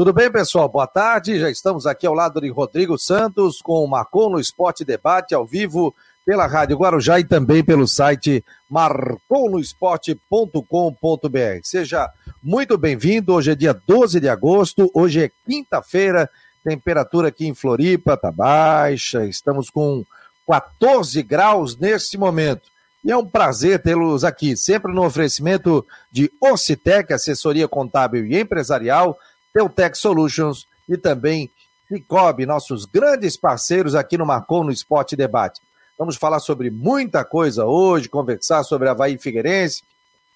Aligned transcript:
Tudo 0.00 0.14
bem, 0.14 0.32
pessoal? 0.32 0.66
Boa 0.66 0.86
tarde. 0.86 1.38
Já 1.38 1.50
estamos 1.50 1.86
aqui 1.86 2.06
ao 2.06 2.14
lado 2.14 2.40
de 2.40 2.48
Rodrigo 2.48 2.98
Santos 2.98 3.60
com 3.60 3.84
o 3.84 3.86
Marcou 3.86 4.30
no 4.30 4.40
Esporte 4.40 4.82
Debate 4.82 5.34
ao 5.34 5.44
vivo 5.44 5.94
pela 6.24 6.46
Rádio 6.46 6.78
Guarujá 6.78 7.20
e 7.20 7.24
também 7.24 7.62
pelo 7.62 7.86
site 7.86 8.42
marconosport.com.br. 8.70 11.60
Seja 11.62 12.08
muito 12.42 12.78
bem-vindo. 12.78 13.34
Hoje 13.34 13.50
é 13.50 13.54
dia 13.54 13.74
12 13.74 14.20
de 14.20 14.28
agosto, 14.30 14.90
hoje 14.94 15.24
é 15.24 15.30
quinta-feira. 15.46 16.30
Temperatura 16.64 17.28
aqui 17.28 17.46
em 17.46 17.54
Floripa 17.54 18.14
está 18.14 18.32
baixa, 18.32 19.26
estamos 19.26 19.68
com 19.68 20.02
14 20.48 21.22
graus 21.22 21.76
neste 21.76 22.16
momento. 22.16 22.70
E 23.04 23.10
é 23.10 23.16
um 23.16 23.26
prazer 23.26 23.82
tê-los 23.82 24.24
aqui, 24.24 24.56
sempre 24.56 24.94
no 24.94 25.04
oferecimento 25.04 25.84
de 26.10 26.32
Ocitec, 26.40 27.12
assessoria 27.12 27.68
contábil 27.68 28.24
e 28.26 28.38
empresarial, 28.38 29.18
Teutec 29.52 29.96
Solutions 29.96 30.66
e 30.88 30.96
também 30.96 31.50
Cicobi, 31.88 32.46
nossos 32.46 32.84
grandes 32.84 33.36
parceiros 33.36 33.94
aqui 33.94 34.16
no 34.16 34.24
Marcou 34.24 34.62
no 34.62 34.70
Esporte 34.70 35.16
Debate. 35.16 35.60
Vamos 35.98 36.16
falar 36.16 36.38
sobre 36.38 36.70
muita 36.70 37.24
coisa 37.24 37.66
hoje, 37.66 38.08
conversar 38.08 38.62
sobre 38.62 38.88
a 38.88 38.92
Havaí 38.92 39.18
Figueirense, 39.18 39.82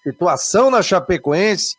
situação 0.02 0.70
na 0.70 0.82
Chapecoense. 0.82 1.76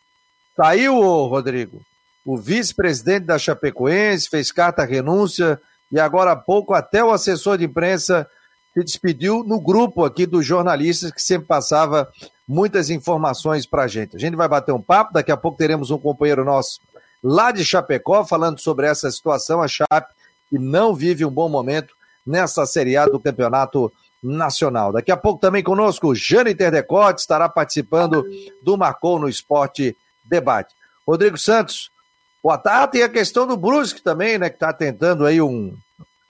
Saiu, 0.56 0.98
Rodrigo, 1.26 1.80
o 2.24 2.36
vice-presidente 2.36 3.26
da 3.26 3.38
Chapecoense, 3.38 4.28
fez 4.28 4.50
carta 4.50 4.84
renúncia 4.84 5.60
e 5.92 6.00
agora 6.00 6.32
há 6.32 6.36
pouco 6.36 6.74
até 6.74 7.04
o 7.04 7.12
assessor 7.12 7.58
de 7.58 7.64
imprensa 7.64 8.26
se 8.74 8.84
despediu 8.84 9.42
no 9.44 9.60
grupo 9.60 10.04
aqui 10.04 10.26
dos 10.26 10.44
jornalistas 10.44 11.10
que 11.10 11.22
sempre 11.22 11.46
passava 11.46 12.10
muitas 12.46 12.90
informações 12.90 13.64
para 13.64 13.84
a 13.84 13.88
gente. 13.88 14.16
A 14.16 14.18
gente 14.18 14.36
vai 14.36 14.48
bater 14.48 14.72
um 14.72 14.82
papo, 14.82 15.14
daqui 15.14 15.32
a 15.32 15.36
pouco 15.36 15.56
teremos 15.56 15.90
um 15.90 15.98
companheiro 15.98 16.44
nosso 16.44 16.80
lá 17.28 17.50
de 17.50 17.64
Chapecó, 17.64 18.24
falando 18.24 18.60
sobre 18.60 18.86
essa 18.86 19.10
situação, 19.10 19.60
a 19.60 19.66
Chape, 19.66 20.14
que 20.48 20.60
não 20.60 20.94
vive 20.94 21.24
um 21.24 21.30
bom 21.30 21.48
momento 21.48 21.92
nessa 22.24 22.64
Série 22.64 22.96
A 22.96 23.06
do 23.06 23.18
Campeonato 23.18 23.92
Nacional. 24.22 24.92
Daqui 24.92 25.10
a 25.10 25.16
pouco 25.16 25.40
também 25.40 25.60
conosco, 25.60 26.14
Jane 26.14 26.54
Terdecote 26.54 27.20
estará 27.20 27.48
participando 27.48 28.24
do 28.62 28.78
Marcou 28.78 29.18
no 29.18 29.28
Esporte 29.28 29.96
Debate. 30.24 30.72
Rodrigo 31.04 31.36
Santos, 31.36 31.90
boa 32.40 32.56
tarde. 32.56 32.98
E 32.98 33.02
a 33.02 33.08
questão 33.08 33.44
do 33.44 33.56
Brusque 33.56 34.00
também, 34.00 34.38
né, 34.38 34.48
que 34.48 34.56
está 34.56 34.72
tentando 34.72 35.26
aí 35.26 35.42
um, 35.42 35.76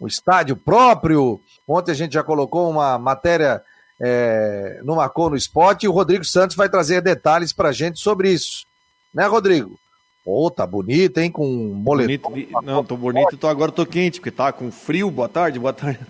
um 0.01 0.07
estádio 0.07 0.57
próprio. 0.57 1.39
Ontem 1.69 1.93
a 1.93 1.95
gente 1.95 2.15
já 2.15 2.23
colocou 2.23 2.71
uma 2.71 2.99
matéria 2.99 3.63
é, 4.01 4.81
no 4.83 4.97
Marcou 4.97 5.29
no 5.29 5.37
Esporte 5.37 5.85
e 5.85 5.89
o 5.89 5.93
Rodrigo 5.93 6.25
Santos 6.25 6.57
vai 6.57 6.71
trazer 6.71 7.03
detalhes 7.03 7.53
para 7.53 7.69
a 7.69 7.73
gente 7.73 8.01
sobre 8.01 8.33
isso. 8.33 8.65
Né, 9.13 9.27
Rodrigo? 9.27 9.79
Pô, 10.27 10.51
tá 10.51 10.67
bonito, 10.67 11.19
hein? 11.19 11.31
Com 11.31 11.47
moletom. 11.47 12.31
Bonito, 12.31 12.61
não, 12.65 12.83
tô 12.83 12.97
bonito, 12.97 13.37
tô, 13.37 13.47
agora 13.47 13.71
tô 13.71 13.87
quente, 13.87 14.19
porque 14.19 14.33
tá 14.33 14.51
com 14.51 14.73
frio. 14.73 15.09
Boa 15.09 15.29
tarde, 15.29 15.57
boa 15.57 15.73
tarde. 15.73 16.01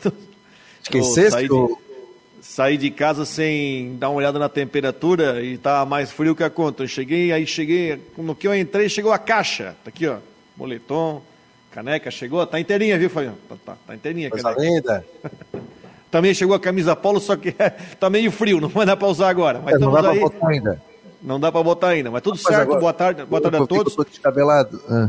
Esquecesse? 0.83 1.33
Saí 1.33 1.47
de, 1.47 1.77
saí 2.41 2.77
de 2.79 2.91
casa 2.91 3.27
sem 3.27 3.95
dar 3.99 4.09
uma 4.09 4.17
olhada 4.17 4.39
na 4.39 4.49
temperatura 4.49 5.45
e 5.45 5.59
tá 5.59 5.85
mais 5.85 6.11
frio 6.11 6.35
que 6.35 6.43
a 6.43 6.49
conta. 6.49 6.85
Eu 6.85 6.89
cheguei, 6.89 7.31
aí 7.31 7.47
cheguei, 7.47 8.03
no 8.17 8.35
que 8.35 8.49
eu 8.49 8.57
entrei, 8.57 8.89
chegou 8.89 9.13
a 9.13 9.19
caixa. 9.19 9.77
Tá 9.85 9.91
aqui, 9.91 10.07
ó, 10.07 10.17
moletom, 10.57 11.21
caneca, 11.71 12.11
chegou, 12.11 12.47
tá 12.47 12.59
inteirinha, 12.59 12.99
viu, 12.99 13.11
Fabiano? 13.11 13.37
Tá, 13.47 13.57
tá, 13.67 13.77
tá 13.87 13.95
inteirinha. 13.95 14.31
Coisa 14.31 14.51
linda. 14.53 15.05
Também 16.11 16.33
chegou 16.33 16.57
a 16.57 16.61
camisa 16.61 16.97
polo, 16.97 17.21
só 17.21 17.37
que 17.37 17.53
tá 18.01 18.09
meio 18.09 18.33
frio, 18.33 18.63
não 18.63 18.71
vai 18.71 18.87
dar 18.87 18.97
pra 18.97 19.09
usar 19.09 19.29
agora. 19.29 19.61
Mas 19.63 19.75
é, 19.75 19.79
não 19.79 19.93
dá 19.93 20.09
aí. 20.09 20.19
pra 20.19 20.29
botar 20.31 20.49
ainda. 20.49 20.83
Não 21.23 21.41
dá 21.41 21.51
para 21.51 21.63
botar 21.63 21.89
ainda, 21.89 22.11
mas 22.11 22.23
tudo 22.23 22.37
certo. 22.37 22.63
Agora, 22.63 22.81
boa 22.81 22.93
tarde, 22.93 23.25
boa 23.25 23.41
tarde 23.41 23.57
a 23.57 23.67
todos. 23.67 23.93
Eu 23.93 24.05
tô 24.05 24.11
descabelado. 24.11 24.81
Ah, 24.89 25.09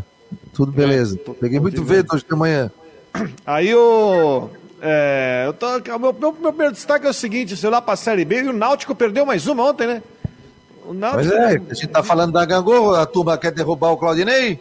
tudo 0.53 0.71
beleza. 0.71 1.19
É, 1.25 1.33
Peguei 1.33 1.59
muito 1.59 1.83
vento 1.83 2.15
hoje 2.15 2.25
de 2.27 2.35
manhã. 2.35 2.71
Aí 3.45 3.73
o. 3.73 4.49
É, 4.81 5.43
eu 5.47 5.53
tô, 5.53 5.67
meu, 5.99 6.13
meu, 6.13 6.13
meu 6.13 6.33
primeiro 6.33 6.73
destaque 6.73 7.05
é 7.05 7.09
o 7.09 7.13
seguinte: 7.13 7.57
sei 7.57 7.69
lá 7.69 7.81
para 7.81 7.93
a 7.93 7.97
Série 7.97 8.25
B 8.25 8.43
e 8.43 8.49
o 8.49 8.53
Náutico 8.53 8.95
perdeu 8.95 9.25
mais 9.25 9.47
uma 9.47 9.63
ontem, 9.63 9.87
né? 9.87 10.03
O 10.85 10.93
Náutico. 10.93 11.29
Pois 11.29 11.31
é, 11.31 11.61
a 11.69 11.73
gente 11.73 11.87
tá 11.87 12.03
falando 12.03 12.33
da 12.33 12.45
Gangorra, 12.45 13.01
a 13.01 13.05
turma 13.05 13.37
quer 13.37 13.51
derrubar 13.51 13.91
o 13.91 13.97
Claudinei. 13.97 14.59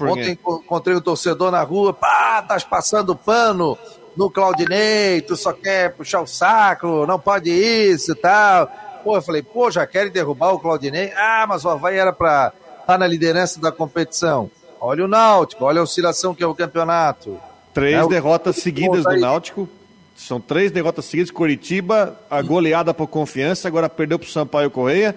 Ontem 0.00 0.32
encontrei 0.32 0.94
o 0.94 0.98
um 0.98 1.02
torcedor 1.02 1.50
na 1.50 1.62
rua, 1.62 1.92
pá, 1.92 2.42
tá 2.42 2.58
passando 2.60 3.14
pano 3.14 3.76
no 4.16 4.30
Claudinei, 4.30 5.20
tu 5.20 5.36
só 5.36 5.52
quer 5.52 5.92
puxar 5.92 6.20
o 6.20 6.26
saco, 6.26 7.04
não 7.06 7.18
pode 7.18 7.50
isso 7.50 8.12
e 8.12 8.14
tal. 8.14 8.70
Pô, 9.04 9.16
eu 9.16 9.22
falei, 9.22 9.42
pô, 9.42 9.70
já 9.70 9.86
querem 9.86 10.10
derrubar 10.10 10.54
o 10.54 10.58
Claudinei? 10.58 11.12
Ah, 11.14 11.44
mas 11.46 11.62
o 11.66 11.68
Havaí 11.68 11.98
era 11.98 12.10
para 12.10 12.54
estar 12.80 12.86
tá 12.86 12.98
na 12.98 13.06
liderança 13.06 13.60
da 13.60 13.70
competição. 13.70 14.50
Olha 14.80 15.04
o 15.04 15.08
Náutico, 15.08 15.66
olha 15.66 15.80
a 15.80 15.82
oscilação 15.82 16.34
que 16.34 16.42
é 16.42 16.46
o 16.46 16.54
campeonato. 16.54 17.38
Três 17.74 18.02
é, 18.02 18.08
derrotas 18.08 18.56
seguidas 18.56 19.04
do 19.04 19.16
Náutico. 19.20 19.68
São 20.16 20.40
três 20.40 20.72
derrotas 20.72 21.04
seguidas. 21.04 21.30
Curitiba, 21.30 22.18
a 22.30 22.40
goleada 22.40 22.94
por 22.94 23.06
confiança, 23.06 23.68
agora 23.68 23.90
perdeu 23.90 24.18
para 24.18 24.26
o 24.26 24.30
Sampaio 24.30 24.70
Correia. 24.70 25.14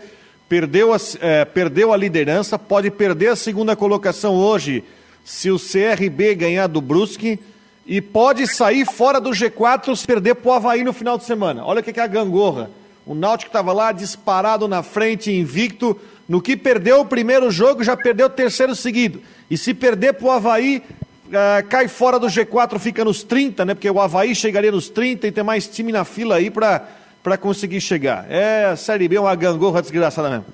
Perdeu 0.49 0.93
a, 0.93 0.97
é, 1.21 1.45
perdeu 1.45 1.93
a 1.93 1.97
liderança, 1.97 2.59
pode 2.59 2.91
perder 2.91 3.29
a 3.29 3.35
segunda 3.37 3.73
colocação 3.73 4.35
hoje 4.35 4.83
se 5.23 5.49
o 5.49 5.57
CRB 5.57 6.35
ganhar 6.35 6.67
do 6.67 6.81
Brusque. 6.81 7.39
E 7.85 8.01
pode 8.01 8.45
sair 8.47 8.85
fora 8.85 9.21
do 9.21 9.29
G4 9.29 9.95
se 9.95 10.05
perder 10.05 10.35
para 10.35 10.49
o 10.49 10.53
Havaí 10.53 10.83
no 10.83 10.91
final 10.91 11.17
de 11.17 11.23
semana. 11.23 11.63
Olha 11.63 11.79
o 11.79 11.83
que 11.83 11.97
é 11.97 12.03
a 12.03 12.07
gangorra. 12.07 12.69
O 13.07 13.15
Náutico 13.15 13.47
estava 13.47 13.71
lá 13.71 13.93
disparado 13.93 14.67
na 14.67 14.83
frente, 14.83 15.31
invicto. 15.31 15.97
No 16.27 16.41
que 16.41 16.57
perdeu 16.57 16.99
o 16.99 17.05
primeiro 17.05 17.49
jogo, 17.49 17.81
já 17.81 17.95
perdeu 17.95 18.27
o 18.27 18.29
terceiro 18.29 18.75
seguido. 18.75 19.21
E 19.49 19.57
se 19.57 19.73
perder 19.73 20.13
para 20.13 20.27
o 20.27 20.31
Havaí, 20.31 20.83
uh, 21.27 21.65
cai 21.69 21.87
fora 21.87 22.19
do 22.19 22.27
G4, 22.27 22.77
fica 22.77 23.05
nos 23.05 23.23
30, 23.23 23.63
né? 23.63 23.73
Porque 23.73 23.89
o 23.89 24.01
Havaí 24.01 24.35
chegaria 24.35 24.73
nos 24.73 24.89
30 24.89 25.25
e 25.25 25.31
tem 25.31 25.41
mais 25.41 25.69
time 25.69 25.93
na 25.93 26.03
fila 26.03 26.35
aí 26.35 26.51
para 26.51 27.37
conseguir 27.39 27.79
chegar. 27.79 28.29
É, 28.29 28.65
a 28.65 28.75
Série 28.75 29.07
B 29.07 29.15
é 29.15 29.21
uma 29.21 29.35
gangorra 29.35 29.81
desgraçada 29.81 30.29
mesmo. 30.29 30.45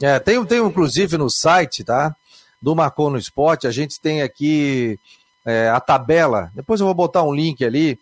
É, 0.00 0.20
tem, 0.20 0.44
tem 0.44 0.64
inclusive 0.64 1.18
no 1.18 1.28
site, 1.28 1.82
tá? 1.82 2.14
Do 2.60 2.76
Marcou 2.76 3.10
no 3.10 3.18
Esporte, 3.18 3.66
a 3.66 3.72
gente 3.72 4.00
tem 4.00 4.22
aqui 4.22 5.00
é, 5.44 5.68
a 5.68 5.80
tabela. 5.80 6.52
Depois 6.54 6.80
eu 6.80 6.86
vou 6.86 6.94
botar 6.94 7.24
um 7.24 7.34
link 7.34 7.64
ali 7.64 7.98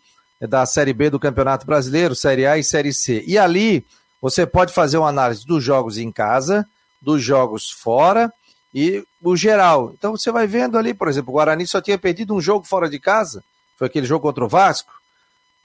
da 0.47 0.65
Série 0.65 0.93
B 0.93 1.11
do 1.11 1.21
Campeonato 1.21 1.67
Brasileiro, 1.67 2.15
Série 2.15 2.47
A 2.47 2.57
e 2.59 2.65
Série 2.65 2.93
C. 2.93 3.23
E 3.27 3.37
ali 3.37 3.85
você 4.21 4.47
pode 4.47 4.73
fazer 4.73 4.99
uma 4.99 5.09
análise 5.09 5.47
dos 5.47 5.63
jogos 5.63 5.99
em 5.99 6.11
casa, 6.11 6.67
dos 7.01 7.23
jogos 7.23 7.71
fora 7.71 8.33
e 8.75 9.05
o 9.23 9.37
geral. 9.37 9.93
Então 9.97 10.17
você 10.17 10.31
vai 10.31 10.47
vendo 10.47 10.79
ali, 10.79 10.95
por 10.95 11.09
exemplo, 11.09 11.31
o 11.31 11.35
Guarani 11.35 11.67
só 11.67 11.81
tinha 11.81 11.99
perdido 11.99 12.35
um 12.35 12.41
jogo 12.41 12.67
fora 12.67 12.89
de 12.89 12.99
casa, 12.99 13.43
foi 13.79 13.87
aquele 13.87 14.07
jogo 14.07 14.23
contra 14.23 14.45
o 14.45 14.49
Vasco. 14.49 14.93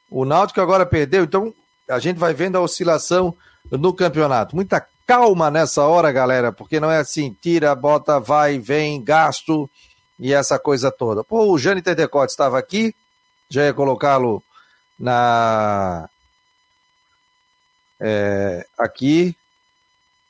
O 0.09 0.25
Náutico 0.25 0.61
agora 0.61 0.85
perdeu, 0.85 1.23
então 1.23 1.53
a 1.89 1.99
gente 1.99 2.17
vai 2.17 2.33
vendo 2.33 2.57
a 2.57 2.61
oscilação 2.61 3.35
no 3.71 3.93
campeonato. 3.93 4.55
Muita 4.55 4.85
calma 5.05 5.51
nessa 5.51 5.83
hora, 5.83 6.11
galera, 6.11 6.51
porque 6.51 6.79
não 6.79 6.89
é 6.89 6.97
assim, 6.97 7.35
tira, 7.41 7.73
bota, 7.75 8.19
vai, 8.19 8.57
vem, 8.59 9.03
gasto 9.03 9.69
e 10.19 10.33
essa 10.33 10.57
coisa 10.57 10.91
toda. 10.91 11.23
Pô, 11.23 11.51
o 11.51 11.57
Jânio 11.57 11.83
Tedecote 11.83 12.31
estava 12.31 12.57
aqui, 12.57 12.95
já 13.49 13.63
ia 13.65 13.73
colocá-lo 13.73 14.41
na 14.99 16.09
é, 17.99 18.65
aqui, 18.77 19.35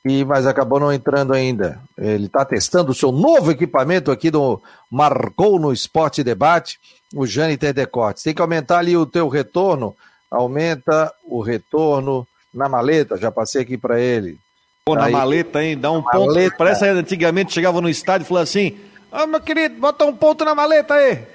e, 0.04 0.24
mas 0.24 0.46
acabou 0.46 0.78
não 0.78 0.92
entrando 0.92 1.32
ainda. 1.32 1.80
Ele 1.98 2.26
está 2.26 2.44
testando 2.44 2.92
o 2.92 2.94
seu 2.94 3.10
novo 3.10 3.50
equipamento 3.50 4.10
aqui 4.10 4.30
do 4.30 4.62
Marcou 4.90 5.58
no 5.58 5.72
Esporte 5.72 6.22
Debate, 6.22 6.78
o 7.14 7.26
Jane 7.26 7.56
Tedecotes. 7.56 8.22
Tem 8.22 8.34
que 8.34 8.42
aumentar 8.42 8.78
ali 8.78 8.96
o 8.96 9.06
teu 9.06 9.28
retorno, 9.28 9.96
aumenta 10.30 11.12
o 11.24 11.40
retorno 11.40 12.26
na 12.54 12.68
maleta, 12.68 13.16
já 13.16 13.30
passei 13.30 13.62
aqui 13.62 13.76
para 13.76 14.00
ele. 14.00 14.38
Pô, 14.84 14.94
na 14.94 15.10
maleta, 15.10 15.64
hein? 15.64 15.76
Dá 15.76 15.90
um 15.90 16.00
ponto. 16.00 16.26
Maleta. 16.26 16.54
Parece 16.56 16.84
que 16.84 16.86
antigamente 16.86 17.52
chegava 17.52 17.80
no 17.80 17.88
estádio 17.88 18.24
e 18.24 18.28
falava 18.28 18.44
assim: 18.44 18.78
Ô, 19.16 19.20
oh, 19.22 19.26
meu 19.26 19.40
querido, 19.40 19.80
bota 19.80 20.04
um 20.04 20.14
ponto 20.14 20.44
na 20.44 20.54
maleta 20.54 20.92
aí. 20.92 21.24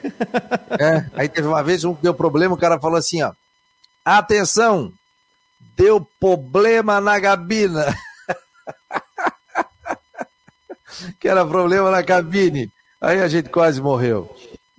É, 0.79 1.05
aí 1.13 1.27
teve 1.27 1.47
uma 1.47 1.61
vez 1.61 1.83
um 1.83 1.93
que 1.93 2.01
deu 2.01 2.13
problema, 2.13 2.55
o 2.55 2.57
cara 2.57 2.79
falou 2.79 2.97
assim, 2.97 3.21
ó. 3.21 3.33
Atenção, 4.05 4.91
deu 5.75 6.07
problema 6.19 7.01
na 7.01 7.19
gabina. 7.19 7.93
que 11.19 11.27
era 11.27 11.45
problema 11.45 11.91
na 11.91 12.01
cabine. 12.03 12.71
Aí 13.01 13.19
a 13.19 13.27
gente 13.27 13.49
quase 13.49 13.81
morreu. 13.81 14.33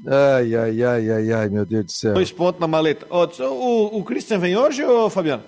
Ai, 0.07 0.55
ai, 0.55 0.83
ai, 0.83 1.11
ai, 1.11 1.33
ai, 1.33 1.49
meu 1.49 1.67
Deus 1.67 1.85
do 1.85 1.93
céu. 1.93 2.15
Dois 2.15 2.33
pontos 2.33 2.61
na 2.61 2.67
maleta. 2.67 3.07
O, 3.11 3.99
o 3.99 4.05
Christian 4.05 4.39
vem 4.39 4.57
hoje, 4.57 4.83
ou 4.83 5.11
Fabiano? 5.11 5.43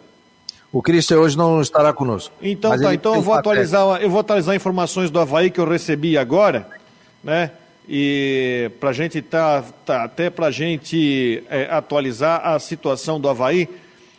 O 0.70 0.82
Christian 0.82 1.18
hoje 1.18 1.38
não 1.38 1.60
estará 1.60 1.92
conosco. 1.92 2.34
Então 2.42 2.78
tá, 2.78 2.92
então 2.92 3.14
eu 3.14 3.22
vou 3.22 3.34
atualizar, 3.34 4.02
eu 4.02 4.10
vou 4.10 4.20
atualizar 4.20 4.54
informações 4.54 5.10
do 5.10 5.18
Havaí 5.18 5.50
que 5.50 5.60
eu 5.60 5.68
recebi 5.68 6.18
agora 6.18 6.83
né? 7.24 7.50
E 7.88 8.70
para 8.80 8.90
a 8.90 8.92
gente 8.92 9.20
tá, 9.20 9.64
tá 9.84 10.04
até 10.04 10.30
para 10.30 10.46
a 10.46 10.50
gente 10.50 11.42
é, 11.50 11.68
atualizar 11.70 12.46
a 12.46 12.58
situação 12.58 13.20
do 13.20 13.28
Havaí, 13.28 13.68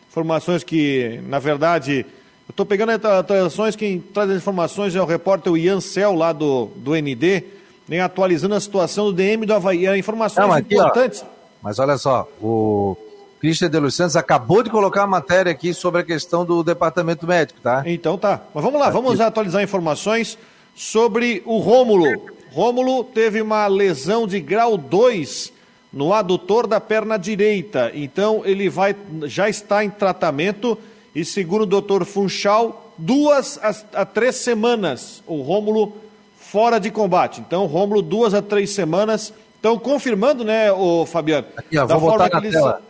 informações 0.10 0.64
que, 0.64 1.20
na 1.28 1.40
verdade, 1.40 2.06
eu 2.48 2.52
estou 2.52 2.66
pegando 2.66 2.92
atualizações, 2.92 3.76
quem 3.76 4.00
traz 4.00 4.30
as 4.30 4.38
informações 4.38 4.96
é 4.96 5.02
o 5.02 5.06
repórter 5.06 5.56
Ian 5.56 5.82
Cel, 5.82 6.14
lá 6.14 6.32
do, 6.32 6.70
do 6.76 6.94
ND, 6.94 7.44
nem 7.88 8.00
atualizando 8.00 8.54
a 8.54 8.60
situação 8.60 9.06
do 9.06 9.14
DM 9.14 9.46
do 9.46 9.54
Havaí. 9.54 9.88
É 9.88 9.98
informações 9.98 10.48
Não, 10.48 10.54
aqui, 10.54 10.76
importantes. 10.76 11.26
Mas 11.62 11.80
olha 11.80 11.98
só, 11.98 12.28
o 12.40 12.96
Christian 13.40 13.70
de 13.70 13.80
Los 13.80 13.96
Santos 13.96 14.16
acabou 14.16 14.62
de 14.62 14.70
colocar 14.70 15.04
a 15.04 15.08
matéria 15.08 15.52
aqui 15.52 15.74
sobre 15.74 16.02
a 16.02 16.04
questão 16.04 16.46
do 16.46 16.64
departamento 16.64 17.26
médico, 17.26 17.60
tá? 17.62 17.82
Então 17.86 18.18
tá. 18.18 18.42
Mas 18.54 18.64
vamos 18.64 18.80
lá, 18.80 18.92
vamos 18.92 19.20
atualizar 19.20 19.64
informações 19.64 20.38
sobre 20.76 21.42
o 21.46 21.58
Rômulo. 21.58 22.35
Rômulo 22.56 23.04
teve 23.04 23.42
uma 23.42 23.68
lesão 23.68 24.26
de 24.26 24.40
grau 24.40 24.78
2 24.78 25.52
no 25.92 26.14
adutor 26.14 26.68
da 26.68 26.80
perna 26.80 27.18
direita. 27.18 27.92
Então 27.94 28.44
ele 28.46 28.70
vai 28.70 28.96
já 29.24 29.50
está 29.50 29.84
em 29.84 29.90
tratamento 29.90 30.78
e 31.14 31.26
segundo 31.26 31.64
o 31.64 31.66
doutor 31.66 32.06
Funchal, 32.06 32.94
duas 32.98 33.60
a, 33.62 34.02
a 34.02 34.06
três 34.06 34.38
semanas 34.38 35.22
o 35.28 35.42
Rômulo 35.42 35.98
fora 36.38 36.80
de 36.80 36.90
combate. 36.90 37.42
Então, 37.42 37.66
Rômulo, 37.66 38.02
duas 38.02 38.34
a 38.34 38.42
três 38.42 38.70
semanas. 38.70 39.34
Então, 39.60 39.78
confirmando, 39.78 40.46
né, 40.46 40.72
o 40.72 41.06
Fabiano? 41.06 41.48
Aqui, 41.58 41.78
ó, 41.78 41.86
da 41.86 41.98
vou 41.98 42.10
botar 42.10 42.30
na 42.30 42.50
tela. 42.50 42.82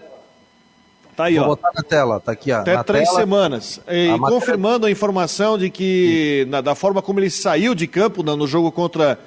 Tá 1.15 1.23
aí, 1.23 1.35
vou 1.37 1.45
ó. 1.45 1.47
botar 1.47 1.71
na 1.73 1.81
tela, 1.81 2.19
tá 2.19 2.33
aqui, 2.33 2.51
ó. 2.51 2.59
Até 2.59 2.83
três 2.83 3.07
tela, 3.07 3.19
semanas. 3.19 3.81
E 3.87 4.09
a 4.09 4.19
confirmando 4.19 4.81
matéria... 4.81 4.87
a 4.89 4.91
informação 4.91 5.57
de 5.57 5.71
que, 5.71 6.45
na, 6.49 6.61
da 6.61 6.75
forma 6.75 7.01
como 7.01 7.19
ele 7.19 7.31
saiu 7.31 7.73
de 7.73 7.87
campo 7.87 8.21
no 8.21 8.45
jogo 8.45 8.71
contra. 8.71 9.17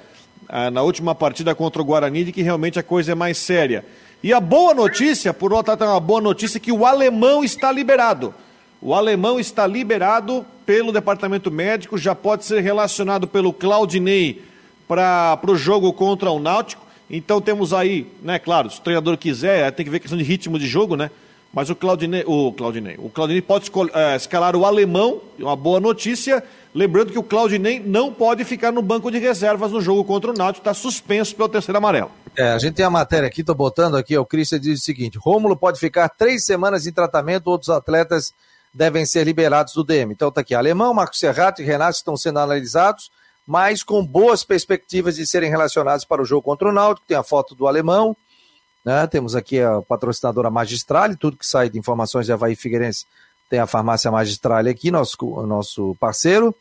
Ah, 0.51 0.71
na 0.71 0.81
última 0.81 1.13
partida 1.13 1.53
contra 1.53 1.79
o 1.79 1.85
Guarani, 1.85 2.23
de 2.23 2.31
que 2.31 2.41
realmente 2.41 2.79
a 2.79 2.83
coisa 2.83 3.11
é 3.11 3.15
mais 3.15 3.37
séria. 3.37 3.85
E 4.23 4.33
a 4.33 4.39
boa 4.39 4.73
notícia, 4.73 5.31
por 5.31 5.53
outro 5.53 5.71
lado, 5.71 5.83
é 5.83 5.87
uma 5.87 5.99
boa 5.99 6.19
notícia 6.19 6.59
que 6.59 6.71
o 6.71 6.87
alemão 6.87 7.43
está 7.43 7.71
liberado. 7.71 8.33
O 8.81 8.95
alemão 8.95 9.39
está 9.39 9.67
liberado 9.67 10.43
pelo 10.65 10.91
departamento 10.91 11.51
médico, 11.51 11.99
já 11.99 12.15
pode 12.15 12.45
ser 12.45 12.61
relacionado 12.61 13.27
pelo 13.27 13.53
Claudinei 13.53 14.41
para 14.87 15.39
o 15.47 15.55
jogo 15.55 15.93
contra 15.93 16.31
o 16.31 16.39
Náutico. 16.39 16.83
Então 17.11 17.39
temos 17.39 17.71
aí, 17.71 18.07
né, 18.23 18.39
claro, 18.39 18.71
se 18.71 18.79
o 18.79 18.81
treinador 18.81 19.17
quiser, 19.17 19.71
tem 19.71 19.85
que 19.85 19.91
ver 19.91 19.99
questão 19.99 20.17
de 20.17 20.23
ritmo 20.23 20.57
de 20.57 20.67
jogo, 20.67 20.95
né? 20.95 21.11
Mas 21.51 21.69
o 21.69 21.75
Claudinei, 21.75 22.23
o 22.27 22.53
Claudinei, 22.53 22.95
o 22.99 23.09
Claudinei 23.09 23.41
pode 23.41 23.71
é, 23.93 24.15
escalar 24.15 24.55
o 24.55 24.65
alemão, 24.65 25.19
uma 25.39 25.55
boa 25.55 25.79
notícia. 25.79 26.43
Lembrando 26.75 27.11
que 27.11 27.17
o 27.17 27.23
Claudinei 27.23 27.79
não 27.79 28.13
pode 28.13 28.45
ficar 28.45 28.71
no 28.71 28.83
banco 28.83 29.09
de 29.09 29.17
reservas 29.17 29.71
no 29.71 29.81
jogo 29.81 30.03
contra 30.03 30.29
o 30.29 30.33
Náutico, 30.33 30.61
está 30.61 30.75
suspenso 30.75 31.35
pelo 31.35 31.49
terceiro 31.49 31.79
amarelo. 31.79 32.11
É, 32.37 32.51
a 32.51 32.59
gente 32.59 32.75
tem 32.75 32.85
a 32.85 32.89
matéria 32.89 33.27
aqui, 33.27 33.41
estou 33.41 33.55
botando 33.55 33.97
aqui, 33.97 34.15
o 34.15 34.25
Christian 34.25 34.59
diz 34.59 34.79
o 34.79 34.83
seguinte: 34.83 35.17
Rômulo 35.17 35.57
pode 35.57 35.79
ficar 35.79 36.07
três 36.09 36.45
semanas 36.45 36.85
em 36.85 36.91
tratamento, 36.91 37.47
outros 37.47 37.71
atletas 37.71 38.31
devem 38.71 39.03
ser 39.03 39.23
liberados 39.23 39.73
do 39.73 39.83
DM. 39.83 40.13
Então 40.13 40.29
está 40.29 40.41
aqui, 40.41 40.53
Alemão, 40.53 40.93
Marcos 40.93 41.19
Serrato 41.19 41.63
e 41.63 41.65
Renato 41.65 41.97
estão 41.97 42.15
sendo 42.15 42.37
analisados, 42.37 43.09
mas 43.45 43.81
com 43.81 44.05
boas 44.05 44.43
perspectivas 44.43 45.15
de 45.15 45.25
serem 45.25 45.49
relacionados 45.49 46.05
para 46.05 46.21
o 46.21 46.25
jogo 46.25 46.43
contra 46.43 46.69
o 46.69 46.71
Náutico. 46.71 47.07
Tem 47.07 47.17
a 47.17 47.23
foto 47.23 47.55
do 47.55 47.67
Alemão, 47.67 48.15
né? 48.89 49.07
temos 49.07 49.35
aqui 49.35 49.59
a 49.61 49.81
patrocinadora 49.81 50.49
Magistrale, 50.49 51.15
tudo 51.15 51.37
que 51.37 51.45
sai 51.45 51.69
de 51.69 51.77
informações 51.77 52.25
de 52.25 52.33
Havaí 52.33 52.55
Figueirense 52.55 53.05
tem 53.49 53.59
a 53.59 53.67
farmácia 53.67 54.11
Magistrale 54.11 54.69
aqui, 54.69 54.91
nosso, 54.91 55.17
nosso 55.45 55.95
parceiro. 55.99 56.53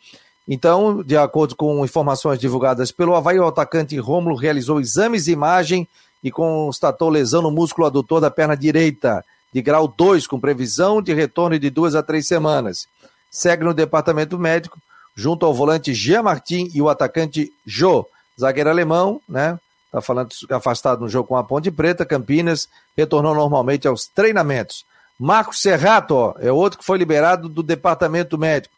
Então, 0.48 1.02
de 1.02 1.16
acordo 1.16 1.54
com 1.54 1.84
informações 1.84 2.38
divulgadas 2.38 2.90
pelo 2.90 3.14
Havaí, 3.14 3.38
o 3.38 3.46
atacante 3.46 3.96
Rômulo 3.98 4.34
realizou 4.34 4.80
exames 4.80 5.26
de 5.26 5.32
imagem 5.32 5.86
e 6.24 6.30
constatou 6.30 7.10
lesão 7.10 7.42
no 7.42 7.50
músculo 7.50 7.86
adutor 7.86 8.20
da 8.20 8.30
perna 8.30 8.56
direita 8.56 9.22
de 9.52 9.60
grau 9.60 9.86
2, 9.86 10.26
com 10.26 10.40
previsão 10.40 11.02
de 11.02 11.12
retorno 11.12 11.58
de 11.58 11.68
duas 11.68 11.94
a 11.94 12.02
três 12.02 12.26
semanas. 12.26 12.86
Segue 13.30 13.64
no 13.64 13.74
departamento 13.74 14.38
médico, 14.38 14.78
junto 15.14 15.44
ao 15.44 15.52
volante 15.52 15.92
Jean 15.92 16.22
Martin 16.22 16.70
e 16.74 16.80
o 16.80 16.88
atacante 16.88 17.52
Jô, 17.66 18.06
zagueiro 18.38 18.70
alemão, 18.70 19.20
né? 19.28 19.58
Está 19.88 20.02
falando 20.02 20.28
afastado 20.50 21.00
no 21.00 21.08
jogo 21.08 21.28
com 21.28 21.36
a 21.36 21.42
Ponte 21.42 21.70
Preta, 21.70 22.04
Campinas, 22.04 22.68
retornou 22.94 23.34
normalmente 23.34 23.88
aos 23.88 24.06
treinamentos. 24.06 24.84
Marcos 25.18 25.62
Serrato, 25.62 26.14
ó, 26.14 26.34
é 26.38 26.52
outro 26.52 26.78
que 26.78 26.84
foi 26.84 26.98
liberado 26.98 27.48
do 27.48 27.62
departamento 27.62 28.36
médico. 28.36 28.74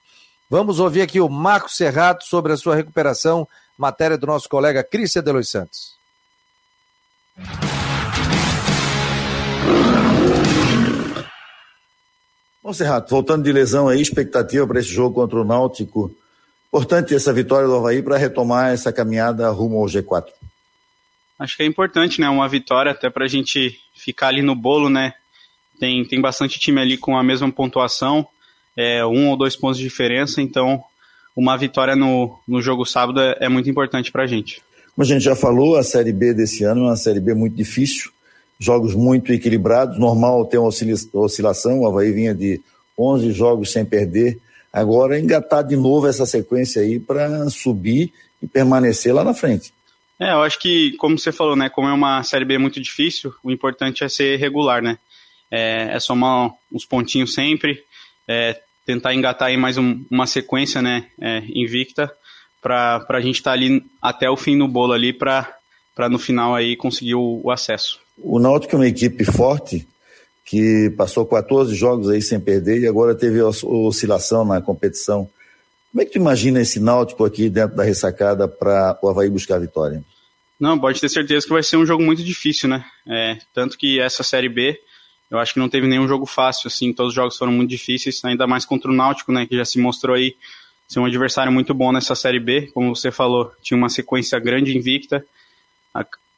Vamos 0.48 0.78
ouvir 0.78 1.02
aqui 1.02 1.20
o 1.20 1.28
Marcos 1.28 1.76
Serrato 1.76 2.24
sobre 2.24 2.52
a 2.52 2.56
sua 2.56 2.76
recuperação, 2.76 3.46
matéria 3.76 4.16
do 4.16 4.26
nosso 4.26 4.48
colega 4.48 4.84
Cristian 4.84 5.22
de 5.22 5.32
Los 5.32 5.48
Santos. 5.48 5.94
Bom, 12.62 12.72
Serrato, 12.72 13.10
voltando 13.10 13.42
de 13.42 13.52
lesão 13.52 13.88
aí, 13.88 14.00
expectativa 14.00 14.66
para 14.66 14.78
esse 14.78 14.90
jogo 14.90 15.14
contra 15.14 15.40
o 15.40 15.44
Náutico. 15.44 16.14
Importante 16.68 17.14
essa 17.14 17.32
vitória 17.32 17.66
do 17.66 17.74
Havaí 17.74 18.00
para 18.00 18.16
retomar 18.16 18.72
essa 18.72 18.92
caminhada 18.92 19.50
rumo 19.50 19.78
ao 19.78 19.86
G4. 19.86 20.39
Acho 21.40 21.56
que 21.56 21.62
é 21.62 21.66
importante, 21.66 22.20
né? 22.20 22.28
Uma 22.28 22.48
vitória 22.48 22.92
até 22.92 23.10
para 23.10 23.25
a 23.25 23.28
gente 23.28 23.81
ficar 23.94 24.28
ali 24.28 24.42
no 24.42 24.54
bolo, 24.54 24.88
né? 24.88 25.14
Tem, 25.78 26.04
tem 26.04 26.20
bastante 26.20 26.60
time 26.60 26.81
ali 26.81 26.96
com 26.96 27.16
a 27.16 27.22
mesma 27.22 27.50
pontuação, 27.50 28.26
é, 28.76 29.04
um 29.04 29.31
ou 29.31 29.37
dois 29.37 29.56
pontos 29.56 29.78
de 29.78 29.84
diferença, 29.84 30.42
então 30.42 30.82
uma 31.34 31.56
vitória 31.56 31.96
no, 31.96 32.38
no 32.46 32.60
jogo 32.60 32.84
sábado 32.84 33.19
é, 33.19 33.38
é 33.40 33.48
muito 33.48 33.70
importante 33.70 34.12
para 34.12 34.25
a 34.25 34.26
gente. 34.26 34.62
Como 34.94 35.02
a 35.02 35.06
gente 35.06 35.25
já 35.25 35.34
falou, 35.34 35.76
a 35.76 35.82
Série 35.82 36.12
B 36.12 36.34
desse 36.34 36.62
ano 36.64 36.82
é 36.82 36.88
uma 36.88 36.96
Série 36.96 37.20
B 37.20 37.32
muito 37.32 37.56
difícil 37.56 38.12
jogos 38.60 38.94
muito 38.94 39.32
equilibrados, 39.32 39.98
normal 39.98 40.44
ter 40.44 40.58
uma 40.58 40.69
oscilação, 41.14 41.81
o 41.81 41.87
Havaí 41.87 42.12
vinha 42.12 42.34
de 42.34 42.60
11 42.96 43.32
jogos 43.32 43.72
sem 43.72 43.87
perder, 43.87 44.38
agora 44.70 45.19
engatar 45.19 45.64
de 45.64 45.75
novo 45.75 46.06
essa 46.06 46.26
sequência 46.26 46.82
aí 46.82 47.00
para 47.00 47.48
subir 47.48 48.12
e 48.42 48.46
permanecer 48.46 49.14
lá 49.14 49.25
na 49.25 49.32
frente. 49.32 49.72
É, 50.20 50.32
eu 50.32 50.43
acho 50.43 50.58
que, 50.58 50.93
como 50.99 51.19
você 51.19 51.32
falou, 51.32 51.56
né, 51.56 51.70
como 51.70 51.88
é 51.88 51.93
uma 51.93 52.22
Série 52.22 52.44
B 52.44 52.58
muito 52.58 52.78
difícil, 52.78 53.32
o 53.43 53.50
importante 53.50 54.05
é 54.05 54.08
ser 54.08 54.37
regular, 54.37 54.82
né, 54.82 54.99
é, 55.50 55.93
é 55.93 55.99
somar 55.99 56.52
uns 56.70 56.84
pontinhos 56.84 57.32
sempre, 57.32 57.82
é, 58.28 58.61
tentar 58.84 59.14
engatar 59.14 59.49
aí 59.49 59.56
mais 59.56 59.78
um, 59.78 60.05
uma 60.11 60.26
sequência, 60.26 60.82
né, 60.82 61.06
é, 61.19 61.43
invicta, 61.55 62.12
para 62.61 63.02
a 63.08 63.20
gente 63.20 63.37
estar 63.37 63.52
tá 63.52 63.55
ali 63.55 63.82
até 64.02 64.28
o 64.28 64.37
fim 64.37 64.56
no 64.56 64.69
bolo 64.69 64.93
ali, 64.93 65.14
para 65.14 65.49
no 66.11 66.19
final 66.19 66.55
aí 66.55 66.76
conseguir 66.76 67.14
o, 67.14 67.40
o 67.43 67.50
acesso. 67.50 67.99
O 68.19 68.38
Náutico 68.38 68.75
é 68.75 68.78
uma 68.78 68.88
equipe 68.88 69.25
forte 69.25 69.88
que 70.44 70.93
passou 70.99 71.25
14 71.25 71.75
jogos 71.75 72.11
aí 72.11 72.20
sem 72.20 72.38
perder 72.38 72.81
e 72.81 72.87
agora 72.87 73.14
teve 73.14 73.40
oscilação 73.40 74.44
na 74.44 74.61
competição. 74.61 75.31
Como 75.90 76.02
é 76.02 76.04
que 76.04 76.12
tu 76.12 76.19
imagina 76.19 76.60
esse 76.60 76.78
Náutico 76.78 77.25
aqui 77.25 77.50
dentro 77.50 77.76
da 77.76 77.82
ressacada 77.82 78.46
para 78.46 78.98
o 79.02 79.08
Havaí 79.08 79.28
buscar 79.28 79.56
a 79.56 79.60
vitória? 79.60 80.04
Não, 80.58 80.78
pode 80.78 81.00
ter 81.00 81.08
certeza 81.08 81.46
que 81.46 81.52
vai 81.52 81.62
ser 81.62 81.78
um 81.78 81.87
jogo 81.87 82.02
muito 82.02 82.22
difícil, 82.22 82.68
né? 82.68 82.85
É, 83.09 83.38
tanto 83.52 83.76
que 83.76 83.99
essa 83.99 84.23
Série 84.23 84.49
B, 84.49 84.78
eu 85.30 85.38
acho 85.38 85.54
que 85.54 85.59
não 85.59 85.68
teve 85.68 85.87
nenhum 85.87 86.06
jogo 86.06 86.26
fácil, 86.26 86.68
assim, 86.68 86.92
todos 86.92 87.11
os 87.11 87.14
jogos 87.14 87.37
foram 87.37 87.52
muito 87.52 87.70
difíceis, 87.70 88.23
ainda 88.25 88.47
mais 88.47 88.64
contra 88.64 88.90
o 88.90 88.94
Náutico, 88.94 89.32
né, 89.32 89.47
que 89.47 89.56
já 89.56 89.64
se 89.64 89.78
mostrou 89.78 90.14
aí 90.14 90.37
ser 90.87 91.00
um 91.00 91.06
adversário 91.06 91.52
muito 91.52 91.73
bom 91.73 91.92
nessa 91.92 92.14
Série 92.14 92.40
B, 92.40 92.68
como 92.75 92.94
você 92.94 93.11
falou, 93.11 93.52
tinha 93.62 93.78
uma 93.78 93.88
sequência 93.88 94.38
grande 94.38 94.76
invicta, 94.76 95.25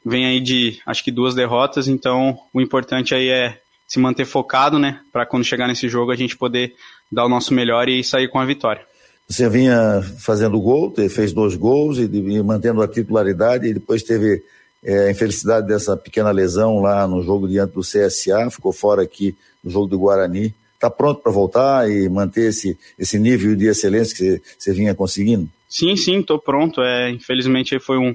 vem 0.05 0.27
aí 0.27 0.41
de 0.41 0.79
acho 0.87 1.03
que 1.03 1.11
duas 1.11 1.35
derrotas, 1.35 1.89
então 1.89 2.39
o 2.53 2.61
importante 2.61 3.15
aí 3.15 3.29
é 3.29 3.61
se 3.87 3.99
manter 3.99 4.25
focado, 4.25 4.79
né, 4.79 5.01
para 5.11 5.25
quando 5.27 5.45
chegar 5.45 5.67
nesse 5.67 5.89
jogo 5.89 6.13
a 6.13 6.17
gente 6.17 6.37
poder 6.37 6.75
dar 7.11 7.25
o 7.25 7.29
nosso 7.29 7.53
melhor 7.55 7.89
e 7.89 8.05
sair 8.05 8.29
com 8.29 8.39
a 8.39 8.45
vitória. 8.45 8.87
Você 9.33 9.49
vinha 9.49 10.03
fazendo 10.19 10.61
gol, 10.61 10.93
fez 11.09 11.33
dois 11.33 11.57
gols 11.57 11.97
e, 11.97 12.03
e 12.03 12.43
mantendo 12.43 12.83
a 12.83 12.89
titularidade, 12.89 13.67
e 13.67 13.73
depois 13.73 14.03
teve 14.03 14.45
é, 14.85 15.07
a 15.07 15.11
infelicidade 15.11 15.67
dessa 15.67 15.97
pequena 15.97 16.31
lesão 16.31 16.83
lá 16.83 17.09
no 17.09 17.23
jogo 17.23 17.49
diante 17.49 17.73
do 17.73 17.81
CSA, 17.81 18.51
ficou 18.51 18.75
fora 18.75 19.03
aqui 19.03 19.35
no 19.65 19.71
jogo 19.71 19.87
do 19.87 19.99
Guarani. 19.99 20.55
Está 20.75 20.91
pronto 20.91 21.23
para 21.23 21.33
voltar 21.33 21.91
e 21.91 22.11
manter 22.11 22.51
esse, 22.51 22.79
esse 22.99 23.19
nível 23.19 23.57
de 23.57 23.69
excelência 23.69 24.15
que 24.15 24.43
você, 24.59 24.71
vinha 24.75 24.95
conseguindo? 24.95 25.49
Sim, 25.67 25.97
sim, 25.97 26.21
estou 26.21 26.39
pronto. 26.39 26.83
É, 26.83 27.09
infelizmente 27.09 27.79
foi 27.79 27.97
um, 27.97 28.15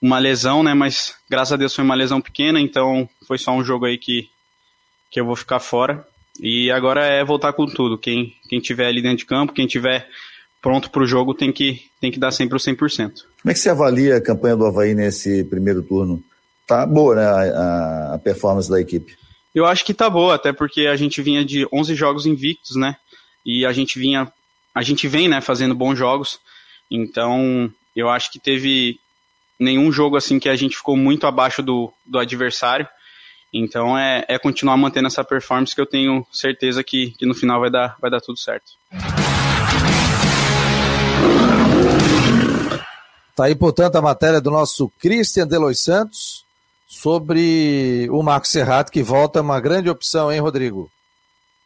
uma 0.00 0.20
lesão, 0.20 0.62
né? 0.62 0.72
Mas 0.72 1.16
graças 1.28 1.52
a 1.52 1.56
Deus 1.56 1.74
foi 1.74 1.82
uma 1.82 1.96
lesão 1.96 2.20
pequena, 2.20 2.60
então 2.60 3.08
foi 3.26 3.38
só 3.38 3.50
um 3.50 3.64
jogo 3.64 3.86
aí 3.86 3.98
que, 3.98 4.28
que 5.10 5.18
eu 5.18 5.26
vou 5.26 5.34
ficar 5.34 5.58
fora. 5.58 6.06
E 6.40 6.70
agora 6.70 7.04
é 7.04 7.24
voltar 7.24 7.52
com 7.52 7.66
tudo. 7.66 7.98
Quem, 7.98 8.34
quem 8.48 8.60
tiver 8.60 8.86
ali 8.86 9.02
dentro 9.02 9.18
de 9.18 9.26
campo, 9.26 9.52
quem 9.52 9.66
tiver 9.66 10.08
pronto 10.60 10.90
para 10.90 11.02
o 11.02 11.06
jogo 11.06 11.34
tem 11.34 11.52
que, 11.52 11.82
tem 12.00 12.10
que 12.10 12.18
dar 12.18 12.30
sempre 12.30 12.56
o 12.56 12.60
100%. 12.60 12.76
Como 12.76 13.50
é 13.50 13.52
que 13.52 13.58
você 13.58 13.70
avalia 13.70 14.16
a 14.16 14.20
campanha 14.20 14.56
do 14.56 14.66
Havaí 14.66 14.94
nesse 14.94 15.44
primeiro 15.44 15.82
turno? 15.82 16.22
Tá 16.66 16.84
boa, 16.84 17.14
né, 17.14 17.24
a, 17.24 18.14
a 18.14 18.18
performance 18.18 18.68
da 18.68 18.80
equipe? 18.80 19.16
Eu 19.54 19.64
acho 19.64 19.84
que 19.84 19.94
tá 19.94 20.10
boa, 20.10 20.34
até 20.34 20.52
porque 20.52 20.86
a 20.86 20.96
gente 20.96 21.22
vinha 21.22 21.44
de 21.44 21.66
11 21.72 21.94
jogos 21.94 22.26
invictos, 22.26 22.76
né? 22.76 22.96
E 23.44 23.64
a 23.64 23.72
gente 23.72 23.98
vinha, 23.98 24.30
a 24.74 24.82
gente 24.82 25.06
vem, 25.06 25.28
né, 25.28 25.40
fazendo 25.40 25.74
bons 25.74 25.96
jogos. 25.96 26.40
Então, 26.90 27.72
eu 27.94 28.08
acho 28.08 28.30
que 28.32 28.38
teve 28.38 28.98
nenhum 29.58 29.90
jogo 29.90 30.16
assim 30.16 30.38
que 30.38 30.48
a 30.48 30.56
gente 30.56 30.76
ficou 30.76 30.96
muito 30.96 31.26
abaixo 31.26 31.62
do, 31.62 31.92
do 32.04 32.18
adversário. 32.18 32.86
Então 33.52 33.96
é, 33.96 34.24
é 34.28 34.38
continuar 34.38 34.76
mantendo 34.76 35.06
essa 35.06 35.24
performance 35.24 35.74
que 35.74 35.80
eu 35.80 35.86
tenho 35.86 36.26
certeza 36.30 36.82
que, 36.82 37.12
que 37.12 37.26
no 37.26 37.34
final 37.34 37.60
vai 37.60 37.70
dar, 37.70 37.96
vai 38.00 38.10
dar 38.10 38.20
tudo 38.20 38.38
certo. 38.38 38.72
Tá 43.34 43.44
aí, 43.44 43.54
portanto, 43.54 43.96
a 43.96 44.02
matéria 44.02 44.40
do 44.40 44.50
nosso 44.50 44.90
Christian 44.98 45.46
Delois 45.46 45.82
Santos 45.82 46.46
sobre 46.86 48.08
o 48.10 48.22
Marcos 48.22 48.50
Serrato, 48.50 48.90
que 48.90 49.02
volta 49.02 49.42
uma 49.42 49.60
grande 49.60 49.90
opção, 49.90 50.32
hein, 50.32 50.40
Rodrigo? 50.40 50.90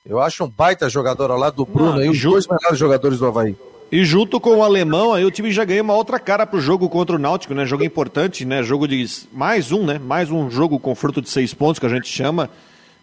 Eu 0.05 0.21
acho 0.21 0.45
um 0.45 0.49
baita 0.49 0.89
jogador 0.89 1.31
ao 1.31 1.39
lado 1.39 1.57
do 1.57 1.67
Bruno, 1.67 2.01
aí, 2.01 2.09
os 2.09 2.21
dois 2.21 2.47
melhores 2.47 2.79
jogadores 2.79 3.19
do 3.19 3.27
Havaí. 3.27 3.55
E 3.93 4.05
junto 4.05 4.39
com 4.39 4.59
o 4.59 4.63
alemão, 4.63 5.13
aí 5.13 5.25
o 5.25 5.33
time 5.33 5.51
já 5.51 5.65
ganha 5.65 5.83
uma 5.83 5.95
outra 5.95 6.21
cara 6.21 6.47
pro 6.47 6.61
jogo 6.61 6.89
contra 6.89 7.17
o 7.17 7.19
Náutico, 7.19 7.55
né? 7.55 7.67
Jogo 7.67 7.83
importante, 7.83 8.45
né? 8.45 8.63
Jogo 8.63 8.87
de. 8.87 9.05
Mais 9.33 9.73
um, 9.73 9.85
né? 9.85 9.99
Mais 9.99 10.31
um 10.31 10.49
jogo 10.49 10.79
com 10.79 10.95
fruto 10.95 11.21
de 11.21 11.29
seis 11.29 11.53
pontos 11.53 11.81
que 11.81 11.87
a 11.87 11.89
gente 11.89 12.07
chama. 12.07 12.49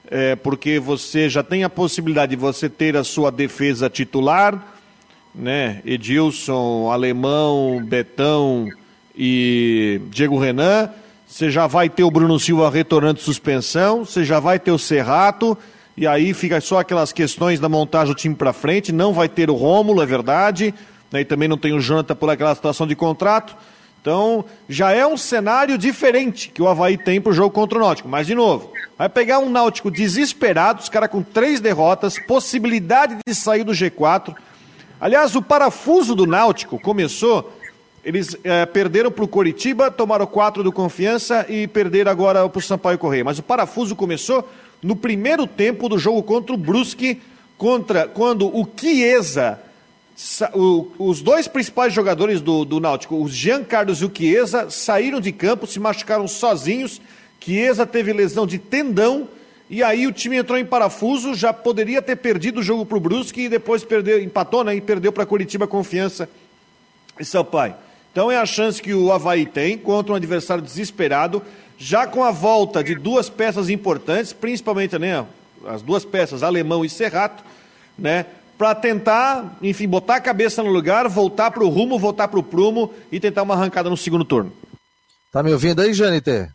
É, 0.10 0.38
porque 0.38 0.80
você 0.80 1.28
já 1.28 1.44
tem 1.44 1.66
a 1.66 1.70
possibilidade 1.70 2.30
de 2.30 2.36
você 2.38 2.70
ter 2.70 2.96
a 2.96 3.04
sua 3.04 3.30
defesa 3.30 3.90
titular, 3.90 4.76
né? 5.36 5.82
Edilson, 5.86 6.90
Alemão, 6.90 7.84
Betão 7.86 8.70
e 9.14 10.00
Diego 10.10 10.40
Renan. 10.40 10.90
Você 11.28 11.52
já 11.52 11.68
vai 11.68 11.90
ter 11.90 12.06
o 12.06 12.12
Bruno 12.12 12.40
Silva 12.40 12.70
retornando 12.70 13.16
de 13.16 13.24
suspensão, 13.24 14.06
você 14.06 14.24
já 14.24 14.40
vai 14.40 14.58
ter 14.58 14.72
o 14.72 14.80
Serrato 14.80 15.58
e 15.98 16.06
aí 16.06 16.32
fica 16.32 16.62
só 16.62 16.78
aquelas 16.78 17.12
questões 17.12 17.60
da 17.60 17.68
montagem 17.68 18.14
do 18.14 18.18
time 18.18 18.36
para 18.36 18.54
frente. 18.54 18.92
Não 18.92 19.12
vai 19.12 19.28
ter 19.28 19.50
o 19.50 19.56
Rômulo, 19.56 20.00
é 20.00 20.06
verdade. 20.06 20.72
Né, 21.12 21.22
e 21.22 21.26
também 21.26 21.48
não 21.48 21.58
tem 21.58 21.74
o 21.74 21.80
Jonathan 21.80 22.16
por 22.16 22.30
aquela 22.30 22.54
situação 22.54 22.86
de 22.86 22.96
contrato. 22.96 23.58
Então, 24.00 24.46
já 24.70 24.92
é 24.92 25.08
um 25.08 25.18
cenário 25.18 25.76
diferente 25.76 26.50
que 26.50 26.62
o 26.62 26.68
Havaí 26.68 27.00
tem 27.00 27.20
para 27.20 27.32
o 27.32 27.34
jogo 27.34 27.50
contra 27.50 27.80
o 27.80 27.82
Náutico. 27.82 28.08
Mas, 28.08 28.28
de 28.28 28.36
novo, 28.36 28.72
vai 28.96 29.10
pegar 29.10 29.40
um 29.40 29.50
Náutico 29.50 29.90
desesperado, 29.90 30.82
os 30.82 30.88
caras 30.88 31.10
com 31.10 31.24
três 31.24 31.60
derrotas, 31.60 32.20
possibilidade 32.28 33.18
de 33.28 33.34
sair 33.34 33.64
do 33.64 33.72
G4. 33.72 34.36
Aliás, 35.02 35.36
o 35.36 35.42
parafuso 35.42 36.14
do 36.14 36.28
Náutico 36.28 36.80
começou. 36.80 37.54
Eles 38.06 38.38
é, 38.44 38.68
perderam 38.68 39.12
para 39.12 39.26
o 39.26 39.28
Coritiba, 39.28 39.90
tomaram 39.90 40.28
quatro 40.28 40.64
do 40.64 40.72
Confiança 40.72 41.46
e 41.50 41.68
perderam 41.68 42.12
agora 42.12 42.48
para 42.48 42.60
o 42.60 42.62
Sampaio 42.62 43.00
Correia. 43.00 43.26
Mas 43.26 43.40
o 43.40 43.44
parafuso 43.44 43.96
começou 43.96 44.48
no 44.82 44.96
primeiro 44.96 45.48
tempo 45.48 45.90
do 45.90 45.98
jogo 45.98 46.22
contra 46.24 46.54
o 46.54 46.58
Brusque, 46.58 47.22
contra, 47.58 48.08
quando 48.08 48.48
o 48.48 48.68
Chiesa, 48.76 49.60
o, 50.54 50.88
os 51.00 51.22
dois 51.22 51.48
principais 51.48 51.94
jogadores 51.94 52.42
do, 52.42 52.64
do 52.64 52.80
Náutico, 52.80 53.16
o 53.16 53.28
Jean 53.28 53.64
Carlos 53.64 54.02
e 54.02 54.06
o 54.06 54.12
Chiesa, 54.14 54.70
saíram 54.70 55.20
de 55.20 55.32
campo, 55.32 55.68
se 55.68 55.80
machucaram 55.80 56.28
sozinhos. 56.28 57.02
Chiesa 57.40 57.86
teve 57.86 58.14
lesão 58.14 58.46
de 58.46 58.60
tendão. 58.60 59.28
E 59.70 59.84
aí 59.84 60.08
o 60.08 60.14
time 60.14 60.38
entrou 60.38 60.58
em 60.58 60.66
parafuso, 60.66 61.34
já 61.34 61.52
poderia 61.52 62.02
ter 62.02 62.16
perdido 62.16 62.60
o 62.60 62.64
jogo 62.64 62.86
para 62.86 62.98
o 62.98 63.02
Brusque 63.02 63.42
e 63.42 63.50
depois 63.50 63.84
perdeu, 63.84 64.22
empatou 64.22 64.64
né, 64.64 64.76
e 64.76 64.82
perdeu 64.82 65.12
para 65.12 65.26
Curitiba 65.26 65.68
Confiança 65.68 66.30
e 67.20 67.26
Sampaio. 67.26 67.76
Então 68.12 68.32
é 68.32 68.38
a 68.38 68.46
chance 68.46 68.82
que 68.82 68.94
o 68.94 69.12
Havaí 69.12 69.46
tem 69.46 69.78
contra 69.78 70.14
um 70.14 70.16
adversário 70.16 70.64
desesperado 70.64 71.44
já 71.78 72.08
com 72.08 72.24
a 72.24 72.32
volta 72.32 72.84
de 72.84 72.96
duas 72.96 73.30
peças 73.30 73.70
importantes, 73.70 74.34
principalmente 74.34 74.98
né, 74.98 75.26
as 75.66 75.82
duas 75.82 76.04
peças, 76.04 76.44
Alemão 76.44 76.84
e 76.84 76.90
Serrato, 76.90 77.44
né, 77.98 78.26
para 78.58 78.74
tentar, 78.74 79.58
enfim, 79.62 79.88
botar 79.88 80.16
a 80.16 80.22
cabeça 80.22 80.64
no 80.64 80.72
lugar, 80.72 81.08
voltar 81.08 81.52
para 81.52 81.64
o 81.64 81.70
rumo, 81.70 82.00
voltar 82.00 82.28
para 82.28 82.40
o 82.40 82.44
prumo 82.44 82.94
e 83.12 83.20
tentar 83.20 83.44
uma 83.44 83.54
arrancada 83.54 83.90
no 83.90 83.96
segundo 83.96 84.26
turno. 84.26 84.52
Tá 85.32 85.44
me 85.44 85.54
ouvindo 85.54 85.82
aí, 85.82 85.94
Janiter? 85.94 86.52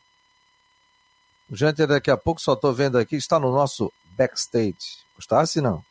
O 1.49 1.57
Janiter 1.57 1.87
daqui 1.87 2.11
a 2.11 2.17
pouco 2.17 2.41
só 2.41 2.55
estou 2.55 2.73
vendo 2.73 2.99
aqui, 2.99 3.15
está 3.15 3.39
no 3.39 3.53
nosso 3.53 3.93
backstage. 4.17 5.03
Gostasse 5.15 5.61
não? 5.61 5.85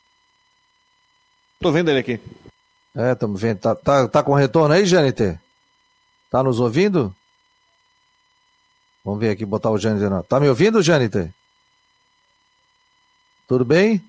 Estou 1.53 1.71
vendo 1.71 1.89
ele 1.89 1.99
aqui. 1.99 2.19
É, 2.95 3.13
estamos 3.13 3.39
vendo. 3.39 3.59
Tá, 3.59 3.75
tá, 3.75 4.07
tá 4.07 4.23
com 4.23 4.33
retorno 4.33 4.73
aí, 4.73 4.85
Janiter? 4.85 5.39
Tá 6.29 6.43
nos 6.43 6.59
ouvindo? 6.59 7.15
Vamos 9.03 9.19
ver 9.19 9.31
aqui, 9.31 9.45
botar 9.45 9.71
o 9.71 9.77
Jâniter. 9.77 10.09
Tá 10.23 10.39
me 10.39 10.47
ouvindo, 10.47 10.81
Jâniter? 10.81 11.33
Tudo 13.47 13.65
bem? 13.65 14.03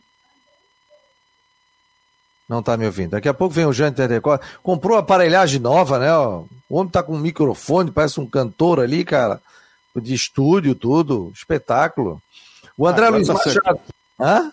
Não 2.48 2.62
tá 2.62 2.76
me 2.76 2.84
ouvindo. 2.84 3.10
Daqui 3.10 3.28
a 3.28 3.34
pouco 3.34 3.54
vem 3.54 3.64
o 3.64 3.72
Jâniter. 3.72 4.20
Comprou 4.62 4.98
aparelhagem 4.98 5.58
nova, 5.58 5.98
né? 5.98 6.14
O 6.14 6.46
homem 6.68 6.90
tá 6.90 7.02
com 7.02 7.14
um 7.14 7.18
microfone, 7.18 7.90
parece 7.90 8.20
um 8.20 8.26
cantor 8.26 8.80
ali, 8.80 9.04
cara. 9.04 9.40
De 9.96 10.12
estúdio, 10.12 10.74
tudo. 10.74 11.32
Espetáculo. 11.34 12.22
O 12.76 12.86
André 12.86 13.06
Agora 13.06 13.16
Luiz 13.16 13.28
tá 13.28 13.34
Machado. 13.34 13.80
Hã? 14.20 14.52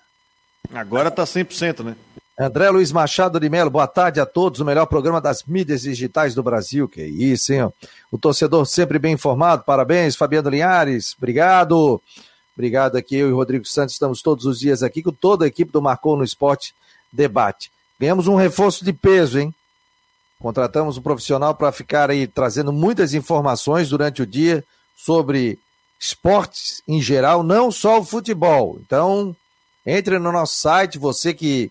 Agora 0.73 1.11
tá 1.11 1.23
100%, 1.23 1.83
né? 1.83 1.95
André 2.41 2.69
Luiz 2.69 2.89
Machado 2.89 3.37
de 3.37 3.49
Melo, 3.49 3.69
boa 3.69 3.85
tarde 3.85 4.21
a 4.21 4.25
todos. 4.25 4.61
O 4.61 4.65
melhor 4.65 4.85
programa 4.85 5.19
das 5.19 5.43
mídias 5.43 5.81
digitais 5.81 6.33
do 6.33 6.41
Brasil. 6.41 6.87
Que 6.87 7.03
isso, 7.03 7.51
hein? 7.51 7.69
O 8.09 8.17
torcedor 8.17 8.65
sempre 8.65 8.97
bem 8.97 9.15
informado. 9.15 9.65
Parabéns, 9.65 10.15
Fabiano 10.15 10.49
Linhares. 10.49 11.13
Obrigado. 11.17 12.01
Obrigado 12.55 12.95
aqui. 12.95 13.17
Eu 13.17 13.27
e 13.27 13.33
Rodrigo 13.33 13.65
Santos 13.65 13.95
estamos 13.95 14.21
todos 14.21 14.45
os 14.45 14.57
dias 14.57 14.81
aqui 14.81 15.03
com 15.03 15.11
toda 15.11 15.43
a 15.43 15.49
equipe 15.49 15.69
do 15.69 15.81
Marcou 15.81 16.15
no 16.15 16.23
Esporte 16.23 16.73
Debate. 17.11 17.69
Ganhamos 17.99 18.25
um 18.25 18.37
reforço 18.37 18.85
de 18.85 18.93
peso, 18.93 19.37
hein? 19.37 19.53
Contratamos 20.39 20.97
um 20.97 21.01
profissional 21.01 21.53
para 21.53 21.73
ficar 21.73 22.09
aí 22.09 22.25
trazendo 22.25 22.71
muitas 22.71 23.13
informações 23.13 23.89
durante 23.89 24.21
o 24.21 24.25
dia 24.25 24.63
sobre 24.95 25.59
esportes 25.99 26.81
em 26.87 27.01
geral, 27.01 27.43
não 27.43 27.69
só 27.69 27.99
o 27.99 28.05
futebol. 28.05 28.79
Então, 28.79 29.35
entre 29.85 30.17
no 30.17 30.31
nosso 30.31 30.57
site, 30.57 30.97
você 30.97 31.33
que 31.33 31.69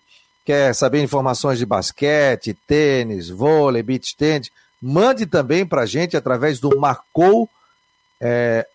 quer 0.49 0.75
saber 0.75 1.03
informações 1.03 1.59
de 1.59 1.67
basquete, 1.67 2.57
tênis, 2.67 3.29
vôlei, 3.29 3.83
beach 3.83 4.17
tênis, 4.17 4.51
mande 4.81 5.27
também 5.27 5.67
para 5.67 5.83
a 5.83 5.87
gente 5.87 6.17
através 6.17 6.59
do 6.59 6.81
Marcou, 6.81 7.47
é, 8.19 8.67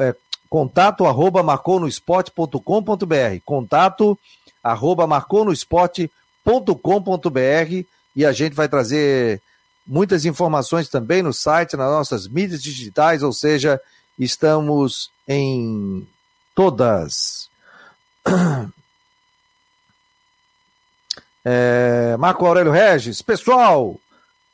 é, 0.00 0.16
contato 0.48 1.06
arroba 1.06 1.40
marconosport.com.br, 1.44 3.40
contato 3.44 4.18
arroba 4.60 5.06
marconosport.com.br 5.06 7.84
e 8.16 8.26
a 8.26 8.32
gente 8.32 8.56
vai 8.56 8.68
trazer 8.68 9.40
muitas 9.86 10.24
informações 10.24 10.88
também 10.88 11.22
no 11.22 11.32
site, 11.32 11.76
nas 11.76 11.92
nossas 11.92 12.26
mídias 12.26 12.60
digitais, 12.60 13.22
ou 13.22 13.32
seja, 13.32 13.80
estamos 14.18 15.12
em 15.28 16.04
todas. 16.56 17.48
É, 21.44 22.16
Marco 22.18 22.44
Aurélio 22.44 22.72
Regis, 22.72 23.22
pessoal, 23.22 23.96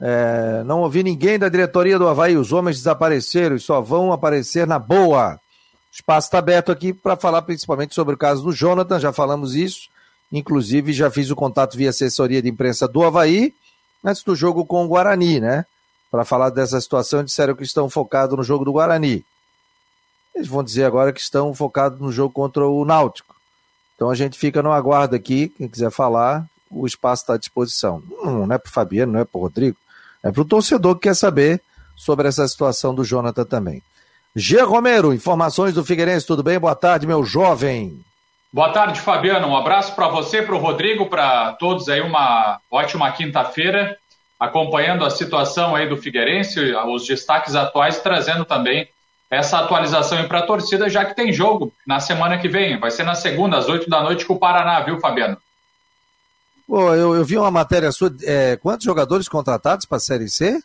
é, 0.01 0.63
não 0.65 0.83
ouvi 0.83 1.03
ninguém 1.03 1.39
da 1.39 1.49
diretoria 1.49 1.99
do 1.99 2.07
Havaí, 2.07 2.37
os 2.37 2.53
homens 2.53 2.77
desapareceram 2.77 3.57
e 3.57 3.61
só 3.61 3.81
vão 3.81 4.13
aparecer 4.13 4.67
na 4.67 4.79
boa. 4.79 5.35
O 5.35 5.95
espaço 5.95 6.29
está 6.29 6.39
aberto 6.39 6.71
aqui 6.71 6.93
para 6.93 7.17
falar 7.17 7.43
principalmente 7.43 7.95
sobre 7.95 8.15
o 8.15 8.19
caso 8.19 8.43
do 8.43 8.53
Jonathan, 8.53 9.01
já 9.01 9.13
falamos 9.13 9.55
isso, 9.55 9.89
inclusive 10.31 10.93
já 10.93 11.11
fiz 11.11 11.31
o 11.31 11.37
contato 11.37 11.77
via 11.77 11.91
assessoria 11.91 12.43
de 12.43 12.49
imprensa 12.49 12.87
do 12.87 13.03
Havaí, 13.03 13.55
antes 14.05 14.23
do 14.23 14.37
jogo 14.37 14.65
com 14.65 14.85
o 14.85 14.89
Guarani, 14.89 15.41
né? 15.41 15.65
Para 16.11 16.25
falar 16.25 16.51
dessa 16.51 16.81
situação, 16.81 17.25
disseram 17.25 17.55
que 17.55 17.65
estão 17.65 17.91
focados 17.91 18.37
no 18.37 18.45
jogo 18.45 18.65
do 18.65 18.73
Guarani. 18.73 19.25
Eles 20.35 20.47
vão 20.47 20.63
dizer 20.63 20.85
agora 20.85 21.13
que 21.13 21.21
estão 21.21 21.53
focados 21.55 21.99
no 21.99 22.13
jogo 22.13 22.33
contra 22.33 22.67
o 22.67 22.85
Náutico. 22.85 23.35
Então 23.95 24.11
a 24.11 24.15
gente 24.15 24.39
fica 24.39 24.63
no 24.63 24.71
aguardo 24.71 25.17
aqui, 25.17 25.49
quem 25.49 25.67
quiser 25.67 25.91
falar, 25.91 26.47
o 26.81 26.87
espaço 26.87 27.23
está 27.23 27.35
à 27.35 27.39
disposição. 27.39 28.03
Não, 28.09 28.47
não 28.47 28.55
é 28.55 28.59
para 28.59 28.69
o 28.69 28.73
Fabiano, 28.73 29.13
não 29.13 29.21
é 29.21 29.25
para 29.25 29.39
o 29.39 29.43
Rodrigo, 29.43 29.77
é 30.23 30.31
para 30.31 30.43
o 30.43 30.45
torcedor 30.45 30.95
que 30.97 31.09
quer 31.09 31.15
saber 31.15 31.61
sobre 31.97 32.29
essa 32.29 32.47
situação 32.47 32.95
do 32.95 33.05
Jonathan 33.05 33.45
também. 33.45 33.83
G. 34.35 34.61
Romero, 34.61 35.15
informações 35.15 35.73
do 35.73 35.85
Figueirense, 35.85 36.27
tudo 36.27 36.43
bem? 36.43 36.59
Boa 36.59 36.75
tarde, 36.75 37.07
meu 37.07 37.25
jovem. 37.25 37.99
Boa 38.53 38.69
tarde, 38.71 39.01
Fabiano. 39.01 39.49
Um 39.49 39.57
abraço 39.57 39.95
para 39.95 40.09
você, 40.09 40.43
para 40.43 40.55
o 40.55 40.59
Rodrigo, 40.59 41.07
para 41.07 41.53
todos 41.53 41.89
aí, 41.89 42.01
uma 42.01 42.61
ótima 42.71 43.11
quinta-feira, 43.13 43.97
acompanhando 44.39 45.05
a 45.05 45.11
situação 45.11 45.75
aí 45.75 45.89
do 45.89 45.97
Figueirense, 45.97 46.61
os 46.87 47.07
destaques 47.07 47.55
atuais, 47.55 47.99
trazendo 48.01 48.45
também 48.45 48.89
essa 49.31 49.59
atualização 49.59 50.23
para 50.29 50.41
a 50.41 50.47
torcida, 50.47 50.89
já 50.89 51.05
que 51.05 51.17
tem 51.17 51.33
jogo 51.33 51.73
na 51.87 51.99
semana 51.99 52.39
que 52.39 52.49
vem. 52.49 52.79
Vai 52.79 52.91
ser 52.91 53.05
na 53.05 53.15
segunda, 53.15 53.57
às 53.57 53.69
oito 53.69 53.89
da 53.89 54.03
noite, 54.03 54.25
com 54.25 54.35
o 54.35 54.39
Paraná, 54.39 54.81
viu, 54.81 55.01
Fabiano? 55.01 55.37
Pô, 56.67 56.95
eu, 56.95 57.15
eu 57.15 57.25
vi 57.25 57.39
uma 57.39 57.51
matéria 57.51 57.93
sua. 57.93 58.11
É, 58.25 58.57
quantos 58.57 58.85
jogadores 58.85 59.29
contratados 59.29 59.87
para 59.87 59.99
a 59.99 60.01
Série 60.01 60.29
C? 60.29 60.61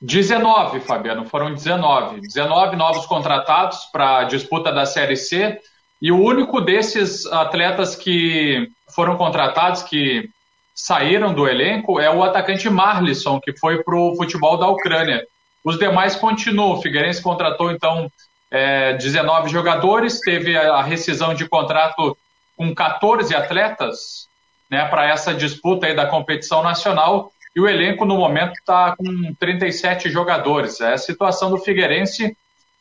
19, 0.00 0.80
Fabiano, 0.80 1.24
foram 1.24 1.54
19. 1.54 2.20
19 2.20 2.74
novos 2.74 3.06
contratados 3.06 3.84
para 3.92 4.18
a 4.18 4.24
disputa 4.24 4.72
da 4.72 4.84
Série 4.84 5.16
C. 5.16 5.60
E 6.00 6.10
o 6.10 6.20
único 6.20 6.60
desses 6.60 7.24
atletas 7.26 7.94
que 7.94 8.68
foram 8.88 9.16
contratados, 9.16 9.84
que 9.84 10.28
saíram 10.74 11.32
do 11.32 11.46
elenco, 11.46 12.00
é 12.00 12.10
o 12.10 12.24
atacante 12.24 12.68
Marlisson, 12.68 13.40
que 13.40 13.56
foi 13.56 13.84
para 13.84 13.96
o 13.96 14.16
futebol 14.16 14.58
da 14.58 14.66
Ucrânia. 14.66 15.24
Os 15.64 15.78
demais 15.78 16.16
continuam. 16.16 16.72
O 16.72 16.82
Figueirense 16.82 17.22
contratou, 17.22 17.70
então, 17.70 18.10
é, 18.50 18.94
19 18.94 19.48
jogadores, 19.48 20.18
teve 20.18 20.56
a 20.56 20.82
rescisão 20.82 21.32
de 21.32 21.48
contrato 21.48 22.18
com 22.56 22.74
14 22.74 23.32
atletas, 23.36 24.26
né, 24.72 24.86
para 24.86 25.06
essa 25.06 25.34
disputa 25.34 25.86
aí 25.86 25.94
da 25.94 26.06
competição 26.06 26.62
nacional. 26.62 27.30
e 27.54 27.60
o 27.60 27.68
elenco 27.68 28.06
no 28.06 28.16
momento 28.16 28.54
está 28.54 28.96
com 28.96 29.34
37 29.38 30.08
jogadores. 30.08 30.80
É 30.80 30.94
a 30.94 30.98
situação 30.98 31.50
do 31.50 31.58
Figueirense 31.58 32.34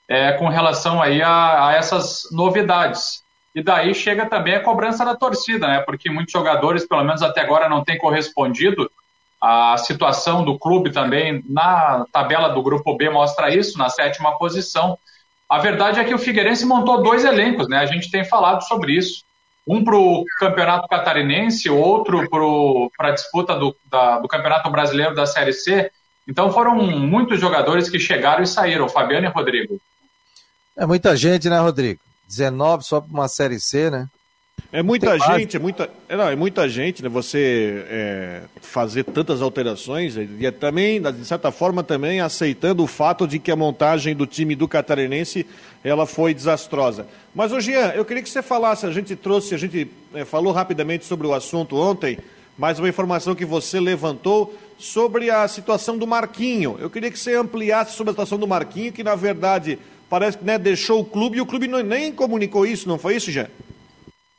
é, 0.08 0.32
com 0.32 0.48
relação 0.48 1.02
aí 1.02 1.22
a, 1.22 1.68
a, 1.68 1.74
essas 1.74 2.30
novidades. 2.32 3.22
E 3.54 3.62
daí 3.62 3.94
chega 3.94 4.26
também 4.26 4.56
a 4.56 4.62
cobrança 4.62 5.04
da 5.04 5.14
torcida, 5.14 5.68
né? 5.68 5.82
Porque 5.82 6.10
muitos 6.10 6.32
jogadores, 6.32 6.88
pelo 6.88 7.04
menos 7.04 7.22
até 7.22 7.42
agora, 7.42 7.68
não 7.68 7.84
têm 7.84 7.98
correspondido. 7.98 8.90
A 9.42 9.76
situação 9.76 10.46
do 10.46 10.58
clube 10.58 10.92
também 10.92 11.44
na 11.50 12.06
tabela 12.14 12.48
do 12.48 12.64
grupo 12.64 12.96
B 12.96 13.10
mostra 13.10 13.54
isso, 13.54 13.78
na 13.78 13.90
sétima 13.90 14.38
posição. 14.38 14.98
A 15.50 15.60
verdade 15.60 16.00
é 16.00 16.06
que 16.06 16.14
o 16.14 16.20
Figueirense 16.20 16.66
montou 16.66 17.04
dois 17.04 17.26
elencos, 17.26 17.68
né? 17.68 17.80
A 17.80 17.86
gente 17.86 18.10
tem 18.10 18.24
falado 18.24 18.62
sobre 18.62 18.94
isso 18.94 19.26
um 19.68 19.84
para 19.84 19.96
o 19.96 20.26
Campeonato 20.40 20.88
Catarinense, 20.88 21.70
outro 21.70 22.28
para 22.98 23.10
a 23.10 23.12
disputa 23.12 23.56
do, 23.56 23.76
da, 23.90 24.20
do 24.20 24.28
Campeonato 24.28 24.70
Brasileiro 24.70 25.14
da 25.14 25.26
Série 25.26 25.54
C. 25.54 25.92
Então 26.28 26.52
foram 26.52 26.76
muitos 26.76 27.40
jogadores 27.40 27.90
que 27.90 28.00
chegaram 28.00 28.44
e 28.44 28.48
saíram, 28.48 28.90
Fabiano 28.90 29.28
e 29.28 29.30
Rodrigo. 29.30 29.80
É 30.78 30.86
muita 30.86 31.16
gente, 31.16 31.50
né, 31.50 31.60
Rodrigo? 31.60 32.00
19 32.28 32.84
só 32.84 33.02
para 33.02 33.12
uma 33.12 33.28
Série 33.28 33.60
C, 33.60 33.90
né? 33.90 34.08
É 34.74 34.82
muita 34.82 35.20
gente, 35.20 35.58
é 35.58 35.60
muita, 35.60 35.90
é, 36.08 36.16
não, 36.16 36.30
é 36.30 36.36
muita 36.36 36.70
gente, 36.70 37.04
né? 37.04 37.10
Você 37.10 37.84
é, 37.90 38.42
fazer 38.62 39.04
tantas 39.04 39.42
alterações 39.42 40.16
e 40.16 40.46
é 40.46 40.52
também, 40.52 41.02
de 41.02 41.26
certa 41.26 41.52
forma, 41.52 41.84
também 41.84 42.22
aceitando 42.22 42.82
o 42.82 42.88
fato 42.88 43.28
de 43.28 43.38
que 43.38 43.52
a 43.52 43.56
montagem 43.56 44.16
do 44.16 44.26
time 44.26 44.56
do 44.56 44.70
Catarinense 44.70 45.46
ela 45.84 46.06
foi 46.06 46.34
desastrosa. 46.34 47.06
Mas, 47.36 47.52
ô 47.52 47.60
Jean, 47.60 47.90
eu 47.96 48.06
queria 48.06 48.24
que 48.24 48.30
você 48.30 48.42
falasse, 48.42 48.86
a 48.86 48.92
gente 48.92 49.14
trouxe, 49.14 49.54
a 49.54 49.58
gente 49.58 49.90
é, 50.14 50.24
falou 50.24 50.54
rapidamente 50.54 51.04
sobre 51.06 51.28
o 51.28 51.34
assunto 51.34 51.76
ontem, 51.76 52.18
mais 52.58 52.80
uma 52.80 52.88
informação 52.88 53.36
que 53.36 53.44
você 53.44 53.78
levantou 53.78 54.58
sobre 54.80 55.30
a 55.30 55.46
situação 55.50 55.98
do 55.98 56.08
Marquinho. 56.08 56.78
Eu 56.80 56.90
queria 56.90 57.12
que 57.12 57.20
você 57.20 57.36
ampliasse 57.36 57.98
sobre 57.98 58.12
a 58.12 58.14
situação 58.14 58.38
do 58.38 58.48
Marquinho, 58.48 58.94
que 58.94 59.04
na 59.04 59.16
verdade 59.16 59.78
parece 60.10 60.38
que 60.38 60.46
né, 60.46 60.58
deixou 60.58 61.02
o 61.02 61.06
clube 61.06 61.40
e 61.40 61.42
o 61.42 61.46
clube 61.46 61.68
não, 61.68 61.84
nem 61.84 62.10
comunicou 62.10 62.66
isso, 62.66 62.88
não 62.88 62.98
foi 62.98 63.18
isso, 63.18 63.30
Jean? 63.30 63.48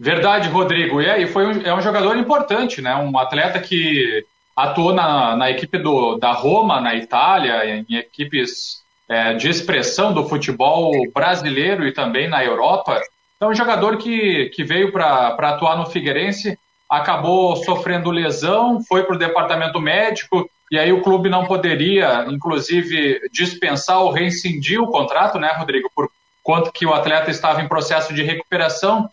Verdade, 0.02 0.49
Rodrigo. 0.49 1.00
E 1.00 1.09
aí 1.09 1.28
foi 1.28 1.47
um, 1.47 1.62
é 1.62 1.73
um 1.73 1.80
jogador 1.80 2.16
importante, 2.16 2.82
né? 2.82 2.92
Um 2.97 3.16
atleta 3.16 3.61
que 3.61 4.26
atuou 4.56 4.92
na, 4.92 5.37
na 5.37 5.49
equipe 5.49 5.78
do, 5.78 6.16
da 6.16 6.32
Roma, 6.32 6.80
na 6.80 6.92
Itália, 6.97 7.64
em, 7.64 7.87
equipes 7.94 8.82
é, 9.09 9.35
de 9.35 9.49
expressão 9.49 10.12
do 10.12 10.28
futebol 10.28 10.90
brasileiro 11.14 11.87
e 11.87 11.92
também 11.92 12.28
na 12.28 12.44
Europa. 12.44 13.00
Então, 13.37 13.50
um 13.50 13.54
jogador 13.54 13.97
que, 13.97 14.50
que 14.52 14.64
veio 14.64 14.90
para 14.90 15.37
atuar 15.38 15.76
no 15.76 15.87
Figueirense, 15.87 16.59
acabou 16.90 17.54
sofrendo 17.59 18.11
lesão, 18.11 18.82
foi 18.82 19.04
para 19.04 19.14
o 19.14 19.18
departamento 19.18 19.80
médico, 19.80 20.50
e 20.68 20.80
aí 20.80 20.92
o 20.92 21.02
clube 21.02 21.28
não 21.28 21.47
poderia, 21.47 22.26
inclusive, 22.28 23.21
dispensar 23.32 24.00
ou 24.00 24.11
rescindir 24.11 24.82
o 24.82 24.90
contrato, 24.90 25.38
né, 25.38 25.52
Rodrigo, 25.56 25.88
por 25.94 26.11
quanto 26.42 26.73
que 26.73 26.85
o 26.85 26.92
atleta 26.92 27.30
estava 27.30 27.62
em 27.62 27.68
processo 27.68 28.12
de 28.12 28.25
recuperação. 28.25 29.09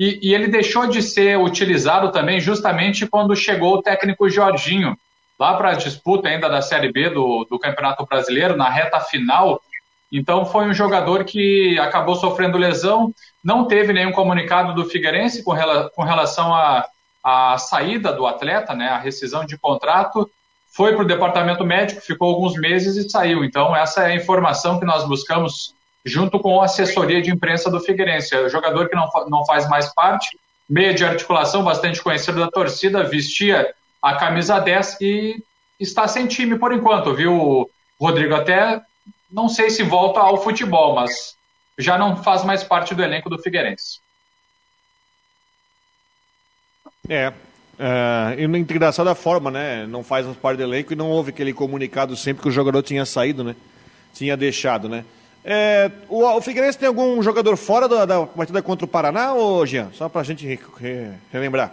E, 0.00 0.18
e, 0.22 0.34
ele 0.34 0.48
deixou 0.48 0.86
de 0.86 1.02
ser 1.02 1.38
utilizado 1.38 2.10
também 2.10 2.40
justamente 2.40 3.06
quando 3.06 3.36
chegou 3.36 3.74
o 3.74 3.82
técnico 3.82 4.30
Jorginho, 4.30 4.96
lá 5.38 5.52
para 5.58 5.72
a 5.72 5.74
disputa 5.74 6.26
ainda 6.26 6.48
da 6.48 6.62
Série 6.62 6.90
B 6.90 7.10
do, 7.10 7.46
do 7.50 7.58
Campeonato 7.58 8.06
Brasileiro, 8.06 8.56
na 8.56 8.70
reta 8.70 8.98
final. 8.98 9.60
Então 10.10 10.46
foi 10.46 10.64
um 10.64 10.72
jogador 10.72 11.24
que 11.24 11.78
acabou 11.78 12.14
sofrendo 12.14 12.56
lesão, 12.56 13.14
não 13.44 13.66
teve 13.66 13.92
nenhum 13.92 14.10
comunicado 14.10 14.72
do 14.72 14.88
Figueirense 14.88 15.44
com, 15.44 15.52
rela, 15.52 15.90
com 15.94 16.02
relação 16.02 16.50
à 17.22 17.58
saída 17.58 18.10
do 18.10 18.26
atleta, 18.26 18.74
né, 18.74 18.88
a 18.88 18.98
rescisão 18.98 19.44
de 19.44 19.58
contrato, 19.58 20.30
foi 20.72 20.94
para 20.94 21.02
o 21.02 21.06
departamento 21.06 21.62
médico, 21.62 22.00
ficou 22.00 22.30
alguns 22.30 22.54
meses 22.54 22.96
e 22.96 23.10
saiu. 23.10 23.44
Então 23.44 23.76
essa 23.76 24.04
é 24.04 24.12
a 24.12 24.16
informação 24.16 24.80
que 24.80 24.86
nós 24.86 25.06
buscamos 25.06 25.74
junto 26.04 26.38
com 26.38 26.60
a 26.60 26.64
assessoria 26.64 27.20
de 27.20 27.30
imprensa 27.30 27.70
do 27.70 27.80
Figueirense. 27.80 28.34
É 28.34 28.46
um 28.46 28.48
jogador 28.48 28.88
que 28.88 28.96
não, 28.96 29.08
não 29.28 29.44
faz 29.44 29.68
mais 29.68 29.92
parte, 29.94 30.38
meia 30.68 30.94
de 30.94 31.04
articulação, 31.04 31.64
bastante 31.64 32.02
conhecido 32.02 32.40
da 32.40 32.48
torcida, 32.48 33.04
vestia 33.04 33.74
a 34.02 34.16
camisa 34.16 34.58
10 34.58 35.00
e 35.00 35.42
está 35.78 36.06
sem 36.08 36.26
time 36.26 36.58
por 36.58 36.72
enquanto, 36.72 37.14
viu, 37.14 37.68
Rodrigo? 38.00 38.34
Até 38.34 38.80
não 39.30 39.48
sei 39.48 39.70
se 39.70 39.82
volta 39.82 40.20
ao 40.20 40.42
futebol, 40.42 40.94
mas 40.94 41.36
já 41.78 41.98
não 41.98 42.22
faz 42.22 42.44
mais 42.44 42.62
parte 42.62 42.94
do 42.94 43.02
elenco 43.02 43.28
do 43.28 43.38
Figueirense. 43.38 44.00
É, 47.08 47.32
é, 47.78 48.36
e 48.38 48.44
engraçada 48.44 49.14
forma, 49.14 49.50
né? 49.50 49.86
Não 49.86 50.04
faz 50.04 50.26
parte 50.36 50.58
do 50.58 50.62
elenco 50.62 50.92
e 50.92 50.96
não 50.96 51.10
houve 51.10 51.30
aquele 51.30 51.52
comunicado 51.52 52.16
sempre 52.16 52.42
que 52.42 52.48
o 52.48 52.52
jogador 52.52 52.82
tinha 52.82 53.04
saído, 53.04 53.42
né? 53.42 53.56
Tinha 54.14 54.36
deixado, 54.36 54.88
né? 54.88 55.04
É, 55.44 55.90
o, 56.08 56.24
o 56.24 56.40
Figueirense 56.40 56.78
tem 56.78 56.88
algum 56.88 57.22
jogador 57.22 57.56
fora 57.56 57.88
da, 57.88 58.04
da 58.04 58.26
partida 58.26 58.62
contra 58.62 58.84
o 58.84 58.88
Paraná, 58.88 59.32
ou 59.32 59.64
Jean? 59.64 59.90
Só 59.92 60.08
para 60.08 60.20
a 60.20 60.24
gente 60.24 60.46
re, 60.46 60.58
re, 60.78 61.10
relembrar. 61.32 61.72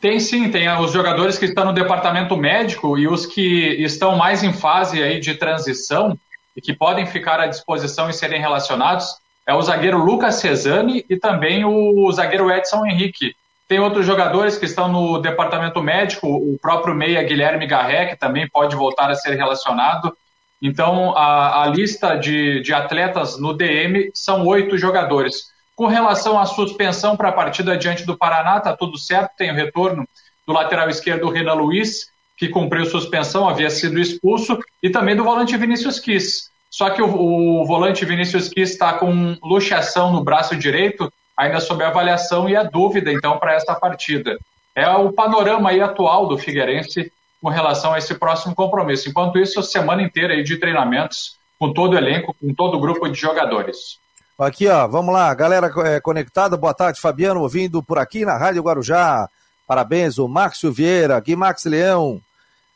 Tem 0.00 0.20
sim, 0.20 0.50
tem 0.50 0.68
os 0.78 0.92
jogadores 0.92 1.38
que 1.38 1.46
estão 1.46 1.64
no 1.64 1.72
departamento 1.72 2.36
médico 2.36 2.98
e 2.98 3.08
os 3.08 3.26
que 3.26 3.76
estão 3.82 4.16
mais 4.16 4.42
em 4.42 4.52
fase 4.52 5.02
aí 5.02 5.20
de 5.20 5.34
transição 5.34 6.16
e 6.56 6.60
que 6.60 6.74
podem 6.74 7.06
ficar 7.06 7.40
à 7.40 7.46
disposição 7.46 8.08
e 8.08 8.12
serem 8.12 8.40
relacionados 8.40 9.16
é 9.46 9.54
o 9.54 9.62
zagueiro 9.62 9.98
Lucas 9.98 10.36
Cesani 10.36 11.04
e 11.08 11.16
também 11.16 11.64
o 11.64 12.10
zagueiro 12.10 12.50
Edson 12.50 12.84
Henrique. 12.84 13.34
Tem 13.68 13.78
outros 13.78 14.04
jogadores 14.04 14.58
que 14.58 14.64
estão 14.64 14.88
no 14.88 15.18
departamento 15.18 15.80
médico, 15.80 16.26
o 16.26 16.58
próprio 16.60 16.94
meia 16.94 17.22
Guilherme 17.22 17.66
Garré, 17.66 18.06
que 18.06 18.16
também 18.16 18.48
pode 18.48 18.74
voltar 18.74 19.08
a 19.08 19.14
ser 19.14 19.36
relacionado. 19.36 20.16
Então, 20.60 21.16
a, 21.16 21.64
a 21.64 21.66
lista 21.66 22.16
de, 22.16 22.60
de 22.60 22.72
atletas 22.72 23.38
no 23.38 23.52
DM 23.52 24.10
são 24.14 24.46
oito 24.46 24.78
jogadores. 24.78 25.54
Com 25.74 25.86
relação 25.86 26.38
à 26.38 26.46
suspensão 26.46 27.16
para 27.16 27.28
a 27.28 27.32
partida 27.32 27.76
diante 27.76 28.06
do 28.06 28.16
Paraná, 28.16 28.56
está 28.56 28.74
tudo 28.74 28.96
certo, 28.96 29.36
tem 29.36 29.50
o 29.50 29.54
retorno 29.54 30.08
do 30.46 30.52
lateral 30.52 30.88
esquerdo 30.88 31.28
Renan 31.28 31.54
Luiz, 31.54 32.10
que 32.36 32.48
cumpriu 32.48 32.86
suspensão, 32.86 33.48
havia 33.48 33.68
sido 33.68 33.98
expulso, 33.98 34.58
e 34.82 34.88
também 34.88 35.14
do 35.14 35.24
volante 35.24 35.56
Vinícius 35.56 35.98
Quis. 35.98 36.50
Só 36.70 36.90
que 36.90 37.02
o, 37.02 37.62
o 37.62 37.66
volante 37.66 38.04
Vinícius 38.04 38.48
Quis 38.48 38.70
está 38.70 38.94
com 38.94 39.36
luxação 39.42 40.12
no 40.12 40.22
braço 40.22 40.56
direito, 40.56 41.12
ainda 41.36 41.60
sob 41.60 41.84
avaliação, 41.84 42.48
e 42.48 42.54
é 42.54 42.64
dúvida, 42.64 43.12
então, 43.12 43.38
para 43.38 43.54
essa 43.54 43.74
partida. 43.74 44.38
É 44.74 44.88
o 44.88 45.12
panorama 45.12 45.70
aí 45.70 45.80
atual 45.80 46.26
do 46.26 46.36
Figueirense 46.36 47.10
com 47.42 47.48
relação 47.48 47.92
a 47.92 47.98
esse 47.98 48.14
próximo 48.14 48.54
compromisso. 48.54 49.08
Enquanto 49.08 49.38
isso, 49.38 49.60
a 49.60 49.62
semana 49.62 50.02
inteira 50.02 50.34
aí 50.34 50.42
de 50.42 50.56
treinamentos 50.56 51.36
com 51.58 51.72
todo 51.72 51.94
o 51.94 51.98
elenco, 51.98 52.34
com 52.40 52.54
todo 52.54 52.76
o 52.76 52.80
grupo 52.80 53.08
de 53.08 53.18
jogadores. 53.18 53.98
Aqui, 54.38 54.68
ó, 54.68 54.86
vamos 54.86 55.14
lá, 55.14 55.32
galera 55.32 55.72
é, 55.86 56.00
conectada, 56.00 56.58
boa 56.58 56.74
tarde, 56.74 57.00
Fabiano, 57.00 57.40
ouvindo 57.40 57.82
por 57.82 57.98
aqui 57.98 58.24
na 58.24 58.36
Rádio 58.36 58.62
Guarujá. 58.62 59.28
Parabéns, 59.66 60.18
o 60.18 60.28
Márcio 60.28 60.70
Vieira, 60.70 61.16
aqui 61.16 61.34
Max 61.34 61.64
Leão. 61.64 62.20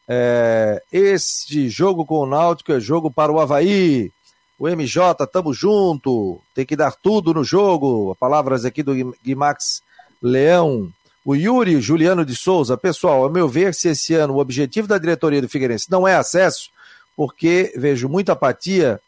É, 0.08 0.82
este 0.90 1.68
jogo 1.68 2.04
com 2.06 2.20
o 2.20 2.26
Náutico 2.26 2.72
é 2.72 2.80
jogo 2.80 3.10
para 3.10 3.30
o 3.30 3.38
Havaí. 3.38 4.10
O 4.58 4.68
MJ, 4.68 5.26
tamo 5.26 5.54
junto, 5.54 6.40
tem 6.54 6.66
que 6.66 6.74
dar 6.74 6.92
tudo 6.92 7.32
no 7.32 7.44
jogo. 7.44 8.16
Palavras 8.18 8.64
aqui 8.64 8.82
do 8.82 8.94
Guimax 9.22 9.82
Leão. 10.22 10.90
O 11.24 11.34
Yuri 11.34 11.80
Juliano 11.80 12.24
de 12.24 12.34
Souza, 12.34 12.76
pessoal, 12.76 13.26
a 13.26 13.30
meu 13.30 13.46
ver, 13.46 13.74
se 13.74 13.88
esse 13.88 14.14
ano 14.14 14.34
o 14.34 14.38
objetivo 14.38 14.88
da 14.88 14.98
diretoria 14.98 15.42
do 15.42 15.48
Figueirense 15.48 15.90
não 15.90 16.08
é 16.08 16.14
acesso, 16.14 16.70
porque 17.14 17.72
vejo 17.76 18.08
muita 18.08 18.32
apatia 18.32 19.00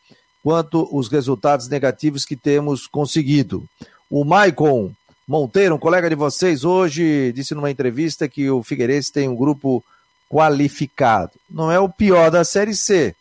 quanto 0.42 0.88
os 0.94 1.08
resultados 1.08 1.68
negativos 1.68 2.24
que 2.24 2.36
temos 2.36 2.86
conseguido. 2.86 3.64
O 4.10 4.24
Maicon 4.24 4.92
Monteiro, 5.26 5.76
um 5.76 5.78
colega 5.78 6.10
de 6.10 6.16
vocês, 6.16 6.64
hoje 6.64 7.32
disse 7.32 7.54
numa 7.54 7.70
entrevista 7.70 8.28
que 8.28 8.50
o 8.50 8.62
Figueirense 8.62 9.12
tem 9.12 9.28
um 9.28 9.36
grupo 9.36 9.82
qualificado. 10.28 11.32
Não 11.48 11.70
é 11.70 11.78
o 11.78 11.88
pior 11.88 12.30
da 12.30 12.44
Série 12.44 12.74
C. 12.74 13.14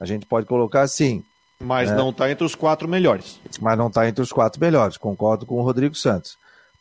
A 0.00 0.04
gente 0.04 0.26
pode 0.26 0.46
colocar 0.46 0.82
assim. 0.82 1.24
Mas 1.60 1.90
né? 1.90 1.96
não 1.96 2.10
está 2.10 2.30
entre 2.30 2.44
os 2.44 2.54
quatro 2.54 2.88
melhores. 2.88 3.40
Mas 3.60 3.78
não 3.78 3.88
está 3.88 4.06
entre 4.08 4.22
os 4.22 4.32
quatro 4.32 4.60
melhores, 4.60 4.96
concordo 4.96 5.46
com 5.46 5.56
o 5.56 5.62
Rodrigo 5.62 5.94
Santos. 5.94 6.36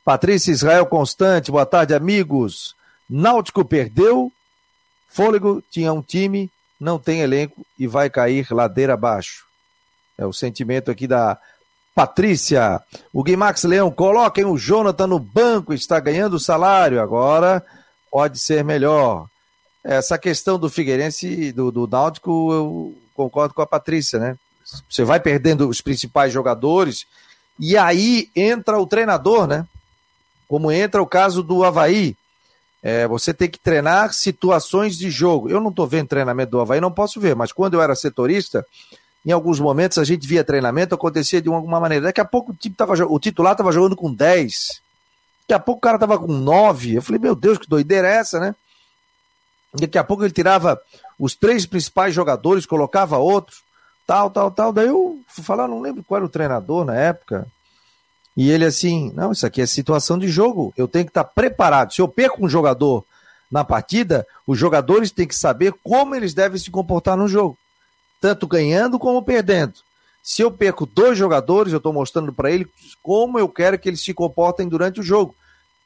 Patrícia 0.07 0.53
Israel 0.53 0.85
Constante, 0.85 1.51
boa 1.51 1.65
tarde, 1.65 1.93
amigos. 1.93 2.73
Náutico 3.09 3.65
perdeu, 3.65 4.31
Fôlego 5.09 5.61
tinha 5.69 5.91
um 5.91 6.01
time, 6.01 6.49
não 6.79 6.97
tem 6.97 7.19
elenco 7.19 7.65
e 7.77 7.87
vai 7.87 8.09
cair 8.09 8.47
ladeira 8.49 8.93
abaixo. 8.93 9.45
É 10.17 10.25
o 10.25 10.31
sentimento 10.31 10.89
aqui 10.89 11.07
da 11.07 11.37
Patrícia. 11.93 12.81
O 13.11 13.21
Guimax 13.21 13.65
Leão, 13.65 13.91
coloquem 13.91 14.45
o 14.45 14.57
Jonathan 14.57 15.07
no 15.07 15.19
banco, 15.19 15.73
está 15.73 15.99
ganhando 15.99 16.39
salário, 16.39 17.01
agora 17.01 17.61
pode 18.09 18.39
ser 18.39 18.63
melhor. 18.63 19.27
Essa 19.83 20.17
questão 20.17 20.57
do 20.57 20.69
Figueirense, 20.69 21.51
do, 21.51 21.69
do 21.69 21.85
Náutico, 21.85 22.53
eu 22.53 22.95
concordo 23.13 23.53
com 23.53 23.61
a 23.61 23.67
Patrícia, 23.67 24.17
né? 24.19 24.37
Você 24.89 25.03
vai 25.03 25.19
perdendo 25.19 25.67
os 25.67 25.81
principais 25.81 26.31
jogadores 26.31 27.05
e 27.59 27.75
aí 27.75 28.31
entra 28.33 28.79
o 28.79 28.87
treinador, 28.87 29.45
né? 29.45 29.67
Como 30.47 30.71
entra 30.71 31.01
o 31.01 31.07
caso 31.07 31.43
do 31.43 31.63
Havaí. 31.63 32.15
É, 32.81 33.07
você 33.07 33.33
tem 33.33 33.49
que 33.49 33.59
treinar 33.59 34.13
situações 34.13 34.97
de 34.97 35.09
jogo. 35.09 35.49
Eu 35.49 35.59
não 35.59 35.69
estou 35.69 35.87
vendo 35.87 36.07
treinamento 36.07 36.51
do 36.51 36.61
Havaí, 36.61 36.79
não 36.79 36.91
posso 36.91 37.19
ver, 37.19 37.35
mas 37.35 37.51
quando 37.51 37.73
eu 37.73 37.81
era 37.81 37.95
setorista, 37.95 38.65
em 39.25 39.31
alguns 39.31 39.59
momentos 39.59 39.97
a 39.97 40.03
gente 40.03 40.25
via 40.25 40.43
treinamento, 40.43 40.95
acontecia 40.95 41.41
de 41.41 41.49
alguma 41.49 41.79
maneira. 41.79 42.05
Daqui 42.05 42.21
a 42.21 42.25
pouco 42.25 42.51
o, 42.51 42.55
time 42.55 42.73
tava, 42.73 42.93
o 43.05 43.19
titular 43.19 43.53
estava 43.53 43.71
jogando 43.71 43.95
com 43.95 44.13
10. 44.13 44.81
Daqui 45.41 45.53
a 45.53 45.59
pouco 45.59 45.79
o 45.79 45.81
cara 45.81 45.97
estava 45.97 46.17
com 46.17 46.27
9. 46.27 46.95
Eu 46.95 47.01
falei, 47.01 47.19
meu 47.19 47.35
Deus, 47.35 47.57
que 47.57 47.67
doideira 47.67 48.07
é 48.07 48.15
essa, 48.15 48.39
né? 48.39 48.55
Daqui 49.73 49.97
a 49.97 50.03
pouco 50.03 50.23
ele 50.23 50.31
tirava 50.31 50.79
os 51.19 51.35
três 51.35 51.65
principais 51.65 52.13
jogadores, 52.13 52.65
colocava 52.65 53.17
outros, 53.17 53.63
tal, 54.05 54.29
tal, 54.29 54.49
tal. 54.49 54.71
Daí 54.71 54.87
eu 54.87 55.19
fui 55.27 55.43
falar, 55.43 55.67
não 55.67 55.81
lembro 55.81 56.03
qual 56.03 56.19
era 56.19 56.25
o 56.25 56.29
treinador 56.29 56.85
na 56.85 56.95
época. 56.95 57.47
E 58.37 58.51
ele 58.51 58.63
assim, 58.63 59.11
não, 59.15 59.31
isso 59.31 59.45
aqui 59.45 59.61
é 59.61 59.65
situação 59.65 60.17
de 60.17 60.29
jogo. 60.29 60.71
Eu 60.77 60.87
tenho 60.87 61.05
que 61.05 61.09
estar 61.09 61.25
preparado. 61.25 61.93
Se 61.93 62.01
eu 62.01 62.07
perco 62.07 62.45
um 62.45 62.49
jogador 62.49 63.03
na 63.51 63.63
partida, 63.63 64.25
os 64.45 64.57
jogadores 64.57 65.11
têm 65.11 65.27
que 65.27 65.35
saber 65.35 65.73
como 65.83 66.15
eles 66.15 66.33
devem 66.33 66.59
se 66.59 66.69
comportar 66.69 67.17
no 67.17 67.27
jogo 67.27 67.57
tanto 68.19 68.47
ganhando 68.47 68.99
como 68.99 69.23
perdendo. 69.23 69.73
Se 70.21 70.41
eu 70.41 70.51
perco 70.51 70.85
dois 70.85 71.17
jogadores, 71.17 71.71
eu 71.71 71.77
estou 71.77 71.93
mostrando 71.93 72.33
para 72.33 72.51
ele 72.51 72.67
como 73.01 73.39
eu 73.39 73.47
quero 73.47 73.79
que 73.79 73.87
eles 73.87 74.03
se 74.03 74.13
comportem 74.13 74.67
durante 74.67 74.99
o 74.99 75.03
jogo. 75.03 75.33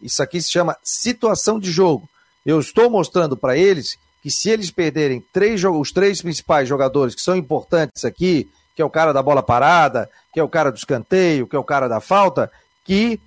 Isso 0.02 0.24
aqui 0.24 0.42
se 0.42 0.50
chama 0.50 0.78
situação 0.84 1.60
de 1.60 1.72
jogo. 1.72 2.10
Eu 2.46 2.60
estou 2.60 2.90
mostrando 2.90 3.38
para 3.38 3.56
eles 3.56 3.98
que 4.24 4.32
se 4.32 4.50
eles 4.50 4.72
perderem 4.72 5.24
três, 5.32 5.64
os 5.64 5.92
três 5.92 6.22
principais 6.22 6.68
jogadores 6.68 7.14
que 7.14 7.22
são 7.22 7.36
importantes 7.36 8.04
aqui, 8.04 8.50
que 8.82 8.84
é 8.84 8.86
o 8.86 8.90
cara 8.90 9.14
da 9.14 9.22
bola 9.22 9.44
parada, 9.44 10.10
que 10.34 10.40
é 10.40 10.44
o 10.44 10.50
cara 10.50 10.72
do 10.72 10.78
escanteio, 10.78 11.46
que 11.46 11.56
é 11.56 11.60
o 11.60 11.64
cara 11.64 11.88
da 11.88 12.00
falta, 12.00 12.52
que 12.84 13.22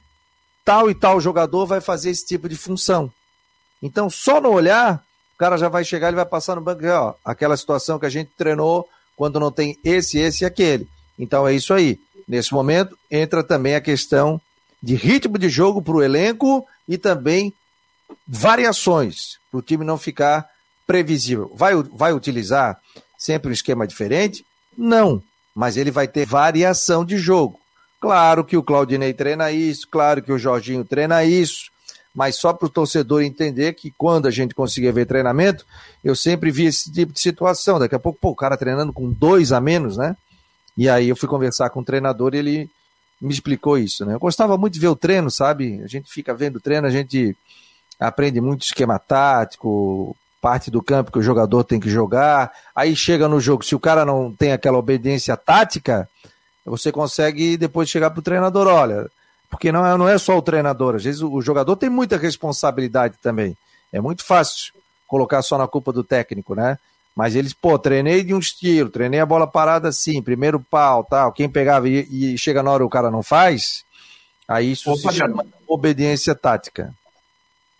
tal 0.65 0.91
e 0.91 0.95
tal 0.97 1.21
jogador 1.21 1.65
vai 1.65 1.81
fazer 1.81 2.11
esse 2.11 2.27
tipo 2.27 2.49
de 2.49 2.57
função. 2.57 3.09
Então, 3.81 4.11
só 4.11 4.41
no 4.41 4.51
olhar, 4.51 5.01
o 5.35 5.39
cara 5.39 5.57
já 5.57 5.69
vai 5.69 5.85
chegar, 5.85 6.09
ele 6.09 6.17
vai 6.17 6.27
passar 6.27 6.57
no 6.57 6.61
banco, 6.61 6.85
ó, 6.89 7.15
aquela 7.25 7.57
situação 7.57 8.01
que 8.01 8.07
a 8.07 8.11
gente 8.11 8.33
treinou 8.37 8.89
quando 9.15 9.39
não 9.39 9.53
tem 9.53 9.79
esse, 9.85 10.19
esse 10.19 10.43
e 10.43 10.47
aquele. 10.47 10.89
Então 11.17 11.47
é 11.47 11.55
isso 11.55 11.73
aí. 11.73 12.01
Nesse 12.27 12.53
momento 12.53 12.99
entra 13.09 13.45
também 13.45 13.77
a 13.77 13.81
questão 13.81 14.41
de 14.83 14.97
ritmo 14.97 15.39
de 15.39 15.49
jogo 15.49 15.81
para 15.81 15.95
o 15.95 16.03
elenco 16.03 16.67
e 16.89 16.99
também 16.99 17.55
variações 18.27 19.39
para 19.53 19.59
o 19.59 19.63
time 19.63 19.85
não 19.85 19.99
ficar 19.99 20.49
previsível. 20.85 21.53
Vai, 21.55 21.75
vai 21.75 22.13
utilizar 22.13 22.77
sempre 23.17 23.51
um 23.51 23.53
esquema 23.53 23.87
diferente? 23.87 24.45
Não, 24.77 25.23
mas 25.55 25.77
ele 25.77 25.91
vai 25.91 26.09
ter 26.09 26.27
variação 26.27 27.05
de 27.05 27.17
jogo. 27.17 27.61
Claro 28.01 28.45
que 28.45 28.57
o 28.57 28.63
Claudinei 28.63 29.15
treina 29.15 29.51
isso, 29.51 29.89
claro 29.89 30.23
que 30.23 30.33
o 30.33 30.39
Jorginho 30.39 30.85
treina 30.85 31.25
isso, 31.25 31.71
mas 32.15 32.37
só 32.37 32.53
para 32.53 32.67
o 32.67 32.71
torcedor 32.71 33.23
entender 33.23 33.73
que 33.75 33.91
quando 33.97 34.27
a 34.27 34.31
gente 34.31 34.55
conseguia 34.55 34.93
ver 34.93 35.07
treinamento, 35.07 35.65
eu 36.03 36.15
sempre 36.15 36.51
vi 36.51 36.67
esse 36.67 36.93
tipo 36.93 37.13
de 37.13 37.21
situação. 37.21 37.79
Daqui 37.79 37.95
a 37.95 37.99
pouco, 37.99 38.19
pô, 38.21 38.31
o 38.31 38.37
cara 38.37 38.57
treinando 38.57 38.93
com 38.93 39.11
dois 39.11 39.53
a 39.53 39.61
menos, 39.61 39.97
né? 39.97 40.17
E 40.77 40.89
aí 40.89 41.09
eu 41.09 41.17
fui 41.17 41.29
conversar 41.29 41.71
com 41.71 41.81
o 41.81 41.85
treinador 41.85 42.35
e 42.35 42.39
ele 42.39 42.71
me 43.21 43.33
explicou 43.33 43.79
isso, 43.79 44.05
né? 44.05 44.15
Eu 44.15 44.21
gostava 44.21 44.57
muito 44.59 44.75
de 44.75 44.81
ver 44.81 44.89
o 44.89 44.97
treino, 44.97 45.31
sabe? 45.31 45.81
A 45.83 45.87
gente 45.87 46.13
fica 46.13 46.35
vendo 46.35 46.57
o 46.57 46.61
treino, 46.61 46.87
a 46.87 46.91
gente 46.91 47.37
aprende 47.99 48.41
muito 48.41 48.63
esquema 48.63 48.99
tático, 48.99 50.17
parte 50.45 50.71
do 50.71 50.83
campo 50.83 51.11
que 51.11 51.19
o 51.19 51.23
jogador 51.23 51.65
tem 51.65 51.81
que 51.81 51.89
jogar. 51.89 52.53
Aí 52.77 52.95
chega 52.95 53.27
no 53.27 53.41
jogo, 53.41 53.65
se 53.65 53.75
o 53.75 53.81
cara 53.81 54.05
não 54.05 54.31
tem 54.31 54.53
aquela 54.53 54.77
obediência 54.77 55.35
tática, 55.39 56.07
você 56.67 56.93
consegue 56.93 57.57
depois 57.57 57.89
chegar 57.89 58.11
para 58.11 58.21
o 58.21 58.23
treinador, 58.23 58.67
olha, 58.67 59.11
porque 59.49 59.73
não 59.73 59.87
é, 59.87 59.97
não 59.97 60.07
é 60.07 60.19
só 60.19 60.37
o 60.37 60.43
treinador, 60.43 60.97
às 60.97 61.05
vezes 61.05 61.23
o, 61.23 61.33
o 61.33 61.41
jogador 61.41 61.75
tem 61.77 61.89
muita 61.89 62.19
responsabilidade 62.19 63.15
também. 63.23 63.57
É 63.91 64.03
muito 64.03 64.23
fácil 64.23 64.75
colocar 65.09 65.41
só 65.41 65.57
na 65.57 65.67
culpa 65.67 65.91
do 65.95 66.05
técnico, 66.05 66.55
né? 66.55 66.79
Mas 67.17 67.35
eles, 67.35 67.55
pô, 67.55 67.79
treinei 67.79 68.23
de 68.23 68.35
um 68.35 68.39
estilo, 68.39 68.91
treinei 68.91 69.21
a 69.21 69.27
bola 69.27 69.47
parada 69.47 69.89
assim, 69.89 70.21
primeiro 70.21 70.61
pau, 70.61 71.05
tal. 71.05 71.33
Quem 71.33 71.49
pegava 71.49 71.89
e, 71.89 72.35
e 72.35 72.37
chega 72.37 72.63
na 72.63 72.71
hora 72.71 72.85
o 72.85 72.91
cara 72.91 73.11
não 73.11 73.23
faz, 73.23 73.83
aí 74.47 74.73
isso 74.73 74.91
Opa, 74.91 75.11
se 75.11 75.17
chama 75.21 75.47
obediência 75.67 76.35
tática. 76.35 76.93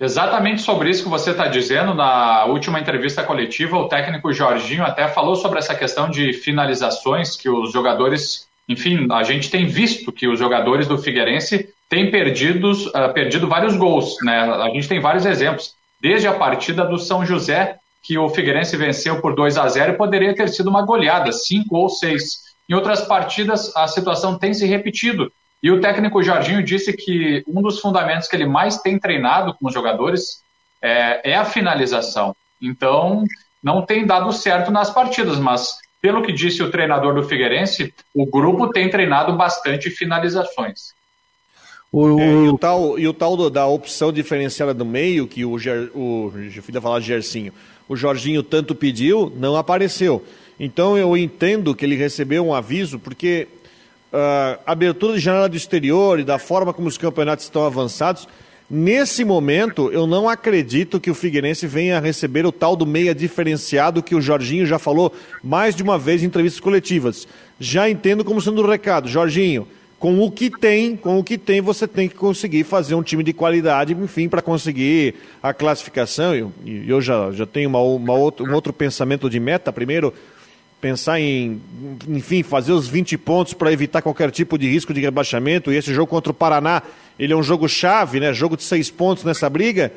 Exatamente 0.05 0.61
sobre 0.61 0.91
isso 0.91 1.05
que 1.05 1.09
você 1.09 1.31
está 1.31 1.47
dizendo. 1.49 1.95
Na 1.95 2.45
última 2.45 2.79
entrevista 2.79 3.23
coletiva, 3.23 3.79
o 3.79 3.89
técnico 3.89 4.33
Jorginho 4.33 4.85
até 4.85 5.09
falou 5.09 5.35
sobre 5.35 5.59
essa 5.59 5.75
questão 5.75 6.11
de 6.11 6.33
finalizações 6.35 7.37
que 7.37 7.49
os 7.49 7.73
jogadores 7.73 8.47
enfim, 8.69 9.07
a 9.13 9.23
gente 9.23 9.51
tem 9.51 9.67
visto 9.67 10.11
que 10.11 10.27
os 10.27 10.39
jogadores 10.39 10.87
do 10.87 10.97
Figueirense 10.97 11.69
têm 11.89 12.11
perdidos, 12.11 12.87
uh, 12.87 13.13
perdido 13.13 13.47
vários 13.47 13.77
gols, 13.77 14.17
né? 14.23 14.41
A 14.41 14.71
gente 14.71 14.89
tem 14.89 15.01
vários 15.01 15.27
exemplos. 15.27 15.75
Desde 16.01 16.27
a 16.27 16.33
partida 16.33 16.85
do 16.85 16.99
São 16.99 17.27
José, 17.27 17.77
que 18.03 18.17
o 18.17 18.29
Figueirense 18.29 18.77
venceu 18.77 19.21
por 19.21 19.35
2 19.35 19.59
a 19.59 19.69
0 19.69 19.93
e 19.93 19.97
poderia 19.97 20.35
ter 20.35 20.49
sido 20.49 20.71
uma 20.71 20.83
goleada, 20.83 21.31
5 21.31 21.77
ou 21.77 21.89
6. 21.89 22.23
Em 22.69 22.75
outras 22.75 23.03
partidas, 23.03 23.75
a 23.77 23.87
situação 23.87 24.39
tem 24.39 24.55
se 24.55 24.67
repetido. 24.67 25.31
E 25.65 25.71
o 25.71 25.81
técnico 25.81 26.23
Jorginho 26.23 26.63
disse 26.63 26.93
que 26.93 27.43
um 27.49 27.63
dos 27.63 27.81
fundamentos 27.81 28.29
que 28.29 28.37
ele 28.37 28.45
mais 28.45 28.77
tem 28.83 28.99
treinado 28.99 29.55
com 29.55 29.67
os 29.67 29.73
jogadores 29.73 30.43
é, 30.83 31.31
é 31.33 31.35
a 31.35 31.47
finalização. 31.47 32.37
Então, 32.61 33.25
não 33.63 33.81
tem 33.81 34.05
dado 34.05 34.31
certo 34.31 34.71
nas 34.71 34.91
partidas, 34.91 35.39
mas 35.39 35.79
pelo 36.03 36.21
que 36.21 36.35
disse 36.35 36.63
o 36.63 36.71
treinador 36.71 37.15
do 37.15 37.23
Figueirense, 37.23 37.95
o 38.15 38.27
grupo 38.27 38.69
tem 38.69 38.91
treinado 38.91 39.33
bastante 39.33 39.89
finalizações. 39.89 40.93
O... 41.91 42.21
É, 42.21 42.27
e, 42.27 42.49
o 42.51 42.59
tal, 42.59 42.99
e 42.99 43.09
o 43.09 43.15
tal 43.15 43.35
do, 43.35 43.49
da 43.49 43.67
opção 43.67 44.13
diferenciada 44.13 44.75
do 44.75 44.85
meio, 44.85 45.27
que 45.27 45.47
o, 45.47 45.59
Ger, 45.59 45.91
o 45.95 46.31
fui 46.61 46.79
falar 46.79 47.01
de 47.01 47.07
Gersinho, 47.07 47.55
o 47.89 47.97
Jorginho 47.97 48.43
tanto 48.43 48.75
pediu, 48.75 49.33
não 49.35 49.57
apareceu. 49.57 50.23
Então 50.61 50.99
eu 50.99 51.17
entendo 51.17 51.75
que 51.75 51.87
ele 51.87 51.97
recebeu 51.97 52.47
um 52.47 52.53
aviso, 52.53 52.99
porque 52.99 53.49
uh, 54.15 54.61
abertura 54.65 55.15
de 55.15 55.19
janela 55.19 55.49
do 55.49 55.57
exterior 55.57 56.21
e 56.21 56.25
da 56.25 56.39
forma 56.39 56.73
como 56.73 56.89
os 56.89 56.97
campeonatos 56.97 57.45
estão 57.45 57.67
avançados, 57.67 58.27
Nesse 58.71 59.27
momento, 59.27 59.91
eu 59.93 60.07
não 60.07 60.27
acredito 60.27 60.99
que 60.99 61.11
o 61.11 61.15
Figueirense 61.15 61.67
venha 61.67 62.01
receber 62.01 62.47
o 62.47 62.51
tal 62.51 62.75
do 62.75 62.87
meia 62.87 63.15
diferenciado 63.15 64.03
que 64.03 64.15
o 64.15 64.23
Jorginho 64.23 64.65
já 64.65 64.79
falou 64.79 65.13
mais 65.43 65.77
de 65.77 65.83
uma 65.83 65.99
vez 65.99 66.23
em 66.23 66.27
entrevistas 66.27 66.61
coletivas. 66.61 67.29
Já 67.61 67.91
entendo 67.91 68.25
como 68.25 68.41
sendo 68.41 68.63
o 68.63 68.67
recado. 68.67 69.07
Jorginho, 69.07 69.69
com 69.99 70.19
o 70.19 70.31
que 70.31 70.51
tem, 70.51 70.97
com 70.97 71.19
o 71.19 71.25
que 71.25 71.37
tem, 71.37 71.61
você 71.61 71.87
tem 71.87 72.09
que 72.09 72.15
conseguir 72.15 72.65
fazer 72.65 72.95
um 72.95 73.03
time 73.03 73.23
de 73.23 73.35
qualidade, 73.35 73.93
enfim, 73.93 74.31
para 74.31 74.41
conseguir 74.41 75.15
a 75.43 75.53
classificação. 75.53 76.35
Eu, 76.35 76.53
eu 76.65 77.03
já, 77.03 77.33
já 77.33 77.45
tenho 77.45 77.69
uma, 77.69 77.81
uma 77.81 78.15
outro, 78.15 78.47
um 78.47 78.55
outro 78.55 78.73
pensamento 78.73 79.29
de 79.29 79.39
meta. 79.39 79.71
Primeiro, 79.75 80.13
pensar 80.85 81.19
em, 81.19 81.63
enfim, 82.07 82.43
fazer 82.43 82.73
os 82.73 82.87
20 82.87 83.17
pontos 83.17 83.55
para 83.55 83.73
evitar 83.73 84.03
qualquer 84.03 84.31
tipo 84.31 84.59
de 84.59 84.69
risco 84.69 84.93
de 84.93 85.01
rebaixamento. 85.01 85.73
E 85.73 85.77
esse 85.77 85.95
jogo 85.95 86.09
contra 86.09 86.31
o 86.31 86.35
Paraná, 86.35 86.83
ele 87.19 87.33
é 87.33 87.37
um 87.37 87.43
jogo 87.43 87.67
chave, 87.67 88.21
né? 88.21 88.35
Jogo 88.35 88.55
de 88.55 88.65
seis 88.65 88.91
pontos 88.91 89.25
nessa 89.25 89.49
briga, 89.49 89.91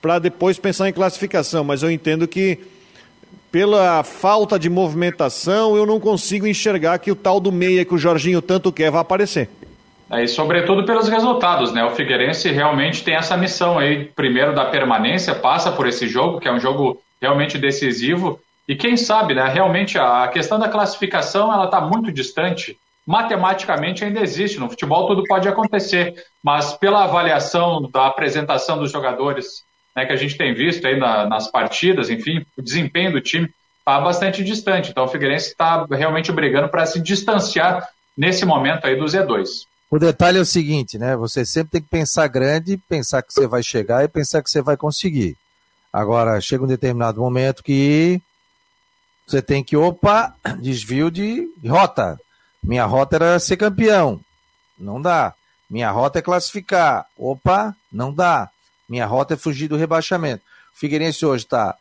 para 0.00 0.18
depois 0.18 0.58
pensar 0.58 0.88
em 0.88 0.94
classificação. 0.94 1.62
Mas 1.62 1.82
eu 1.82 1.90
entendo 1.90 2.26
que 2.26 2.58
pela 3.52 4.02
falta 4.02 4.58
de 4.58 4.70
movimentação, 4.70 5.76
eu 5.76 5.84
não 5.84 6.00
consigo 6.00 6.46
enxergar 6.46 6.98
que 7.00 7.12
o 7.12 7.14
tal 7.14 7.38
do 7.38 7.52
meia 7.52 7.84
que 7.84 7.92
o 7.92 7.98
Jorginho 7.98 8.40
tanto 8.40 8.72
quer 8.72 8.90
vai 8.90 9.02
aparecer. 9.02 9.50
É, 10.10 10.24
e 10.24 10.28
sobretudo 10.28 10.86
pelos 10.86 11.06
resultados, 11.06 11.70
né? 11.70 11.84
O 11.84 11.90
Figueirense 11.90 12.50
realmente 12.50 13.04
tem 13.04 13.14
essa 13.14 13.36
missão 13.36 13.78
aí, 13.78 14.06
primeiro 14.16 14.54
da 14.54 14.64
permanência, 14.64 15.34
passa 15.34 15.70
por 15.70 15.86
esse 15.86 16.08
jogo, 16.08 16.40
que 16.40 16.48
é 16.48 16.52
um 16.52 16.58
jogo 16.58 16.98
realmente 17.20 17.58
decisivo, 17.58 18.40
e 18.70 18.76
quem 18.76 18.96
sabe, 18.96 19.34
né, 19.34 19.48
realmente 19.48 19.98
a 19.98 20.28
questão 20.28 20.56
da 20.56 20.68
classificação 20.68 21.52
ela 21.52 21.64
está 21.64 21.80
muito 21.80 22.12
distante. 22.12 22.78
Matematicamente 23.04 24.04
ainda 24.04 24.20
existe. 24.20 24.60
No 24.60 24.70
futebol 24.70 25.08
tudo 25.08 25.24
pode 25.24 25.48
acontecer, 25.48 26.14
mas 26.40 26.72
pela 26.74 27.02
avaliação 27.02 27.90
da 27.90 28.06
apresentação 28.06 28.78
dos 28.78 28.92
jogadores 28.92 29.64
né, 29.96 30.06
que 30.06 30.12
a 30.12 30.16
gente 30.16 30.38
tem 30.38 30.54
visto 30.54 30.86
aí 30.86 30.96
na, 30.96 31.26
nas 31.26 31.50
partidas, 31.50 32.10
enfim, 32.10 32.46
o 32.56 32.62
desempenho 32.62 33.10
do 33.10 33.20
time 33.20 33.52
está 33.80 34.00
bastante 34.00 34.44
distante. 34.44 34.92
Então 34.92 35.02
o 35.02 35.08
Figueirense 35.08 35.48
está 35.48 35.84
realmente 35.90 36.30
brigando 36.30 36.68
para 36.68 36.86
se 36.86 37.00
distanciar 37.00 37.88
nesse 38.16 38.46
momento 38.46 38.86
aí 38.86 38.94
do 38.94 39.04
Z2. 39.04 39.66
O 39.90 39.98
detalhe 39.98 40.38
é 40.38 40.42
o 40.42 40.46
seguinte, 40.46 40.96
né? 40.96 41.16
Você 41.16 41.44
sempre 41.44 41.72
tem 41.72 41.82
que 41.82 41.88
pensar 41.88 42.28
grande, 42.28 42.76
pensar 42.88 43.20
que 43.20 43.34
você 43.34 43.48
vai 43.48 43.64
chegar 43.64 44.04
e 44.04 44.08
pensar 44.08 44.40
que 44.44 44.48
você 44.48 44.62
vai 44.62 44.76
conseguir. 44.76 45.36
Agora, 45.92 46.40
chega 46.40 46.62
um 46.62 46.68
determinado 46.68 47.20
momento 47.20 47.64
que 47.64 48.22
você 49.30 49.42
tem 49.42 49.62
que, 49.62 49.76
opa, 49.76 50.34
desvio 50.60 51.10
de 51.10 51.48
rota. 51.66 52.18
Minha 52.62 52.84
rota 52.84 53.16
era 53.16 53.38
ser 53.38 53.56
campeão. 53.56 54.20
Não 54.78 55.00
dá. 55.00 55.34
Minha 55.68 55.90
rota 55.90 56.18
é 56.18 56.22
classificar. 56.22 57.06
Opa, 57.16 57.74
não 57.92 58.12
dá. 58.12 58.50
Minha 58.88 59.06
rota 59.06 59.34
é 59.34 59.36
fugir 59.36 59.68
do 59.68 59.76
rebaixamento. 59.76 60.42
O 60.74 60.78
Figueirense 60.78 61.24
hoje 61.24 61.44
está 61.44 61.76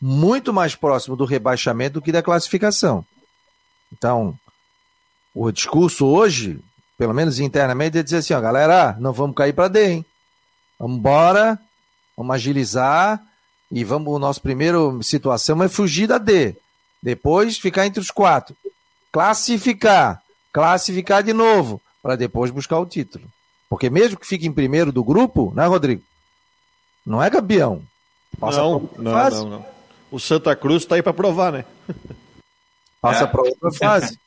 muito 0.00 0.52
mais 0.52 0.74
próximo 0.74 1.16
do 1.16 1.24
rebaixamento 1.24 1.94
do 1.94 2.02
que 2.02 2.12
da 2.12 2.22
classificação. 2.22 3.04
Então, 3.92 4.38
o 5.34 5.50
discurso 5.50 6.06
hoje, 6.06 6.60
pelo 6.96 7.14
menos 7.14 7.40
internamente, 7.40 7.98
é 7.98 8.02
dizer 8.02 8.18
assim, 8.18 8.34
ó, 8.34 8.40
galera, 8.40 8.96
não 9.00 9.12
vamos 9.12 9.36
cair 9.36 9.52
para 9.52 9.68
D, 9.68 9.90
hein? 9.90 10.06
Vamos 10.78 10.98
embora, 10.98 11.58
Vamos 12.20 12.34
agilizar 12.34 13.18
e 13.72 13.82
vamos. 13.82 14.12
O 14.12 14.18
nosso 14.18 14.42
primeiro 14.42 15.02
situação 15.02 15.62
é 15.62 15.70
fugir 15.70 16.06
da 16.06 16.18
D. 16.18 16.54
Depois 17.02 17.58
ficar 17.58 17.86
entre 17.86 18.00
os 18.00 18.10
quatro. 18.10 18.56
Classificar. 19.12 20.22
Classificar 20.52 21.22
de 21.22 21.32
novo. 21.32 21.80
Para 22.02 22.16
depois 22.16 22.50
buscar 22.50 22.78
o 22.78 22.86
título. 22.86 23.24
Porque 23.68 23.88
mesmo 23.88 24.18
que 24.18 24.26
fique 24.26 24.46
em 24.46 24.52
primeiro 24.52 24.90
do 24.90 25.04
grupo, 25.04 25.52
né, 25.54 25.64
Rodrigo? 25.66 26.02
Não 27.06 27.22
é 27.22 27.30
campeão. 27.30 27.82
Passa 28.38 28.58
não, 28.58 28.88
não, 28.98 29.12
não, 29.12 29.48
não, 29.48 29.66
O 30.10 30.18
Santa 30.18 30.54
Cruz 30.54 30.82
está 30.82 30.96
aí 30.96 31.02
para 31.02 31.12
provar, 31.12 31.52
né? 31.52 31.64
Passa 33.00 33.24
é. 33.24 33.26
para 33.26 33.42
outra 33.42 33.72
fase. 33.72 34.18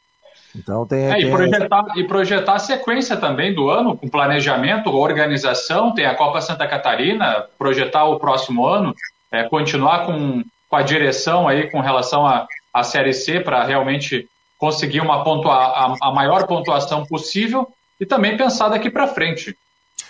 Então 0.55 0.85
tem, 0.85 1.05
é, 1.05 1.15
tem... 1.15 1.27
E, 1.27 1.31
projetar, 1.31 1.83
e 1.95 2.03
projetar 2.03 2.53
a 2.53 2.59
sequência 2.59 3.17
também 3.17 3.53
do 3.53 3.69
ano, 3.69 3.97
com 3.97 4.07
planejamento, 4.07 4.89
organização, 4.89 5.93
tem 5.93 6.05
a 6.05 6.15
Copa 6.15 6.41
Santa 6.41 6.67
Catarina, 6.67 7.45
projetar 7.57 8.05
o 8.05 8.19
próximo 8.19 8.65
ano, 8.65 8.93
é, 9.31 9.43
continuar 9.43 10.05
com, 10.05 10.43
com 10.69 10.75
a 10.75 10.83
direção 10.83 11.47
aí 11.47 11.69
com 11.71 11.79
relação 11.79 12.25
a, 12.25 12.47
a 12.73 12.83
Série 12.83 13.13
C 13.13 13.39
para 13.39 13.63
realmente 13.63 14.27
conseguir 14.57 15.01
uma 15.01 15.23
pontua, 15.23 15.53
a, 15.53 15.95
a 16.01 16.11
maior 16.11 16.47
pontuação 16.47 17.05
possível 17.05 17.67
e 17.99 18.05
também 18.05 18.37
pensar 18.37 18.69
daqui 18.69 18.89
para 18.89 19.07
frente. 19.07 19.55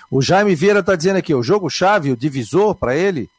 O 0.10 0.22
Jaime 0.22 0.56
Vieira 0.56 0.80
está 0.80 0.96
dizendo 0.96 1.18
aqui, 1.18 1.34
o 1.34 1.44
jogo 1.44 1.70
chave, 1.70 2.12
o 2.12 2.18
divisor 2.18 2.76
para 2.76 2.96
ele, 2.96 3.30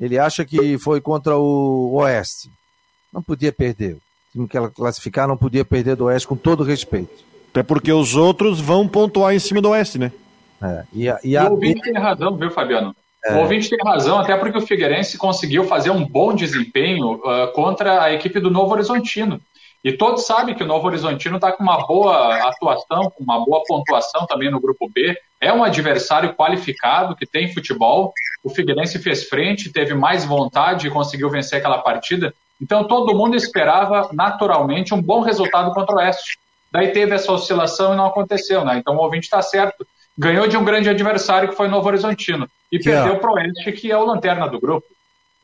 ele 0.00 0.18
acha 0.18 0.44
que 0.44 0.78
foi 0.78 1.00
contra 1.00 1.36
o 1.36 1.94
Oeste. 1.94 2.50
Não 3.12 3.22
podia 3.22 3.52
perder. 3.52 3.94
O 3.94 4.00
time 4.32 4.48
que 4.48 4.56
ela 4.56 4.70
classificar 4.70 5.26
não 5.26 5.36
podia 5.36 5.64
perder 5.64 5.96
do 5.96 6.04
Oeste 6.04 6.28
com 6.28 6.36
todo 6.36 6.62
respeito. 6.62 7.24
Até 7.50 7.62
porque 7.64 7.92
os 7.92 8.14
outros 8.14 8.60
vão 8.60 8.86
pontuar 8.86 9.34
em 9.34 9.40
cima 9.40 9.60
do 9.60 9.70
Oeste, 9.70 9.98
né? 9.98 10.12
É, 10.62 10.84
e 10.92 11.08
a, 11.08 11.18
e 11.24 11.36
a... 11.36 11.50
Tem 11.50 11.94
razão, 11.94 12.36
viu, 12.36 12.50
Fabiano? 12.50 12.94
É. 13.24 13.34
O 13.34 13.40
ouvinte 13.40 13.68
tem 13.68 13.78
razão, 13.84 14.18
até 14.18 14.36
porque 14.36 14.58
o 14.58 14.66
Figueirense 14.66 15.18
conseguiu 15.18 15.64
fazer 15.64 15.90
um 15.90 16.06
bom 16.06 16.34
desempenho 16.34 17.14
uh, 17.14 17.52
contra 17.52 18.02
a 18.02 18.12
equipe 18.12 18.40
do 18.40 18.50
Novo 18.50 18.72
Horizontino. 18.72 19.40
E 19.82 19.92
todos 19.92 20.26
sabem 20.26 20.54
que 20.54 20.62
o 20.62 20.66
Novo 20.66 20.86
Horizontino 20.86 21.36
está 21.36 21.52
com 21.52 21.62
uma 21.62 21.86
boa 21.86 22.36
atuação, 22.48 23.10
com 23.10 23.24
uma 23.24 23.42
boa 23.42 23.62
pontuação 23.66 24.26
também 24.26 24.50
no 24.50 24.60
grupo 24.60 24.90
B. 24.92 25.16
É 25.40 25.50
um 25.52 25.64
adversário 25.64 26.34
qualificado 26.34 27.16
que 27.16 27.26
tem 27.26 27.52
futebol. 27.52 28.12
O 28.44 28.50
Figueirense 28.50 28.98
fez 28.98 29.24
frente, 29.24 29.72
teve 29.72 29.94
mais 29.94 30.24
vontade 30.24 30.86
e 30.86 30.90
conseguiu 30.90 31.30
vencer 31.30 31.58
aquela 31.58 31.78
partida. 31.78 32.34
Então 32.60 32.84
todo 32.86 33.16
mundo 33.16 33.34
esperava 33.34 34.10
naturalmente 34.12 34.92
um 34.92 35.00
bom 35.00 35.20
resultado 35.20 35.72
contra 35.72 35.94
o 35.94 35.98
Oeste. 35.98 36.38
Daí 36.70 36.92
teve 36.92 37.14
essa 37.14 37.32
oscilação 37.32 37.94
e 37.94 37.96
não 37.96 38.06
aconteceu, 38.06 38.64
né? 38.64 38.76
Então 38.76 38.96
o 38.96 39.00
ouvinte 39.00 39.24
está 39.24 39.40
certo. 39.40 39.86
Ganhou 40.20 40.46
de 40.46 40.54
um 40.54 40.62
grande 40.62 40.86
adversário 40.86 41.48
que 41.48 41.56
foi 41.56 41.66
o 41.66 41.70
Novo 41.70 41.88
Horizontino. 41.88 42.46
E 42.70 42.78
que 42.78 42.84
perdeu 42.84 43.18
para 43.18 43.30
o 43.30 43.34
Oeste, 43.36 43.72
que 43.72 43.90
é 43.90 43.96
o 43.96 44.04
lanterna 44.04 44.46
do 44.46 44.60
grupo. 44.60 44.86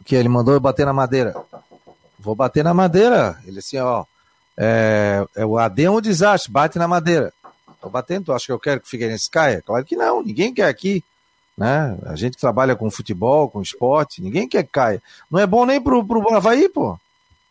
Que 0.05 0.15
ele 0.15 0.29
mandou 0.29 0.61
bater 0.61 0.85
na 0.85 0.93
madeira. 0.93 1.35
Vou 2.19 2.35
bater 2.35 2.63
na 2.63 2.75
madeira. 2.75 3.39
Ele 3.47 3.61
assim, 3.61 3.79
ó. 3.79 4.05
É, 4.55 5.25
é, 5.35 5.47
o 5.47 5.57
AD 5.57 5.85
é 5.85 5.91
um 5.91 5.99
desastre, 5.99 6.53
bate 6.53 6.79
na 6.79 6.87
madeira. 6.87 7.33
Tô 7.81 7.89
batendo, 7.89 8.27
tu 8.27 8.33
acha 8.35 8.45
que 8.45 8.53
eu 8.53 8.59
quero 8.59 8.81
que 8.81 8.87
o 8.87 8.91
Figueirense 8.91 9.31
caia? 9.31 9.63
Claro 9.65 9.83
que 9.83 9.97
não, 9.97 10.23
ninguém 10.23 10.53
quer 10.53 10.69
aqui. 10.69 11.03
Né? 11.57 11.97
A 12.05 12.15
gente 12.15 12.35
que 12.35 12.41
trabalha 12.41 12.77
com 12.77 12.91
futebol, 12.91 13.49
com 13.49 13.63
esporte, 13.63 14.21
ninguém 14.21 14.47
quer 14.47 14.63
que 14.63 14.71
caia. 14.73 15.03
Não 15.31 15.41
é 15.41 15.47
bom 15.47 15.65
nem 15.65 15.81
pro, 15.81 16.05
pro 16.05 16.35
Havaí, 16.35 16.69
pô. 16.69 16.99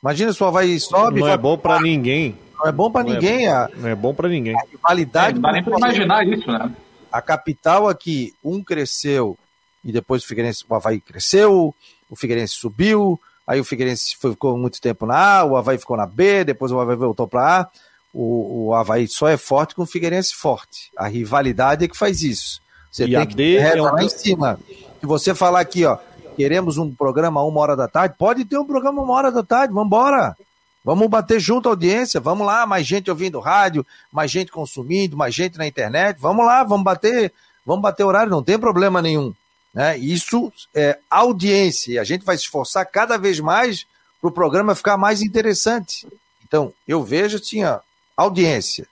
Imagina 0.04 0.32
se 0.32 0.44
o 0.44 0.46
Havaí 0.46 0.80
sobe. 0.80 1.22
Não 1.22 1.28
é 1.28 1.38
bom 1.38 1.58
para 1.58 1.82
ninguém. 1.82 2.38
Não 2.60 2.68
é 2.68 2.72
bom 2.72 2.92
para 2.92 3.04
ninguém. 3.04 3.48
É 3.48 3.52
a, 3.52 3.70
não 3.76 3.90
é 3.90 3.96
bom 3.96 4.14
para 4.14 4.30
ninguém. 4.30 4.56
A 4.56 4.64
rivalidade. 4.72 5.32
É, 5.32 5.34
não 5.34 5.42
dá 5.42 5.52
nem 5.52 5.64
para 5.64 5.76
imaginar 5.76 6.28
isso, 6.28 6.52
né? 6.52 6.72
A 7.16 7.22
capital 7.22 7.88
aqui, 7.88 8.34
um 8.44 8.64
cresceu 8.64 9.38
e 9.84 9.92
depois 9.92 10.24
o 10.24 10.28
Figueirense, 10.28 10.66
o 10.68 10.76
Havaí 10.76 11.00
cresceu, 11.00 11.74
o 12.10 12.16
Figueirense 12.16 12.56
subiu, 12.56 13.20
Aí 13.48 13.60
o 13.60 13.64
Figueirense 13.64 14.18
ficou 14.20 14.58
muito 14.58 14.82
tempo 14.82 15.06
na 15.06 15.40
A, 15.40 15.46
o 15.46 15.56
Havaí 15.56 15.78
ficou 15.78 15.96
na 15.96 16.08
B, 16.08 16.44
depois 16.44 16.72
o 16.72 16.80
Havaí 16.80 16.96
voltou 16.96 17.28
para 17.28 17.62
A. 17.62 17.68
O, 18.12 18.68
o 18.68 18.74
Havaí 18.74 19.08
só 19.08 19.28
é 19.28 19.38
forte 19.38 19.76
com 19.76 19.84
o 19.84 19.86
Figueirense 19.86 20.34
forte. 20.34 20.90
A 20.98 21.08
rivalidade 21.08 21.86
é 21.86 21.88
que 21.88 21.98
faz 21.98 22.24
isso. 22.24 22.62
Você 22.92 23.06
e 23.06 23.12
tem 23.12 23.28
que 23.28 23.36
D 23.36 23.58
é 23.58 23.80
um... 23.80 23.86
lá 23.86 24.04
em 24.04 24.10
cima. 24.10 24.60
Se 25.00 25.06
você 25.06 25.36
falar 25.36 25.60
aqui, 25.60 25.86
ó, 25.86 25.98
queremos 26.36 26.78
um 26.78 26.92
programa 26.94 27.44
uma 27.44 27.60
hora 27.60 27.76
da 27.76 27.88
tarde, 27.88 28.16
pode 28.18 28.46
ter 28.46 28.58
um 28.58 28.66
programa 28.66 29.04
uma 29.04 29.14
hora 29.14 29.32
da 29.32 29.44
tarde, 29.44 29.74
vamos 29.74 29.88
embora. 29.88 30.36
Vamos 30.86 31.08
bater 31.08 31.40
junto 31.40 31.68
a 31.68 31.72
audiência, 31.72 32.22
vamos 32.22 32.46
lá, 32.46 32.64
mais 32.68 32.86
gente 32.86 33.10
ouvindo 33.10 33.40
rádio, 33.40 33.84
mais 34.12 34.30
gente 34.30 34.52
consumindo, 34.52 35.18
mais 35.18 35.34
gente 35.34 35.58
na 35.58 35.66
internet, 35.66 36.20
vamos 36.20 36.46
lá, 36.46 36.64
vamos 36.64 36.84
bater, 36.84 37.34
vamos 37.66 37.82
bater 37.82 38.04
horário, 38.04 38.30
não 38.30 38.44
tem 38.44 38.60
problema 38.60 39.02
nenhum. 39.02 39.34
Né? 39.74 39.98
Isso 39.98 40.54
é 40.76 41.00
audiência, 41.10 41.94
e 41.94 42.00
a 42.00 42.04
gente 42.04 42.24
vai 42.24 42.38
se 42.38 42.44
esforçar 42.44 42.86
cada 42.86 43.18
vez 43.18 43.40
mais 43.40 43.88
para 44.22 44.30
o 44.30 44.32
programa 44.32 44.76
ficar 44.76 44.96
mais 44.96 45.24
interessante. 45.24 46.08
Então, 46.48 46.72
eu 46.88 47.04
vejo 47.04 47.38
assim, 47.38 47.64
ó, 47.64 47.80
audiência. 48.16 48.88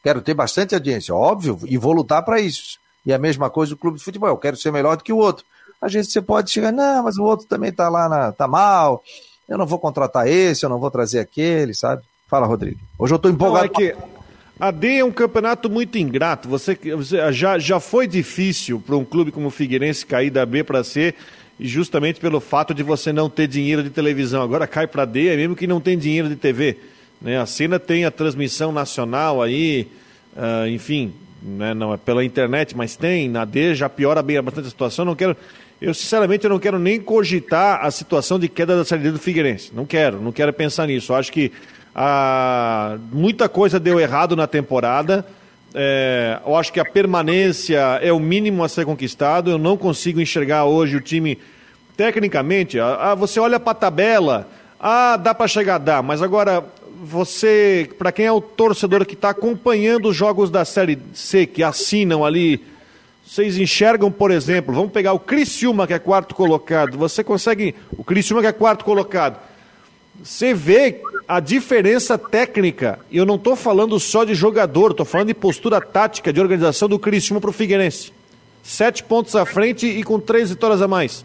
Quero 0.00 0.22
ter 0.22 0.34
bastante 0.34 0.76
audiência, 0.76 1.12
óbvio, 1.12 1.58
e 1.66 1.76
vou 1.76 1.92
lutar 1.92 2.24
para 2.24 2.40
isso. 2.40 2.78
E 3.04 3.12
a 3.12 3.18
mesma 3.18 3.50
coisa 3.50 3.74
o 3.74 3.76
clube 3.76 3.98
de 3.98 4.04
futebol, 4.04 4.28
eu 4.28 4.38
quero 4.38 4.56
ser 4.56 4.70
melhor 4.70 4.96
do 4.96 5.02
que 5.02 5.12
o 5.12 5.18
outro. 5.18 5.44
Às 5.80 5.92
vezes 5.92 6.12
você 6.12 6.22
pode 6.22 6.52
chegar, 6.52 6.70
não, 6.70 7.02
mas 7.02 7.16
o 7.18 7.24
outro 7.24 7.46
também 7.46 7.70
está 7.70 7.88
lá, 7.88 8.08
na, 8.08 8.30
tá 8.30 8.46
mal, 8.46 9.02
eu 9.52 9.58
não 9.58 9.66
vou 9.66 9.78
contratar 9.78 10.26
esse, 10.26 10.64
eu 10.64 10.70
não 10.70 10.78
vou 10.78 10.90
trazer 10.90 11.18
aquele, 11.18 11.74
sabe? 11.74 12.02
Fala, 12.26 12.46
Rodrigo. 12.46 12.80
Hoje 12.98 13.12
eu 13.12 13.16
estou 13.16 13.30
empolgado. 13.30 13.66
Não, 13.66 13.86
é 13.86 13.92
que 13.92 13.94
a 14.58 14.70
D 14.70 14.96
é 14.96 15.04
um 15.04 15.12
campeonato 15.12 15.68
muito 15.68 15.98
ingrato. 15.98 16.48
Você, 16.48 16.74
você 16.74 17.30
já, 17.32 17.58
já 17.58 17.78
foi 17.78 18.06
difícil 18.06 18.80
para 18.80 18.96
um 18.96 19.04
clube 19.04 19.30
como 19.30 19.48
o 19.48 19.50
Figueirense 19.50 20.06
cair 20.06 20.30
da 20.30 20.46
B 20.46 20.64
para 20.64 20.82
C, 20.82 21.14
justamente 21.60 22.18
pelo 22.18 22.40
fato 22.40 22.72
de 22.72 22.82
você 22.82 23.12
não 23.12 23.28
ter 23.28 23.46
dinheiro 23.46 23.82
de 23.82 23.90
televisão. 23.90 24.42
Agora 24.42 24.66
cai 24.66 24.86
para 24.86 25.04
D, 25.04 25.28
é 25.28 25.36
mesmo 25.36 25.54
que 25.54 25.66
não 25.66 25.82
tem 25.82 25.98
dinheiro 25.98 26.30
de 26.30 26.36
TV. 26.36 26.78
Né? 27.20 27.38
A 27.38 27.44
cena 27.44 27.78
tem 27.78 28.06
a 28.06 28.10
transmissão 28.10 28.72
nacional 28.72 29.42
aí, 29.42 29.86
uh, 30.34 30.66
enfim, 30.66 31.12
né? 31.42 31.74
não 31.74 31.92
é 31.92 31.98
pela 31.98 32.24
internet, 32.24 32.74
mas 32.74 32.96
tem. 32.96 33.28
Na 33.28 33.44
D 33.44 33.74
já 33.74 33.90
piora 33.90 34.22
bem 34.22 34.40
bastante 34.40 34.68
a 34.68 34.70
situação. 34.70 35.04
Não 35.04 35.14
quero, 35.14 35.36
eu 35.82 35.92
sinceramente 35.92 36.44
eu 36.44 36.50
não 36.50 36.60
quero 36.60 36.78
nem 36.78 37.00
cogitar 37.00 37.84
a 37.84 37.90
situação 37.90 38.38
de 38.38 38.48
queda 38.48 38.76
da 38.76 38.84
Série 38.84 39.02
D 39.02 39.10
do 39.10 39.18
Figueirense. 39.18 39.72
Não 39.74 39.84
quero, 39.84 40.20
não 40.20 40.30
quero 40.30 40.52
pensar 40.52 40.86
nisso. 40.86 41.12
Eu 41.12 41.16
acho 41.16 41.32
que 41.32 41.50
ah, 41.94 42.96
muita 43.12 43.48
coisa 43.48 43.80
deu 43.80 43.98
errado 43.98 44.36
na 44.36 44.46
temporada. 44.46 45.26
É, 45.74 46.38
eu 46.46 46.54
acho 46.54 46.72
que 46.72 46.78
a 46.78 46.84
permanência 46.84 47.80
é 48.00 48.12
o 48.12 48.20
mínimo 48.20 48.62
a 48.62 48.68
ser 48.68 48.86
conquistado. 48.86 49.50
Eu 49.50 49.58
não 49.58 49.76
consigo 49.76 50.20
enxergar 50.20 50.64
hoje 50.64 50.96
o 50.96 51.00
time 51.00 51.36
tecnicamente. 51.96 52.78
Ah, 52.78 53.14
você 53.16 53.40
olha 53.40 53.58
para 53.58 53.72
a 53.72 53.74
tabela, 53.74 54.48
ah, 54.78 55.16
dá 55.16 55.34
para 55.34 55.48
chegar, 55.48 55.78
dá. 55.78 56.00
Mas 56.00 56.22
agora 56.22 56.64
você, 57.02 57.90
para 57.98 58.12
quem 58.12 58.26
é 58.26 58.32
o 58.32 58.40
torcedor 58.40 59.04
que 59.04 59.14
está 59.14 59.30
acompanhando 59.30 60.08
os 60.08 60.16
jogos 60.16 60.48
da 60.48 60.64
Série 60.64 60.96
C, 61.12 61.44
que 61.44 61.62
assinam 61.62 62.24
ali, 62.24 62.64
vocês 63.32 63.56
enxergam, 63.56 64.12
por 64.12 64.30
exemplo, 64.30 64.74
vamos 64.74 64.92
pegar 64.92 65.14
o 65.14 65.18
Criciúma, 65.18 65.86
que 65.86 65.94
é 65.94 65.98
quarto 65.98 66.34
colocado. 66.34 66.98
Você 66.98 67.24
consegue, 67.24 67.74
o 67.96 68.04
Criciúma 68.04 68.42
que 68.42 68.46
é 68.46 68.52
quarto 68.52 68.84
colocado. 68.84 69.40
Você 70.22 70.52
vê 70.52 71.00
a 71.26 71.40
diferença 71.40 72.18
técnica, 72.18 72.98
e 73.10 73.16
eu 73.16 73.24
não 73.24 73.36
estou 73.36 73.56
falando 73.56 73.98
só 73.98 74.24
de 74.24 74.34
jogador, 74.34 74.90
estou 74.90 75.06
falando 75.06 75.28
de 75.28 75.34
postura 75.34 75.80
tática, 75.80 76.30
de 76.30 76.42
organização 76.42 76.90
do 76.90 76.98
Criciúma 76.98 77.40
para 77.40 77.48
o 77.48 77.54
Figueirense. 77.54 78.12
Sete 78.62 79.02
pontos 79.02 79.34
à 79.34 79.46
frente 79.46 79.86
e 79.86 80.02
com 80.02 80.20
três 80.20 80.50
vitórias 80.50 80.82
a 80.82 80.86
mais. 80.86 81.24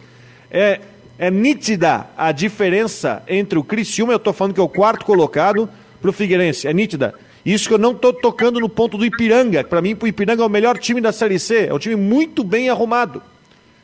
É, 0.50 0.80
é 1.20 1.30
nítida 1.30 2.08
a 2.16 2.32
diferença 2.32 3.22
entre 3.28 3.60
o 3.60 3.64
Criciúma, 3.66 4.14
eu 4.14 4.18
estou 4.18 4.32
falando 4.32 4.54
que 4.54 4.62
é 4.62 4.64
o 4.64 4.70
quarto 4.70 5.06
colocado, 5.06 5.70
para 6.00 6.10
o 6.10 6.14
Figueirense. 6.14 6.70
É 6.70 6.74
nítida. 6.74 7.16
Isso 7.48 7.70
que 7.70 7.74
eu 7.74 7.78
não 7.78 7.94
estou 7.94 8.12
tocando 8.12 8.60
no 8.60 8.68
ponto 8.68 8.98
do 8.98 9.06
Ipiranga. 9.06 9.64
Para 9.64 9.82
mim, 9.82 9.96
o 10.00 10.06
Ipiranga 10.06 10.44
é 10.44 10.46
o 10.46 10.50
melhor 10.50 10.78
time 10.78 11.00
da 11.00 11.14
Série 11.14 11.40
C. 11.40 11.68
É 11.68 11.74
um 11.74 11.80
time 11.80 11.96
muito 11.96 12.44
bem 12.44 12.70
arrumado. 12.70 13.24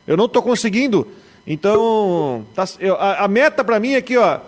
Eu 0.06 0.18
não 0.18 0.26
estou 0.26 0.42
conseguindo. 0.42 1.08
Então, 1.46 2.44
tá, 2.54 2.68
eu, 2.78 2.94
a, 2.96 3.24
a 3.24 3.28
meta 3.28 3.64
para 3.64 3.80
mim 3.80 3.94
é 3.94 4.02
que, 4.02 4.18
ó, 4.18 4.40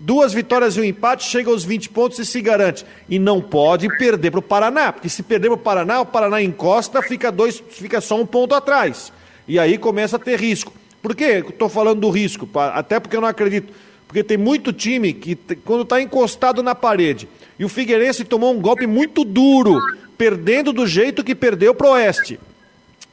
Duas 0.00 0.32
vitórias 0.32 0.76
e 0.76 0.80
um 0.80 0.84
empate, 0.84 1.24
chega 1.24 1.50
aos 1.50 1.64
20 1.64 1.88
pontos 1.88 2.20
e 2.20 2.24
se 2.24 2.40
garante. 2.40 2.86
E 3.08 3.18
não 3.18 3.40
pode 3.40 3.88
perder 3.98 4.30
para 4.30 4.38
o 4.38 4.42
Paraná, 4.42 4.92
porque 4.92 5.08
se 5.08 5.24
perder 5.24 5.48
para 5.48 5.54
o 5.56 5.58
Paraná, 5.58 6.00
o 6.00 6.06
Paraná 6.06 6.40
encosta, 6.40 7.02
fica, 7.02 7.32
dois, 7.32 7.60
fica 7.70 8.00
só 8.00 8.20
um 8.20 8.24
ponto 8.24 8.54
atrás. 8.54 9.12
E 9.48 9.58
aí 9.58 9.76
começa 9.76 10.14
a 10.14 10.18
ter 10.18 10.38
risco. 10.38 10.72
Por 11.02 11.16
que 11.16 11.24
estou 11.24 11.68
falando 11.68 12.00
do 12.00 12.10
risco? 12.10 12.48
Até 12.72 13.00
porque 13.00 13.16
eu 13.16 13.20
não 13.20 13.28
acredito. 13.28 13.72
Porque 14.08 14.24
tem 14.24 14.36
muito 14.36 14.72
time 14.72 15.12
que, 15.12 15.36
quando 15.36 15.82
está 15.82 16.02
encostado 16.02 16.62
na 16.62 16.74
parede, 16.74 17.28
e 17.58 17.64
o 17.64 17.68
Figueirense 17.68 18.24
tomou 18.24 18.52
um 18.52 18.60
golpe 18.60 18.86
muito 18.86 19.22
duro, 19.22 19.78
perdendo 20.16 20.72
do 20.72 20.86
jeito 20.86 21.22
que 21.22 21.34
perdeu 21.34 21.74
para 21.74 21.86
o 21.86 21.92
Oeste. 21.92 22.40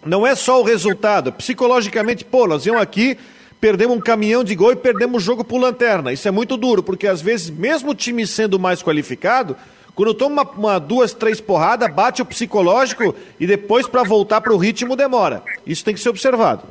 Não 0.03 0.25
é 0.25 0.33
só 0.33 0.59
o 0.59 0.63
resultado. 0.63 1.31
Psicologicamente, 1.33 2.25
pô, 2.25 2.47
nós 2.47 2.63
viemos 2.63 2.81
aqui 2.81 3.17
perdemos 3.59 3.97
um 3.97 3.99
caminhão 3.99 4.43
de 4.43 4.53
gol 4.53 4.73
e 4.73 4.75
perdemos 4.75 5.23
o 5.23 5.25
jogo 5.25 5.43
por 5.43 5.57
lanterna. 5.57 6.13
Isso 6.13 6.27
é 6.27 6.31
muito 6.31 6.55
duro, 6.55 6.83
porque 6.83 7.07
às 7.07 7.19
vezes, 7.19 7.49
mesmo 7.49 7.91
o 7.91 7.95
time 7.95 8.27
sendo 8.27 8.59
mais 8.59 8.83
qualificado, 8.83 9.57
quando 9.95 10.13
toma 10.13 10.43
uma, 10.43 10.51
uma 10.51 10.79
duas, 10.79 11.13
três 11.13 11.41
porradas, 11.41 11.91
bate 11.91 12.21
o 12.21 12.25
psicológico 12.25 13.15
e 13.39 13.47
depois 13.47 13.87
para 13.87 14.03
voltar 14.03 14.41
para 14.41 14.53
o 14.53 14.57
ritmo 14.57 14.95
demora. 14.95 15.41
Isso 15.65 15.83
tem 15.83 15.95
que 15.95 15.99
ser 15.99 16.09
observado. 16.09 16.63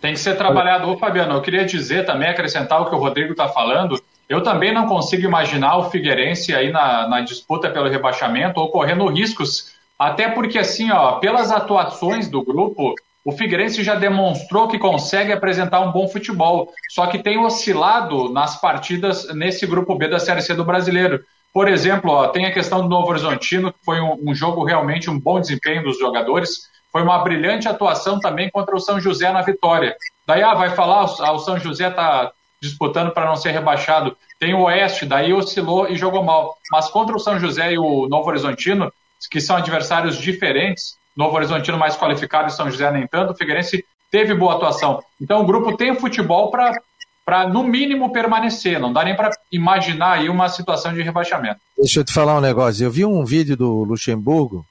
Tem 0.00 0.14
que 0.14 0.20
ser 0.20 0.36
trabalhado. 0.36 0.88
Ô, 0.88 0.96
Fabiano, 0.96 1.34
eu 1.34 1.42
queria 1.42 1.64
dizer 1.64 2.06
também, 2.06 2.28
acrescentar 2.28 2.80
o 2.80 2.86
que 2.88 2.94
o 2.94 2.98
Rodrigo 2.98 3.32
está 3.32 3.48
falando. 3.48 4.00
Eu 4.28 4.42
também 4.42 4.72
não 4.72 4.86
consigo 4.86 5.24
imaginar 5.24 5.76
o 5.76 5.90
Figueirense 5.90 6.54
aí 6.54 6.70
na, 6.70 7.08
na 7.08 7.20
disputa 7.20 7.68
pelo 7.68 7.88
rebaixamento 7.88 8.60
ocorrendo 8.60 9.06
riscos. 9.06 9.74
Até 9.98 10.28
porque, 10.28 10.58
assim, 10.58 10.90
ó, 10.90 11.18
pelas 11.18 11.50
atuações 11.50 12.28
do 12.28 12.42
grupo, 12.42 12.94
o 13.24 13.32
Figueirense 13.32 13.84
já 13.84 13.94
demonstrou 13.94 14.68
que 14.68 14.78
consegue 14.78 15.32
apresentar 15.32 15.80
um 15.80 15.92
bom 15.92 16.08
futebol, 16.08 16.72
só 16.88 17.06
que 17.06 17.18
tem 17.18 17.38
oscilado 17.38 18.32
nas 18.32 18.58
partidas 18.58 19.28
nesse 19.34 19.66
grupo 19.66 19.94
B 19.94 20.08
da 20.08 20.18
Série 20.18 20.40
C 20.40 20.54
do 20.54 20.64
Brasileiro. 20.64 21.20
Por 21.52 21.68
exemplo, 21.68 22.10
ó, 22.12 22.28
tem 22.28 22.46
a 22.46 22.52
questão 22.52 22.80
do 22.80 22.88
Novo 22.88 23.08
Horizontino, 23.08 23.72
que 23.72 23.84
foi 23.84 24.00
um, 24.00 24.16
um, 24.28 24.34
jogo 24.34 24.64
realmente 24.64 25.10
um 25.10 25.18
bom 25.18 25.38
desempenho 25.40 25.82
dos 25.82 25.98
jogadores. 25.98 26.69
Foi 26.92 27.02
uma 27.02 27.18
brilhante 27.18 27.68
atuação 27.68 28.18
também 28.18 28.50
contra 28.50 28.74
o 28.74 28.80
São 28.80 29.00
José 29.00 29.30
na 29.32 29.42
vitória. 29.42 29.96
Daí, 30.26 30.42
ah, 30.42 30.54
vai 30.54 30.70
falar, 30.70 31.06
ah, 31.20 31.32
o 31.32 31.38
São 31.38 31.58
José 31.58 31.88
está 31.88 32.32
disputando 32.60 33.12
para 33.12 33.26
não 33.26 33.36
ser 33.36 33.50
rebaixado. 33.50 34.16
Tem 34.38 34.54
o 34.54 34.62
Oeste, 34.62 35.06
daí 35.06 35.32
oscilou 35.32 35.88
e 35.88 35.96
jogou 35.96 36.22
mal. 36.22 36.56
Mas 36.70 36.88
contra 36.90 37.16
o 37.16 37.18
São 37.18 37.38
José 37.38 37.72
e 37.72 37.78
o 37.78 38.06
Novo 38.08 38.28
Horizontino, 38.28 38.92
que 39.30 39.40
são 39.40 39.56
adversários 39.56 40.18
diferentes, 40.18 40.96
Novo 41.16 41.36
Horizontino 41.36 41.78
mais 41.78 41.96
qualificado 41.96 42.48
e 42.48 42.52
São 42.52 42.70
José 42.70 42.90
nem 42.90 43.06
tanto, 43.06 43.32
o 43.32 43.36
Figueirense 43.36 43.84
teve 44.10 44.34
boa 44.34 44.54
atuação. 44.54 45.02
Então 45.20 45.40
o 45.40 45.46
grupo 45.46 45.76
tem 45.76 45.94
futebol 45.94 46.50
para, 46.50 47.48
no 47.48 47.62
mínimo, 47.62 48.12
permanecer. 48.12 48.78
Não 48.78 48.92
dá 48.92 49.04
nem 49.04 49.16
para 49.16 49.30
imaginar 49.50 50.18
aí 50.18 50.28
uma 50.28 50.48
situação 50.48 50.92
de 50.92 51.02
rebaixamento. 51.02 51.60
Deixa 51.76 52.00
eu 52.00 52.04
te 52.04 52.12
falar 52.12 52.36
um 52.36 52.40
negócio. 52.40 52.84
Eu 52.84 52.90
vi 52.90 53.04
um 53.04 53.24
vídeo 53.24 53.56
do 53.56 53.84
Luxemburgo, 53.84 54.64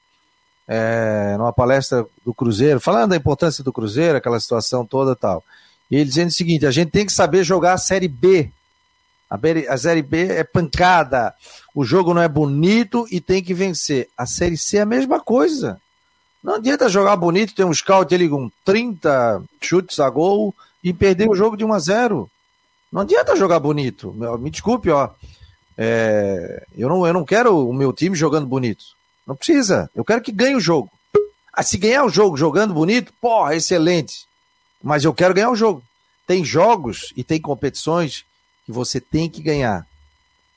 é, 0.72 1.34
numa 1.36 1.52
palestra 1.52 2.06
do 2.24 2.32
Cruzeiro, 2.32 2.78
falando 2.78 3.10
da 3.10 3.16
importância 3.16 3.64
do 3.64 3.72
Cruzeiro, 3.72 4.16
aquela 4.16 4.38
situação 4.38 4.86
toda 4.86 5.16
tal. 5.16 5.42
E 5.90 5.96
ele 5.96 6.04
dizendo 6.04 6.28
o 6.28 6.32
seguinte: 6.32 6.64
a 6.64 6.70
gente 6.70 6.92
tem 6.92 7.04
que 7.04 7.12
saber 7.12 7.42
jogar 7.42 7.72
a 7.72 7.78
Série 7.78 8.06
B. 8.06 8.48
A, 9.28 9.36
B, 9.36 9.66
a 9.68 9.76
Série 9.76 10.00
B 10.00 10.28
é 10.28 10.44
pancada. 10.44 11.34
O 11.74 11.84
jogo 11.84 12.14
não 12.14 12.22
é 12.22 12.28
bonito 12.28 13.04
e 13.10 13.20
tem 13.20 13.42
que 13.42 13.52
vencer. 13.52 14.08
A 14.16 14.26
Série 14.26 14.56
C 14.56 14.76
é 14.76 14.82
a 14.82 14.86
mesma 14.86 15.18
coisa. 15.18 15.80
Não 16.42 16.54
adianta 16.54 16.88
jogar 16.88 17.16
bonito, 17.16 17.54
ter 17.54 17.64
um 17.64 17.74
scout 17.74 18.14
ali 18.14 18.28
com 18.28 18.48
30 18.64 19.42
chutes 19.60 19.98
a 19.98 20.08
gol 20.08 20.54
e 20.84 20.92
perder 20.92 21.28
o 21.28 21.34
jogo 21.34 21.56
de 21.56 21.64
1 21.64 21.72
a 21.72 21.78
0. 21.80 22.30
Não 22.92 23.02
adianta 23.02 23.34
jogar 23.34 23.58
bonito. 23.58 24.14
Me 24.38 24.50
desculpe, 24.50 24.88
ó. 24.88 25.10
É, 25.76 26.64
eu, 26.76 26.88
não, 26.88 27.04
eu 27.06 27.12
não 27.12 27.24
quero 27.24 27.68
o 27.68 27.72
meu 27.72 27.92
time 27.92 28.14
jogando 28.14 28.46
bonito. 28.46 28.99
Não 29.30 29.36
precisa. 29.36 29.88
Eu 29.94 30.04
quero 30.04 30.20
que 30.20 30.32
ganhe 30.32 30.56
o 30.56 30.60
jogo. 30.60 30.90
Ah, 31.54 31.62
se 31.62 31.78
ganhar 31.78 32.04
o 32.04 32.08
jogo 32.08 32.36
jogando 32.36 32.74
bonito, 32.74 33.12
porra, 33.20 33.54
excelente. 33.54 34.26
Mas 34.82 35.04
eu 35.04 35.14
quero 35.14 35.32
ganhar 35.32 35.50
o 35.50 35.54
jogo. 35.54 35.84
Tem 36.26 36.44
jogos 36.44 37.12
e 37.16 37.22
tem 37.22 37.40
competições 37.40 38.24
que 38.66 38.72
você 38.72 39.00
tem 39.00 39.30
que 39.30 39.40
ganhar. 39.40 39.86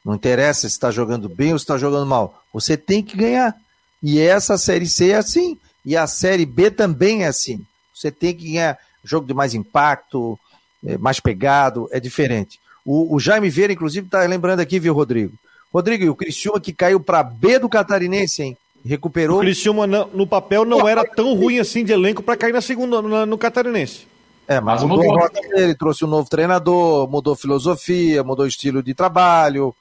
Não 0.03 0.15
interessa 0.15 0.61
se 0.61 0.73
está 0.73 0.89
jogando 0.89 1.29
bem 1.29 1.53
ou 1.53 1.59
se 1.59 1.65
está 1.65 1.77
jogando 1.77 2.07
mal. 2.07 2.43
Você 2.51 2.75
tem 2.75 3.03
que 3.03 3.15
ganhar. 3.15 3.55
E 4.01 4.19
essa 4.19 4.57
Série 4.57 4.87
C 4.87 5.11
é 5.11 5.17
assim. 5.17 5.55
E 5.85 5.95
a 5.95 6.07
Série 6.07 6.43
B 6.43 6.71
também 6.71 7.25
é 7.25 7.27
assim. 7.27 7.63
Você 7.93 8.09
tem 8.09 8.35
que 8.35 8.53
ganhar 8.53 8.79
jogo 9.03 9.27
de 9.27 9.35
mais 9.35 9.53
impacto, 9.53 10.39
é, 10.83 10.97
mais 10.97 11.19
pegado, 11.19 11.87
é 11.91 11.99
diferente. 11.99 12.59
O, 12.83 13.15
o 13.15 13.19
Jaime 13.19 13.51
Vieira, 13.51 13.71
inclusive, 13.71 14.07
está 14.07 14.23
lembrando 14.23 14.61
aqui, 14.61 14.79
viu, 14.79 14.95
Rodrigo? 14.95 15.37
Rodrigo, 15.71 16.03
e 16.03 16.09
o 16.09 16.15
Criciúma 16.15 16.59
que 16.59 16.73
caiu 16.73 16.99
para 16.99 17.21
B 17.21 17.59
do 17.59 17.69
Catarinense, 17.69 18.41
hein? 18.41 18.57
Recuperou. 18.85 19.37
O 19.37 19.41
Criciúma 19.41 19.87
no 19.87 20.27
papel 20.27 20.65
não 20.65 20.87
era 20.87 21.05
tão 21.05 21.33
ruim 21.35 21.59
assim 21.59 21.83
de 21.83 21.93
elenco 21.93 22.21
para 22.21 22.35
cair 22.35 22.51
na 22.51 22.61
segunda 22.61 23.01
no, 23.01 23.25
no 23.25 23.37
Catarinense. 23.37 24.07
É, 24.47 24.59
mas, 24.59 24.81
mas 24.81 24.89
mudou, 24.89 25.05
mudou 25.05 25.19
a 25.19 25.21
rota 25.23 25.41
dele, 25.41 25.75
trouxe 25.75 26.03
um 26.03 26.07
novo 26.09 26.29
treinador, 26.29 27.09
mudou 27.09 27.35
filosofia, 27.35 28.23
mudou 28.23 28.45
estilo 28.45 28.83
de 28.83 28.93
trabalho, 28.93 29.73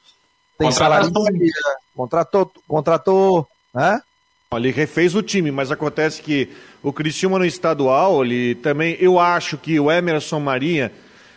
tem 0.56 0.70
salário, 0.70 1.10
contratou, 1.96 2.50
contratou, 2.68 3.46
né? 3.74 4.00
Ele 4.54 4.70
refez 4.70 5.14
o 5.14 5.22
time, 5.22 5.50
mas 5.50 5.70
acontece 5.70 6.20
que 6.20 6.50
o 6.82 6.92
Criciúma 6.92 7.38
no 7.38 7.44
estadual, 7.44 8.22
ele 8.22 8.54
também, 8.56 8.96
eu 9.00 9.18
acho 9.18 9.56
que 9.56 9.80
o 9.80 9.90
Emerson 9.90 10.40
Maria, 10.40 10.92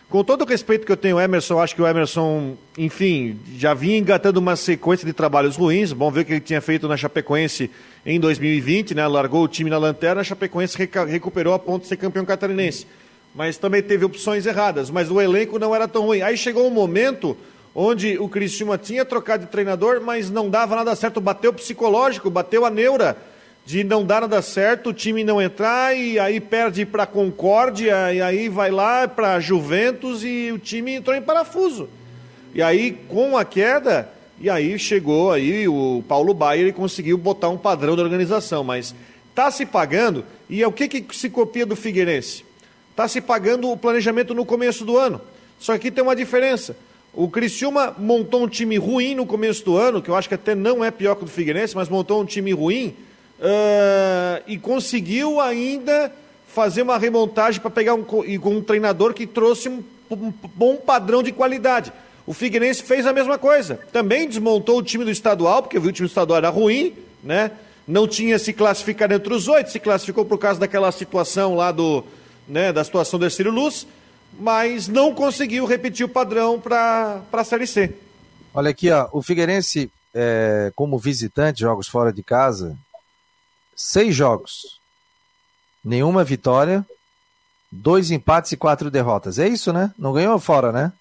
com 0.08 0.22
todo 0.22 0.42
o 0.42 0.46
respeito 0.46 0.86
que 0.86 0.92
eu 0.92 0.96
tenho 0.96 1.18
Emerson, 1.18 1.58
acho 1.58 1.74
que 1.74 1.82
o 1.82 1.86
Emerson, 1.86 2.56
enfim, 2.78 3.38
já 3.56 3.74
vinha 3.74 3.98
engatando 3.98 4.38
uma 4.38 4.54
sequência 4.54 5.04
de 5.04 5.12
trabalhos 5.12 5.56
ruins. 5.56 5.92
Bom 5.92 6.10
ver 6.10 6.20
o 6.20 6.24
que 6.24 6.32
ele 6.34 6.40
tinha 6.40 6.60
feito 6.60 6.86
na 6.86 6.96
Chapecoense 6.96 7.70
em 8.04 8.20
2020, 8.20 8.94
né? 8.94 9.06
Largou 9.06 9.42
o 9.42 9.48
time 9.48 9.68
na 9.68 9.78
lanterna, 9.78 10.20
a 10.20 10.24
Chapecoense 10.24 10.76
recuperou 11.08 11.54
a 11.54 11.58
ponto 11.58 11.82
de 11.82 11.88
ser 11.88 11.96
campeão 11.96 12.24
catarinense. 12.24 12.86
Mas 13.34 13.58
também 13.58 13.82
teve 13.82 14.04
opções 14.04 14.46
erradas, 14.46 14.90
mas 14.90 15.10
o 15.10 15.20
elenco 15.20 15.58
não 15.58 15.74
era 15.74 15.88
tão 15.88 16.06
ruim. 16.06 16.22
Aí 16.22 16.36
chegou 16.36 16.66
um 16.66 16.70
momento 16.70 17.36
onde 17.74 18.16
o 18.16 18.28
Criciúma 18.28 18.78
tinha 18.78 19.04
trocado 19.04 19.44
de 19.44 19.50
treinador, 19.50 20.00
mas 20.00 20.30
não 20.30 20.48
dava 20.48 20.76
nada 20.76 20.94
certo, 20.94 21.20
bateu 21.20 21.52
psicológico, 21.52 22.30
bateu 22.30 22.64
a 22.64 22.70
neura 22.70 23.16
de 23.66 23.82
não 23.82 24.04
dar 24.04 24.20
nada 24.20 24.40
certo, 24.40 24.90
o 24.90 24.94
time 24.94 25.24
não 25.24 25.42
entrar 25.42 25.94
e 25.98 26.20
aí 26.20 26.38
perde 26.38 26.86
para 26.86 27.04
Concórdia 27.04 28.14
e 28.14 28.22
aí 28.22 28.48
vai 28.48 28.70
lá 28.70 29.08
para 29.08 29.40
Juventus 29.40 30.22
e 30.22 30.52
o 30.52 30.58
time 30.58 30.94
entrou 30.94 31.16
em 31.16 31.20
parafuso. 31.20 31.88
E 32.54 32.62
aí 32.62 32.92
com 33.08 33.36
a 33.36 33.44
queda, 33.44 34.08
e 34.40 34.48
aí 34.48 34.78
chegou 34.78 35.32
aí 35.32 35.66
o 35.66 36.04
Paulo 36.06 36.32
Baier 36.32 36.68
e 36.68 36.72
conseguiu 36.72 37.18
botar 37.18 37.48
um 37.48 37.58
padrão 37.58 37.96
de 37.96 38.02
organização, 38.02 38.62
mas 38.62 38.94
está 39.30 39.50
se 39.50 39.66
pagando 39.66 40.24
e 40.48 40.62
é 40.62 40.68
o 40.68 40.70
que, 40.70 40.86
que 40.86 41.16
se 41.16 41.28
copia 41.28 41.66
do 41.66 41.74
Figueirense? 41.74 42.44
Está 42.92 43.08
se 43.08 43.20
pagando 43.20 43.68
o 43.68 43.76
planejamento 43.76 44.32
no 44.32 44.46
começo 44.46 44.84
do 44.84 44.96
ano. 44.96 45.20
Só 45.58 45.76
que 45.76 45.90
tem 45.90 46.04
uma 46.04 46.14
diferença. 46.14 46.76
O 47.12 47.28
Criciúma 47.28 47.96
montou 47.98 48.44
um 48.44 48.48
time 48.48 48.76
ruim 48.76 49.16
no 49.16 49.26
começo 49.26 49.64
do 49.64 49.76
ano, 49.76 50.00
que 50.00 50.08
eu 50.08 50.14
acho 50.14 50.28
que 50.28 50.34
até 50.36 50.54
não 50.54 50.84
é 50.84 50.90
pior 50.92 51.16
que 51.16 51.22
o 51.22 51.24
do 51.24 51.30
Figueirense, 51.32 51.74
mas 51.74 51.88
montou 51.88 52.22
um 52.22 52.24
time 52.24 52.52
ruim 52.52 52.94
uh, 53.40 54.42
e 54.46 54.58
conseguiu 54.58 55.40
ainda 55.40 56.12
fazer 56.46 56.82
uma 56.82 56.98
remontagem 56.98 57.60
para 57.60 57.70
pegar 57.70 57.94
um, 57.94 58.04
um 58.44 58.62
treinador 58.62 59.12
que 59.12 59.26
trouxe 59.26 59.68
um, 59.68 59.82
um 60.10 60.32
bom 60.54 60.76
padrão 60.76 61.22
de 61.22 61.32
qualidade. 61.32 61.92
O 62.26 62.32
Figueirense 62.32 62.82
fez 62.82 63.06
a 63.06 63.12
mesma 63.12 63.38
coisa. 63.38 63.78
Também 63.92 64.28
desmontou 64.28 64.78
o 64.78 64.82
time 64.82 65.04
do 65.04 65.10
estadual, 65.10 65.62
porque 65.62 65.78
viu 65.78 65.90
o 65.90 65.92
time 65.92 66.08
do 66.08 66.10
estadual 66.10 66.38
era 66.38 66.48
ruim, 66.48 66.94
né? 67.22 67.52
Não 67.86 68.08
tinha 68.08 68.38
se 68.38 68.52
classificado 68.52 69.14
entre 69.14 69.32
os 69.32 69.46
oito, 69.46 69.70
se 69.70 69.78
classificou 69.78 70.24
por 70.24 70.38
causa 70.38 70.58
daquela 70.58 70.90
situação 70.90 71.54
lá 71.54 71.70
do, 71.70 72.02
né, 72.48 72.72
da 72.72 72.82
situação 72.82 73.16
do 73.16 73.26
Ercílio 73.26 73.52
Luz 73.52 73.86
mas 74.38 74.88
não 74.88 75.14
conseguiu 75.14 75.64
repetir 75.64 76.04
o 76.04 76.08
padrão 76.08 76.60
para 76.60 77.22
a 77.32 77.44
Série 77.44 77.66
C. 77.66 77.94
Olha 78.54 78.70
aqui, 78.70 78.90
ó, 78.90 79.08
o 79.12 79.22
Figueirense, 79.22 79.90
é, 80.14 80.72
como 80.74 80.98
visitante, 80.98 81.60
jogos 81.60 81.88
fora 81.88 82.12
de 82.12 82.22
casa, 82.22 82.76
seis 83.76 84.14
jogos, 84.14 84.80
nenhuma 85.84 86.24
vitória, 86.24 86.84
dois 87.70 88.10
empates 88.10 88.52
e 88.52 88.56
quatro 88.56 88.90
derrotas. 88.90 89.38
É 89.38 89.46
isso, 89.46 89.72
né? 89.72 89.92
Não 89.98 90.12
ganhou 90.12 90.38
fora, 90.40 90.72
né? 90.72 90.92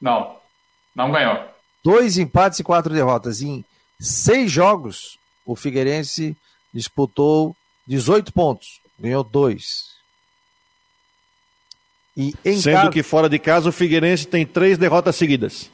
Não, 0.00 0.36
não 0.94 1.10
ganhou. 1.10 1.44
Dois 1.84 2.16
empates 2.16 2.60
e 2.60 2.64
quatro 2.64 2.94
derrotas. 2.94 3.42
Em 3.42 3.64
seis 3.98 4.50
jogos, 4.50 5.18
o 5.44 5.56
Figueirense 5.56 6.36
disputou 6.72 7.56
18 7.86 8.32
pontos, 8.32 8.80
ganhou 8.98 9.24
dois. 9.24 9.96
Sendo 12.16 12.62
casa... 12.62 12.90
que 12.90 13.02
fora 13.02 13.28
de 13.28 13.38
casa 13.38 13.68
o 13.68 13.72
Figueirense 13.72 14.26
tem 14.26 14.46
três 14.46 14.78
derrotas 14.78 15.16
seguidas. 15.16 15.70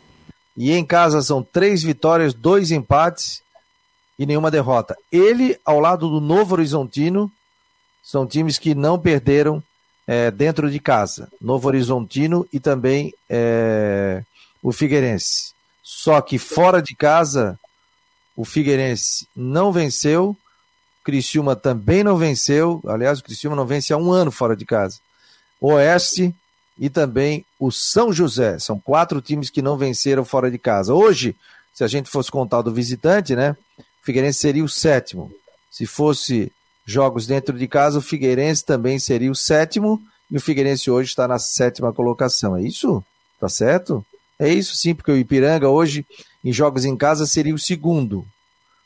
E 0.57 0.73
em 0.73 0.85
casa 0.85 1.23
são 1.23 1.43
três 1.43 1.83
vitórias, 1.83 2.35
dois 2.35 2.71
empates 2.71 3.43
e 4.23 4.27
nenhuma 4.27 4.53
derrota. 4.53 4.97
Ele, 5.11 5.59
ao 5.65 5.81
lado 5.81 6.09
do 6.09 6.21
Novo 6.21 6.55
Horizontino, 6.55 7.31
são 8.05 8.25
times 8.25 8.57
que 8.57 8.73
não 8.73 8.97
perderam 8.97 9.61
é, 10.07 10.31
dentro 10.31 10.71
de 10.71 10.79
casa. 10.79 11.29
Novo 11.41 11.67
Horizontino 11.67 12.47
e 12.53 12.61
também 12.61 13.13
é, 13.29 14.23
o 14.63 14.71
Figueirense. 14.71 15.53
Só 15.83 16.21
que 16.21 16.39
fora 16.39 16.81
de 16.81 16.95
casa, 16.95 17.59
o 18.37 18.45
Figueirense 18.45 19.27
não 19.35 19.73
venceu, 19.73 20.37
Criciúma 21.03 21.57
também 21.57 22.05
não 22.05 22.17
venceu. 22.17 22.81
Aliás, 22.87 23.19
o 23.19 23.25
Criciúma 23.25 23.57
não 23.57 23.67
vence 23.67 23.93
há 23.93 23.97
um 23.97 24.13
ano 24.13 24.31
fora 24.31 24.55
de 24.55 24.65
casa. 24.65 25.01
Oeste 25.61 26.33
e 26.79 26.89
também 26.89 27.45
o 27.59 27.73
São 27.73 28.13
José. 28.13 28.57
São 28.61 28.79
quatro 28.79 29.21
times 29.21 29.51
que 29.51 29.61
não 29.61 29.77
venceram 29.77 30.25
fora 30.25 30.49
de 30.49 30.59
casa. 30.59 30.95
Hoje, 30.95 31.35
se 31.75 31.83
a 31.83 31.89
gente 31.89 32.09
fosse 32.09 32.31
contar 32.31 32.63
do 32.63 32.73
visitante, 32.73 33.35
né? 33.35 33.57
O 34.03 34.05
Figueirense 34.05 34.41
seria 34.41 34.65
o 34.65 34.69
sétimo. 34.69 35.33
Se 35.71 35.87
fosse 35.87 36.51
jogos 36.85 37.27
dentro 37.27 37.57
de 37.57 37.69
casa, 37.69 37.99
o 37.99 38.03
Figueirense 38.03 38.65
também 38.65 38.99
seria 38.99 39.31
o 39.31 39.35
sétimo. 39.35 40.03
E 40.29 40.37
o 40.37 40.41
Figueirense 40.41 40.91
hoje 40.91 41.11
está 41.11 41.29
na 41.29 41.39
sétima 41.39 41.93
colocação. 41.93 42.57
É 42.57 42.63
isso? 42.63 43.03
Tá 43.39 43.49
certo? 43.49 44.05
É 44.39 44.49
isso 44.49 44.75
sim, 44.75 44.93
porque 44.93 45.13
o 45.13 45.17
Ipiranga 45.17 45.69
hoje, 45.69 46.05
em 46.45 46.53
jogos 46.53 46.85
em 46.85 46.97
casa, 46.97 47.27
seria 47.27 47.55
o 47.55 47.59
segundo. 47.59 48.27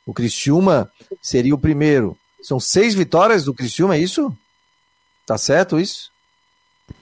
O 0.04 0.12
Criciúma 0.12 0.90
seria 1.22 1.54
o 1.54 1.58
primeiro. 1.58 2.16
São 2.42 2.60
seis 2.60 2.94
vitórias 2.94 3.44
do 3.44 3.54
Criciúma, 3.54 3.96
é 3.96 3.98
isso? 3.98 4.36
Tá 5.24 5.38
certo 5.38 5.80
isso? 5.80 6.10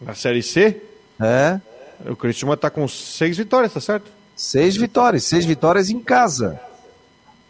Na 0.01 0.15
Série 0.15 0.43
C? 0.43 0.81
É. 1.21 1.61
O 2.09 2.15
Criciúma 2.15 2.57
tá 2.57 2.71
com 2.71 2.87
seis 2.87 3.37
vitórias, 3.37 3.73
tá 3.73 3.81
certo? 3.81 4.11
Seis 4.37 4.77
vitórias, 4.77 5.25
seis 5.25 5.45
vitórias 5.45 5.91
em 5.91 6.01
casa. 6.01 6.61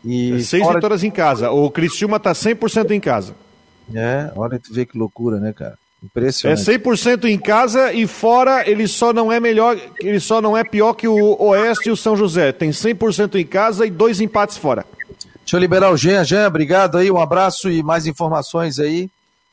E 0.05 0.43
seis 0.43 0.63
fora... 0.63 0.77
vitórias 0.77 1.03
em 1.03 1.11
casa. 1.11 1.51
O 1.51 1.71
Criciúma 1.71 2.21
tá 2.21 2.33
100% 2.33 2.91
em 2.91 3.01
casa. 3.01 3.35
É, 3.95 4.31
olha 4.37 4.59
tu 4.59 4.73
vê 4.73 4.85
que 4.85 4.97
loucura, 4.97 5.39
né, 5.39 5.53
cara? 5.53 5.79
Impressionante. 6.03 6.71
É 6.71 6.79
100% 6.79 7.25
em 7.25 7.39
casa 7.39 7.93
e 7.93 8.07
fora 8.07 8.69
ele 8.69 8.87
só 8.87 9.13
não 9.13 9.33
é 9.33 9.41
melhor, 9.41 9.79
ele 10.01 10.21
só 10.21 10.41
não 10.41 10.57
é 10.57 10.63
pior 10.63 10.93
que 10.93 11.09
o 11.09 11.43
Oeste 11.43 11.89
e 11.89 11.93
o 11.93 11.97
São 11.97 12.15
José. 12.17 12.53
Tem 12.53 12.71
100% 12.71 13.37
em 13.37 13.47
casa 13.47 13.87
e 13.87 13.91
dois 13.91 14.21
empates 14.21 14.59
fora. 14.59 14.85
Deixa 15.41 15.57
eu 15.57 15.61
liberar 15.61 15.91
o 15.91 15.97
Jean. 15.97 16.25
Jean, 16.25 16.47
obrigado 16.47 16.99
aí, 16.99 17.11
um 17.11 17.19
abraço 17.19 17.71
e 17.71 17.83
mais 17.83 18.07
informações 18.07 18.79
aí. 18.79 19.11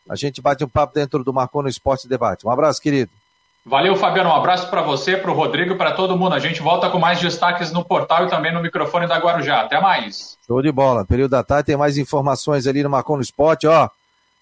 A 0.10 0.16
gente 0.16 0.42
bate 0.42 0.64
um 0.64 0.68
papo 0.68 0.94
dentro 0.94 1.24
do 1.24 1.34
Marcou 1.34 1.64
no 1.64 1.70
Esporte 1.70 2.08
Debate. 2.08 2.46
Um 2.46 2.50
abraço, 2.50 2.82
querido. 2.82 3.12
Valeu, 3.66 3.96
Fabiano. 3.96 4.30
Um 4.30 4.36
abraço 4.36 4.70
para 4.70 4.82
você, 4.82 5.16
para 5.16 5.30
o 5.30 5.36
Rodrigo 5.36 5.74
e 5.74 5.78
para 5.78 5.92
todo 5.92 6.18
mundo. 6.18 6.34
A 6.34 6.40
gente 6.40 6.62
volta 6.62 6.90
com 6.90 6.98
mais 6.98 7.20
destaques 7.20 7.72
no 7.72 7.86
portal 7.86 8.26
e 8.26 8.30
também 8.30 8.52
no 8.52 8.62
microfone 8.62 9.08
da 9.08 9.18
Guarujá. 9.18 9.62
Até 9.62 9.80
mais. 9.80 10.38
Show 10.48 10.62
de 10.62 10.72
bola. 10.72 11.06
Período 11.06 11.32
da 11.32 11.44
tarde 11.44 11.68
tem 11.68 11.78
mais 11.78 11.98
informações 11.98 12.66
ali 12.66 12.82
no 12.82 12.90
Marcou 12.90 13.16
no 13.16 13.22
Esporte, 13.22 13.68
ó. 13.68 13.90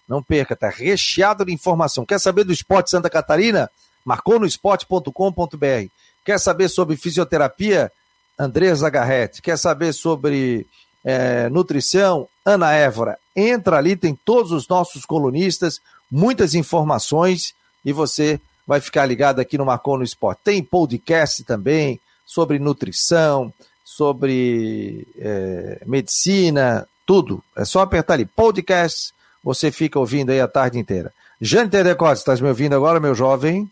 Não 0.07 0.23
perca, 0.23 0.55
tá 0.55 0.69
recheado 0.69 1.45
de 1.45 1.53
informação. 1.53 2.05
Quer 2.05 2.19
saber 2.19 2.43
do 2.43 2.53
esporte 2.53 2.89
Santa 2.89 3.09
Catarina? 3.09 3.69
Marcou 4.03 4.39
no 4.39 4.45
esporte.com.br. 4.45 5.89
Quer 6.25 6.39
saber 6.39 6.69
sobre 6.69 6.95
fisioterapia? 6.95 7.91
Andrés 8.39 8.79
Zagarrete. 8.79 9.41
Quer 9.41 9.57
saber 9.57 9.93
sobre 9.93 10.65
é, 11.03 11.49
nutrição? 11.49 12.27
Ana 12.45 12.71
Évora. 12.71 13.19
Entra 13.35 13.77
ali, 13.77 13.95
tem 13.95 14.15
todos 14.15 14.51
os 14.51 14.67
nossos 14.67 15.05
colunistas, 15.05 15.81
muitas 16.09 16.55
informações 16.55 17.53
e 17.83 17.93
você 17.93 18.39
vai 18.69 18.79
ficar 18.79 19.03
ligado 19.07 19.39
aqui 19.39 19.57
no 19.57 19.65
Marcou 19.65 19.97
no 19.97 20.03
Esporte. 20.03 20.41
Tem 20.43 20.61
podcast 20.61 21.43
também 21.43 21.99
sobre 22.23 22.59
nutrição, 22.59 23.51
sobre 23.83 25.07
é, 25.17 25.81
medicina, 25.87 26.87
tudo. 27.03 27.43
É 27.57 27.65
só 27.65 27.81
apertar 27.81 28.13
ali, 28.13 28.27
podcast 28.27 29.11
você 29.43 29.71
fica 29.71 29.97
ouvindo 29.97 30.29
aí 30.29 30.39
a 30.39 30.47
tarde 30.47 30.77
inteira. 30.77 31.11
Jane 31.41 31.67
Tedecote, 31.67 32.19
estás 32.19 32.39
me 32.39 32.47
ouvindo 32.47 32.75
agora, 32.75 32.99
meu 32.99 33.15
jovem? 33.15 33.67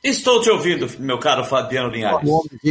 Estou 0.00 0.40
te 0.40 0.48
ouvindo, 0.48 0.88
meu 1.00 1.18
caro 1.18 1.44
Fabiano 1.44 1.88
Linhares. 1.88 2.30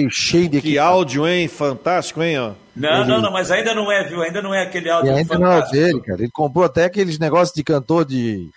cheio 0.09 0.47
de 0.47 0.61
que 0.61 0.77
áudio, 0.77 1.27
hein? 1.27 1.49
Fantástico, 1.49 2.23
hein? 2.23 2.39
Ó. 2.39 2.53
Não, 2.73 3.01
Ele... 3.01 3.09
não, 3.09 3.21
não, 3.21 3.31
mas 3.31 3.51
ainda 3.51 3.75
não 3.75 3.91
é, 3.91 4.07
viu? 4.07 4.21
Ainda 4.21 4.41
não 4.41 4.53
é 4.53 4.63
aquele 4.63 4.89
áudio 4.89 5.11
e 5.11 5.15
ainda 5.17 5.33
fantástico. 5.33 5.75
não 5.75 5.83
é 5.83 5.85
dele, 5.85 6.01
cara. 6.01 6.21
Ele 6.21 6.31
comprou 6.31 6.63
até 6.63 6.85
aqueles 6.85 7.19
negócios 7.19 7.53
de 7.53 7.61
cantor 7.61 8.05
de 8.05 8.49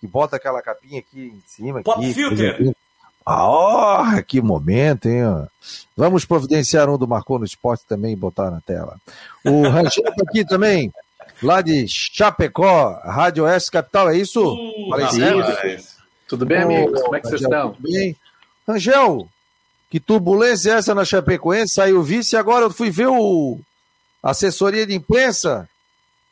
que 0.00 0.06
bota 0.06 0.36
aquela 0.36 0.62
capinha 0.62 1.00
aqui 1.00 1.34
em 1.34 1.42
cima. 1.46 1.82
Pop 1.82 1.98
aqui, 1.98 2.14
filter. 2.14 2.74
Ah, 3.24 4.16
oh, 4.16 4.22
que 4.22 4.40
momento, 4.40 5.06
hein? 5.06 5.22
Vamos 5.96 6.24
providenciar 6.24 6.88
um 6.88 6.96
do 6.96 7.06
Marcou 7.06 7.38
no 7.38 7.44
Esporte 7.44 7.84
também 7.86 8.14
e 8.14 8.16
botar 8.16 8.50
na 8.50 8.60
tela. 8.60 8.96
O 9.44 9.62
Rangel 9.68 10.04
tá 10.04 10.24
aqui 10.26 10.44
também 10.44 10.90
lá 11.42 11.60
de 11.60 11.86
Chapecó, 11.88 13.00
Rádio 13.04 13.44
Oeste 13.44 13.70
Capital, 13.70 14.10
é 14.10 14.16
isso? 14.16 14.42
Uh, 14.42 15.84
Tudo 16.28 16.46
bem, 16.46 16.58
amigos? 16.58 17.00
Como 17.02 17.16
é 17.16 17.20
que 17.20 17.28
vocês 17.28 17.42
estão? 17.42 17.72
Tudo 17.72 17.90
bem. 17.90 18.16
Angel, 18.66 19.28
que 19.90 19.98
turbulência 19.98 20.72
é 20.72 20.74
essa 20.74 20.94
na 20.94 21.04
Chapecoense? 21.04 21.74
Saiu 21.74 22.02
vice 22.02 22.36
e 22.36 22.38
agora 22.38 22.66
eu 22.66 22.70
fui 22.70 22.90
ver 22.90 23.08
o 23.08 23.58
assessoria 24.22 24.86
de 24.86 24.94
imprensa. 24.94 25.68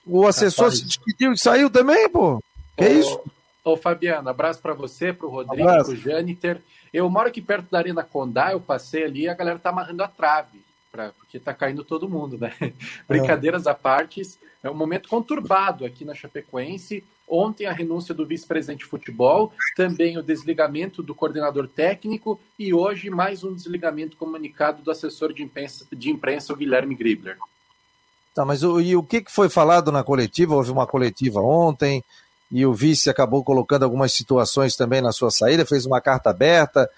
O 0.06 0.26
assessor 0.26 0.66
Rapaz. 0.66 0.78
se 0.78 0.86
despediu 0.86 1.32
e 1.32 1.38
saiu 1.38 1.68
também, 1.68 2.08
pô. 2.08 2.42
Que 2.76 2.84
é 2.84 2.92
isso? 2.92 3.20
Ô, 3.68 3.76
Fabiano, 3.76 4.30
abraço 4.30 4.62
para 4.62 4.72
você, 4.72 5.12
pro 5.12 5.28
Rodrigo, 5.28 5.68
abraço. 5.68 5.90
pro 5.90 6.00
Jâniter. 6.00 6.62
Eu 6.90 7.08
moro 7.10 7.28
aqui 7.28 7.42
perto 7.42 7.70
da 7.70 7.76
Arena 7.76 8.02
Condá, 8.02 8.52
eu 8.52 8.60
passei 8.60 9.04
ali 9.04 9.22
e 9.22 9.28
a 9.28 9.34
galera 9.34 9.58
tá 9.58 9.68
amarrando 9.68 10.02
a 10.02 10.08
trave, 10.08 10.62
pra, 10.90 11.12
porque 11.12 11.38
tá 11.38 11.52
caindo 11.52 11.84
todo 11.84 12.08
mundo, 12.08 12.38
né? 12.38 12.50
É. 12.62 12.72
Brincadeiras 13.06 13.66
à 13.66 13.74
parte, 13.74 14.22
é 14.62 14.70
um 14.70 14.74
momento 14.74 15.06
conturbado 15.06 15.84
aqui 15.84 16.02
na 16.02 16.14
Chapecoense. 16.14 17.04
Ontem 17.28 17.66
a 17.66 17.72
renúncia 17.72 18.14
do 18.14 18.24
vice-presidente 18.24 18.78
de 18.78 18.86
futebol, 18.86 19.52
também 19.76 20.16
o 20.16 20.22
desligamento 20.22 21.02
do 21.02 21.14
coordenador 21.14 21.68
técnico 21.68 22.40
e 22.58 22.72
hoje 22.72 23.10
mais 23.10 23.44
um 23.44 23.54
desligamento 23.54 24.16
comunicado 24.16 24.80
do 24.80 24.90
assessor 24.90 25.34
de 25.34 25.42
imprensa, 25.42 25.86
de 25.92 26.08
imprensa 26.08 26.54
o 26.54 26.56
Guilherme 26.56 26.94
Gribler. 26.94 27.36
Tá, 28.34 28.46
mas 28.46 28.62
o, 28.62 28.80
e 28.80 28.96
o 28.96 29.02
que 29.02 29.24
foi 29.28 29.50
falado 29.50 29.92
na 29.92 30.02
coletiva? 30.02 30.54
Houve 30.54 30.70
uma 30.70 30.86
coletiva 30.86 31.42
ontem 31.42 32.02
e 32.50 32.64
o 32.64 32.72
vice 32.72 33.10
acabou 33.10 33.44
colocando 33.44 33.82
algumas 33.82 34.12
situações 34.12 34.74
também 34.76 35.00
na 35.00 35.12
sua 35.12 35.30
saída, 35.30 35.66
fez 35.66 35.84
uma 35.84 36.00
carta 36.00 36.30
aberta. 36.30 36.88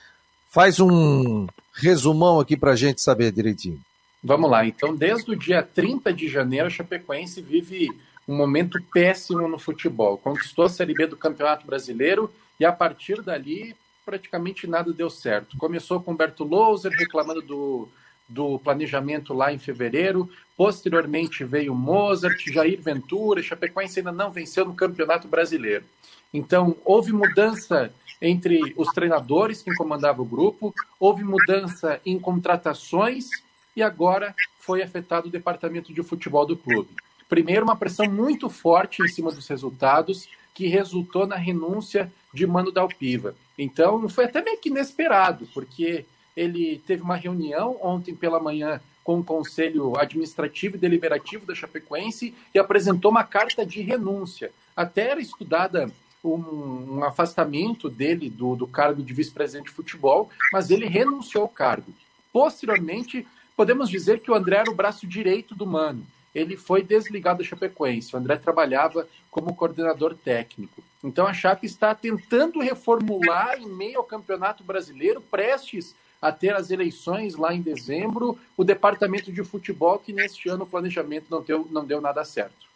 Faz 0.48 0.80
um 0.80 1.46
resumão 1.72 2.40
aqui 2.40 2.56
para 2.56 2.72
a 2.72 2.76
gente 2.76 3.00
saber 3.00 3.32
direitinho. 3.32 3.80
Vamos 4.22 4.50
lá, 4.50 4.66
então 4.66 4.94
desde 4.94 5.30
o 5.30 5.36
dia 5.36 5.62
30 5.62 6.12
de 6.12 6.28
janeiro 6.28 6.66
a 6.66 6.70
Chapecoense 6.70 7.40
vive 7.40 7.88
um 8.28 8.36
momento 8.36 8.78
péssimo 8.92 9.48
no 9.48 9.58
futebol. 9.58 10.18
Conquistou 10.18 10.66
a 10.66 10.68
Série 10.68 10.94
B 10.94 11.06
do 11.06 11.16
Campeonato 11.16 11.66
Brasileiro 11.66 12.30
e 12.58 12.64
a 12.64 12.72
partir 12.72 13.22
dali 13.22 13.74
praticamente 14.04 14.66
nada 14.66 14.92
deu 14.92 15.08
certo. 15.08 15.56
Começou 15.56 16.00
com 16.00 16.12
Humberto 16.12 16.44
Louser 16.44 16.92
reclamando 16.92 17.40
do, 17.40 17.88
do 18.30 18.58
planejamento 18.60 19.34
lá 19.34 19.52
em 19.52 19.58
fevereiro, 19.58 20.30
posteriormente 20.56 21.44
veio 21.44 21.74
Mozart, 21.74 22.38
Jair 22.46 22.80
Ventura, 22.80 23.42
Chapecoense 23.42 23.98
ainda 23.98 24.12
não 24.12 24.30
venceu 24.30 24.64
no 24.64 24.74
Campeonato 24.74 25.26
Brasileiro. 25.26 25.84
Então, 26.32 26.76
houve 26.84 27.12
mudança 27.12 27.92
entre 28.22 28.60
os 28.76 28.88
treinadores 28.88 29.62
que 29.62 29.74
comandavam 29.74 30.24
o 30.24 30.28
grupo, 30.28 30.74
houve 30.98 31.24
mudança 31.24 32.00
em 32.06 32.18
contratações 32.18 33.28
e 33.74 33.82
agora 33.82 34.34
foi 34.58 34.82
afetado 34.82 35.28
o 35.28 35.30
departamento 35.30 35.92
de 35.92 36.02
futebol 36.02 36.46
do 36.46 36.56
clube. 36.56 36.90
Primeiro, 37.28 37.64
uma 37.64 37.76
pressão 37.76 38.06
muito 38.06 38.48
forte 38.48 39.02
em 39.02 39.08
cima 39.08 39.32
dos 39.32 39.48
resultados, 39.48 40.28
que 40.54 40.66
resultou 40.66 41.26
na 41.26 41.36
renúncia 41.36 42.12
de 42.34 42.46
Mano 42.46 42.70
Dalpiva. 42.70 43.34
Então, 43.56 44.08
foi 44.08 44.24
até 44.24 44.42
meio 44.42 44.58
que 44.58 44.68
inesperado, 44.68 45.48
porque 45.54 46.04
ele 46.40 46.82
teve 46.86 47.02
uma 47.02 47.16
reunião 47.16 47.76
ontem 47.82 48.14
pela 48.14 48.40
manhã 48.40 48.80
com 49.04 49.20
o 49.20 49.24
Conselho 49.24 49.98
Administrativo 49.98 50.76
e 50.76 50.78
Deliberativo 50.78 51.44
da 51.44 51.54
Chapecoense 51.54 52.34
e 52.54 52.58
apresentou 52.58 53.10
uma 53.10 53.24
carta 53.24 53.66
de 53.66 53.82
renúncia. 53.82 54.50
Até 54.74 55.10
era 55.10 55.20
estudada 55.20 55.90
um, 56.24 56.96
um 56.96 57.04
afastamento 57.04 57.90
dele 57.90 58.30
do, 58.30 58.56
do 58.56 58.66
cargo 58.66 59.02
de 59.02 59.12
vice-presidente 59.12 59.66
de 59.66 59.72
futebol, 59.74 60.30
mas 60.50 60.70
ele 60.70 60.86
renunciou 60.86 61.42
ao 61.42 61.48
cargo. 61.48 61.92
Posteriormente, 62.32 63.26
podemos 63.54 63.90
dizer 63.90 64.20
que 64.20 64.30
o 64.30 64.34
André 64.34 64.56
era 64.56 64.70
o 64.70 64.74
braço 64.74 65.06
direito 65.06 65.54
do 65.54 65.66
Mano. 65.66 66.06
Ele 66.34 66.56
foi 66.56 66.82
desligado 66.82 67.42
da 67.42 67.48
Chapecoense. 67.48 68.14
O 68.14 68.18
André 68.18 68.36
trabalhava 68.36 69.06
como 69.30 69.54
coordenador 69.54 70.14
técnico. 70.14 70.82
Então 71.04 71.26
a 71.26 71.34
Chape 71.34 71.66
está 71.66 71.94
tentando 71.94 72.60
reformular 72.60 73.58
em 73.58 73.68
meio 73.68 73.98
ao 73.98 74.04
Campeonato 74.04 74.64
Brasileiro, 74.64 75.20
prestes 75.20 75.94
a 76.20 76.30
ter 76.30 76.54
as 76.54 76.70
eleições 76.70 77.34
lá 77.34 77.54
em 77.54 77.62
dezembro, 77.62 78.38
o 78.56 78.62
departamento 78.62 79.32
de 79.32 79.42
futebol 79.42 79.98
que 79.98 80.12
neste 80.12 80.48
ano 80.48 80.64
o 80.64 80.66
planejamento 80.66 81.26
não 81.30 81.42
deu, 81.42 81.66
não 81.70 81.84
deu 81.84 82.00
nada 82.00 82.24
certo. 82.24 82.68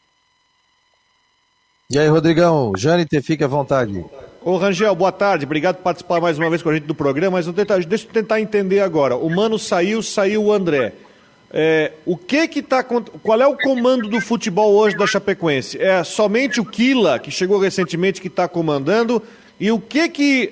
E 1.91 1.99
aí, 1.99 2.09
Rodrigão, 2.09 2.73
Jâniter, 2.75 3.23
fique 3.23 3.45
à 3.45 3.47
vontade. 3.47 4.03
Ô 4.43 4.57
Rangel, 4.57 4.95
boa 4.95 5.13
tarde, 5.13 5.45
obrigado 5.45 5.77
por 5.77 5.83
participar 5.83 6.21
mais 6.21 6.39
uma 6.39 6.49
vez 6.49 6.63
com 6.63 6.71
a 6.71 6.75
gente 6.75 6.87
do 6.87 6.95
programa, 6.95 7.37
mas 7.37 7.47
tentar, 7.55 7.79
deixa 7.81 8.07
eu 8.07 8.11
tentar 8.11 8.41
entender 8.41 8.81
agora. 8.81 9.17
O 9.17 9.29
Mano 9.29 9.59
saiu, 9.59 10.03
saiu 10.03 10.45
o 10.45 10.53
André. 10.53 10.95
É, 11.51 11.93
o 12.05 12.17
que 12.17 12.49
que 12.49 12.63
tá 12.63 12.83
qual 12.83 13.41
é 13.41 13.47
o 13.47 13.57
comando 13.57 14.09
do 14.09 14.21
futebol 14.21 14.73
hoje 14.73 14.97
da 14.97 15.07
Chapecoense? 15.07 15.81
É 15.81 16.03
somente 16.03 16.61
o 16.61 16.65
Kila, 16.65 17.19
que 17.19 17.31
chegou 17.31 17.61
recentemente, 17.61 18.21
que 18.21 18.29
está 18.29 18.49
comandando, 18.49 19.23
e 19.61 19.71
o 19.71 19.79
que 19.79 20.09
que 20.09 20.51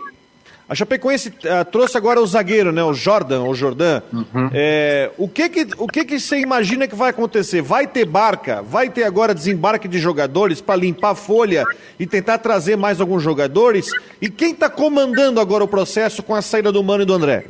a 0.72 0.74
Chapecoense 0.74 1.28
uh, 1.28 1.70
trouxe 1.70 1.98
agora 1.98 2.18
o 2.18 2.26
zagueiro, 2.26 2.72
né? 2.72 2.82
O 2.82 2.94
Jordan, 2.94 3.42
o 3.42 3.54
Jordan. 3.54 4.00
Uhum. 4.10 4.48
É, 4.54 5.10
o 5.18 5.28
que 5.28 5.46
que 5.50 5.66
o 5.76 5.86
que 5.86 6.02
que 6.02 6.18
você 6.18 6.40
imagina 6.40 6.88
que 6.88 6.94
vai 6.94 7.10
acontecer? 7.10 7.60
Vai 7.60 7.86
ter 7.86 8.06
barca? 8.06 8.62
Vai 8.62 8.88
ter 8.88 9.04
agora 9.04 9.34
desembarque 9.34 9.86
de 9.86 9.98
jogadores 9.98 10.62
para 10.62 10.80
limpar 10.80 11.10
a 11.10 11.14
folha 11.14 11.66
e 12.00 12.06
tentar 12.06 12.38
trazer 12.38 12.76
mais 12.76 13.02
alguns 13.02 13.22
jogadores? 13.22 13.90
E 14.18 14.30
quem 14.30 14.52
está 14.52 14.70
comandando 14.70 15.40
agora 15.40 15.62
o 15.62 15.68
processo 15.68 16.22
com 16.22 16.34
a 16.34 16.40
saída 16.40 16.72
do 16.72 16.82
Mano 16.82 17.02
e 17.02 17.06
do 17.06 17.12
André? 17.12 17.44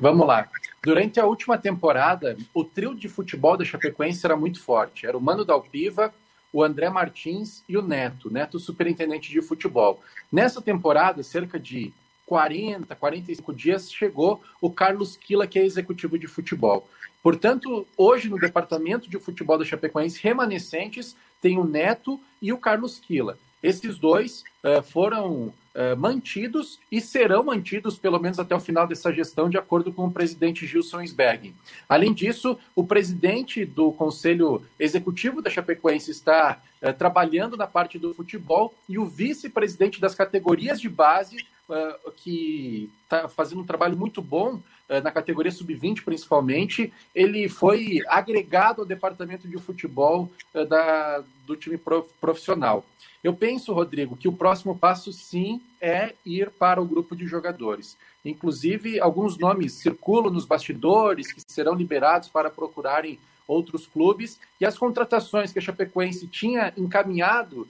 Vamos 0.00 0.26
lá. 0.26 0.48
Durante 0.82 1.20
a 1.20 1.26
última 1.26 1.58
temporada, 1.58 2.38
o 2.54 2.64
trio 2.64 2.94
de 2.94 3.06
futebol 3.06 3.54
da 3.54 3.66
Chapecoense 3.66 4.24
era 4.24 4.34
muito 4.34 4.62
forte. 4.62 5.06
Era 5.06 5.18
o 5.18 5.20
Mano 5.20 5.44
Dalpiva, 5.44 6.10
o 6.50 6.64
André 6.64 6.88
Martins 6.88 7.62
e 7.68 7.76
o 7.76 7.82
Neto, 7.82 8.32
Neto 8.32 8.58
superintendente 8.58 9.30
de 9.30 9.42
futebol. 9.42 10.00
Nessa 10.32 10.62
temporada, 10.62 11.22
cerca 11.22 11.60
de 11.60 11.92
40, 12.32 12.96
45 12.96 13.52
dias, 13.52 13.92
chegou 13.92 14.40
o 14.58 14.70
Carlos 14.70 15.18
Quila, 15.18 15.46
que 15.46 15.58
é 15.58 15.66
executivo 15.66 16.18
de 16.18 16.26
futebol. 16.26 16.88
Portanto, 17.22 17.86
hoje 17.94 18.30
no 18.30 18.38
departamento 18.38 19.06
de 19.06 19.18
futebol 19.18 19.58
da 19.58 19.66
Chapecoense, 19.66 20.18
remanescentes, 20.22 21.14
tem 21.42 21.58
o 21.58 21.64
Neto 21.64 22.18
e 22.40 22.50
o 22.50 22.56
Carlos 22.56 22.98
Quila. 22.98 23.36
Esses 23.62 23.98
dois 23.98 24.44
uh, 24.64 24.82
foram 24.82 25.52
uh, 25.74 25.96
mantidos 25.98 26.80
e 26.90 27.02
serão 27.02 27.44
mantidos 27.44 27.98
pelo 27.98 28.18
menos 28.18 28.38
até 28.38 28.54
o 28.54 28.60
final 28.60 28.86
dessa 28.86 29.12
gestão, 29.12 29.50
de 29.50 29.58
acordo 29.58 29.92
com 29.92 30.06
o 30.06 30.10
presidente 30.10 30.66
Gilson 30.66 31.02
Sberg. 31.06 31.54
Além 31.86 32.14
disso, 32.14 32.58
o 32.74 32.82
presidente 32.82 33.62
do 33.66 33.92
Conselho 33.92 34.64
Executivo 34.80 35.42
da 35.42 35.50
Chapecoense 35.50 36.10
está 36.10 36.62
uh, 36.80 36.94
trabalhando 36.94 37.58
na 37.58 37.66
parte 37.66 37.98
do 37.98 38.14
futebol 38.14 38.74
e 38.88 38.98
o 38.98 39.04
vice-presidente 39.04 40.00
das 40.00 40.14
categorias 40.14 40.80
de 40.80 40.88
base, 40.88 41.36
uh, 41.72 42.10
que 42.12 42.90
está 43.04 43.28
fazendo 43.28 43.62
um 43.62 43.66
trabalho 43.66 43.96
muito 43.96 44.20
bom 44.20 44.60
na 45.02 45.10
categoria 45.10 45.50
sub-20 45.50 46.04
principalmente, 46.04 46.92
ele 47.14 47.48
foi 47.48 48.00
agregado 48.06 48.82
ao 48.82 48.86
departamento 48.86 49.48
de 49.48 49.56
futebol 49.56 50.30
da, 50.68 51.24
do 51.46 51.56
time 51.56 51.80
profissional. 52.20 52.84
Eu 53.24 53.32
penso, 53.32 53.72
Rodrigo, 53.72 54.16
que 54.16 54.28
o 54.28 54.32
próximo 54.32 54.76
passo 54.76 55.12
sim 55.12 55.62
é 55.80 56.14
ir 56.26 56.50
para 56.50 56.82
o 56.82 56.84
grupo 56.84 57.14
de 57.14 57.26
jogadores. 57.26 57.96
Inclusive, 58.24 59.00
alguns 59.00 59.38
nomes 59.38 59.74
circulam 59.74 60.32
nos 60.32 60.44
bastidores 60.44 61.32
que 61.32 61.40
serão 61.40 61.74
liberados 61.74 62.28
para 62.28 62.50
procurarem 62.50 63.18
outros 63.46 63.86
clubes 63.86 64.40
e 64.60 64.66
as 64.66 64.76
contratações 64.78 65.52
que 65.52 65.58
a 65.58 65.62
Chapecoense 65.62 66.26
tinha 66.26 66.72
encaminhado, 66.76 67.62
uh, 67.62 67.66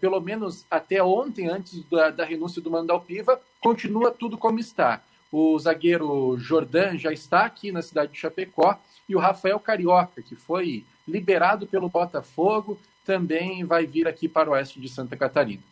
pelo 0.00 0.20
menos 0.20 0.64
até 0.70 1.02
ontem, 1.02 1.48
antes 1.48 1.82
da, 1.90 2.10
da 2.10 2.24
renúncia 2.24 2.62
do 2.62 2.70
Mandal 2.70 3.00
Piva, 3.00 3.40
continua 3.60 4.10
tudo 4.10 4.38
como 4.38 4.58
está. 4.58 5.02
O 5.32 5.58
zagueiro 5.58 6.36
Jordan 6.38 6.96
já 6.96 7.12
está 7.12 7.44
aqui 7.44 7.72
na 7.72 7.82
cidade 7.82 8.12
de 8.12 8.18
Chapecó 8.18 8.78
e 9.08 9.16
o 9.16 9.18
Rafael 9.18 9.58
Carioca, 9.58 10.22
que 10.22 10.36
foi 10.36 10.84
liberado 11.06 11.66
pelo 11.66 11.88
Botafogo, 11.88 12.78
também 13.04 13.64
vai 13.64 13.86
vir 13.86 14.06
aqui 14.08 14.28
para 14.28 14.48
o 14.48 14.52
oeste 14.52 14.80
de 14.80 14.88
Santa 14.88 15.16
Catarina. 15.16 15.62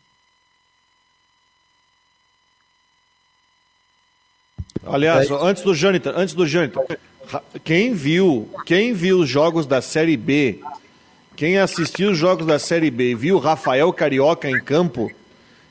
Aliás, 4.85 5.31
antes 5.31 5.63
do 5.63 5.73
Jâniter, 5.73 6.13
antes 6.15 6.35
do 6.35 6.45
Jâniter, 6.45 6.99
quem 7.63 7.93
viu, 7.93 8.49
quem 8.65 8.93
viu 8.93 9.19
os 9.19 9.29
jogos 9.29 9.65
da 9.65 9.81
Série 9.81 10.17
B, 10.17 10.59
quem 11.35 11.57
assistiu 11.57 12.11
os 12.11 12.17
jogos 12.17 12.45
da 12.45 12.59
Série 12.59 12.91
B 12.91 13.11
e 13.11 13.15
viu 13.15 13.39
Rafael 13.39 13.91
Carioca 13.91 14.49
em 14.49 14.59
campo, 14.61 15.11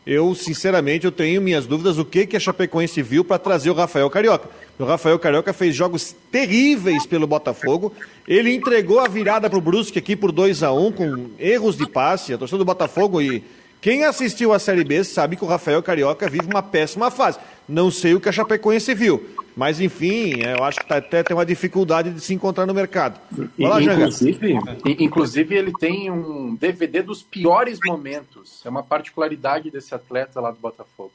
eu 0.04 0.34
sinceramente 0.34 1.04
eu 1.04 1.12
tenho 1.12 1.40
minhas 1.40 1.66
dúvidas 1.66 1.98
o 1.98 2.04
que 2.04 2.26
que 2.26 2.36
a 2.36 2.40
Chapecoense 2.40 3.00
viu 3.02 3.24
para 3.24 3.38
trazer 3.38 3.70
o 3.70 3.74
Rafael 3.74 4.10
Carioca. 4.10 4.48
O 4.76 4.84
Rafael 4.84 5.16
Carioca 5.18 5.52
fez 5.52 5.76
jogos 5.76 6.16
terríveis 6.32 7.06
pelo 7.06 7.26
Botafogo. 7.26 7.94
Ele 8.26 8.52
entregou 8.52 8.98
a 8.98 9.06
virada 9.06 9.48
para 9.48 9.58
o 9.58 9.62
Brusque 9.62 10.00
aqui 10.00 10.16
por 10.16 10.32
2 10.32 10.64
a 10.64 10.72
1 10.72 10.86
um, 10.86 10.90
com 10.90 11.30
erros 11.38 11.76
de 11.76 11.88
passe. 11.88 12.34
A 12.34 12.38
torcida 12.38 12.58
do 12.58 12.64
Botafogo 12.64 13.22
e 13.22 13.44
quem 13.82 14.04
assistiu 14.04 14.52
a 14.52 14.60
Série 14.60 14.84
B 14.84 15.02
sabe 15.02 15.34
que 15.34 15.44
o 15.44 15.48
Rafael 15.48 15.82
Carioca 15.82 16.30
vive 16.30 16.46
uma 16.46 16.62
péssima 16.62 17.10
fase. 17.10 17.40
Não 17.68 17.90
sei 17.90 18.14
o 18.14 18.20
que 18.20 18.28
a 18.28 18.32
Chapecoense 18.32 18.94
viu, 18.94 19.28
mas 19.56 19.80
enfim, 19.80 20.40
eu 20.40 20.62
acho 20.62 20.78
que 20.78 20.86
tá, 20.86 20.98
até 20.98 21.24
tem 21.24 21.36
uma 21.36 21.44
dificuldade 21.44 22.10
de 22.10 22.20
se 22.20 22.32
encontrar 22.32 22.64
no 22.64 22.72
mercado. 22.72 23.20
Lá, 23.58 23.82
inclusive, 23.82 24.56
inclusive, 25.00 25.56
ele 25.56 25.72
tem 25.80 26.12
um 26.12 26.54
DVD 26.54 27.02
dos 27.02 27.24
piores 27.24 27.80
momentos. 27.84 28.64
É 28.64 28.68
uma 28.68 28.84
particularidade 28.84 29.68
desse 29.68 29.92
atleta 29.92 30.40
lá 30.40 30.52
do 30.52 30.60
Botafogo. 30.60 31.12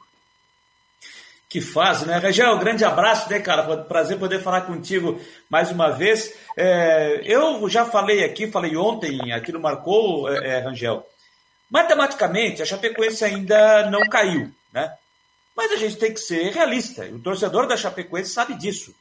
Que 1.49 1.61
fase, 1.61 2.05
né? 2.05 2.17
Rangel, 2.17 2.59
grande 2.59 2.83
abraço, 2.83 3.29
né, 3.29 3.39
cara? 3.39 3.77
Prazer 3.85 4.19
poder 4.19 4.41
falar 4.41 4.61
contigo 4.61 5.17
mais 5.49 5.71
uma 5.71 5.89
vez. 5.89 6.33
É, 6.57 7.21
eu 7.23 7.69
já 7.69 7.85
falei 7.85 8.25
aqui, 8.25 8.47
falei 8.47 8.75
ontem, 8.75 9.31
aqui 9.31 9.53
no 9.53 9.61
Marcou, 9.61 10.27
é, 10.29 10.57
é, 10.57 10.59
Rangel. 10.59 11.07
Matematicamente, 11.69 12.61
a 12.61 12.65
Chapecoense 12.65 13.23
ainda 13.25 13.89
não 13.89 14.01
caiu, 14.07 14.51
né? 14.73 14.93
Mas 15.55 15.71
a 15.71 15.75
gente 15.75 15.97
tem 15.97 16.13
que 16.13 16.19
ser 16.19 16.53
realista. 16.53 17.05
O 17.05 17.19
torcedor 17.19 17.67
da 17.67 17.75
Chapecoense 17.75 18.31
sabe 18.31 18.53
disso. 18.53 18.93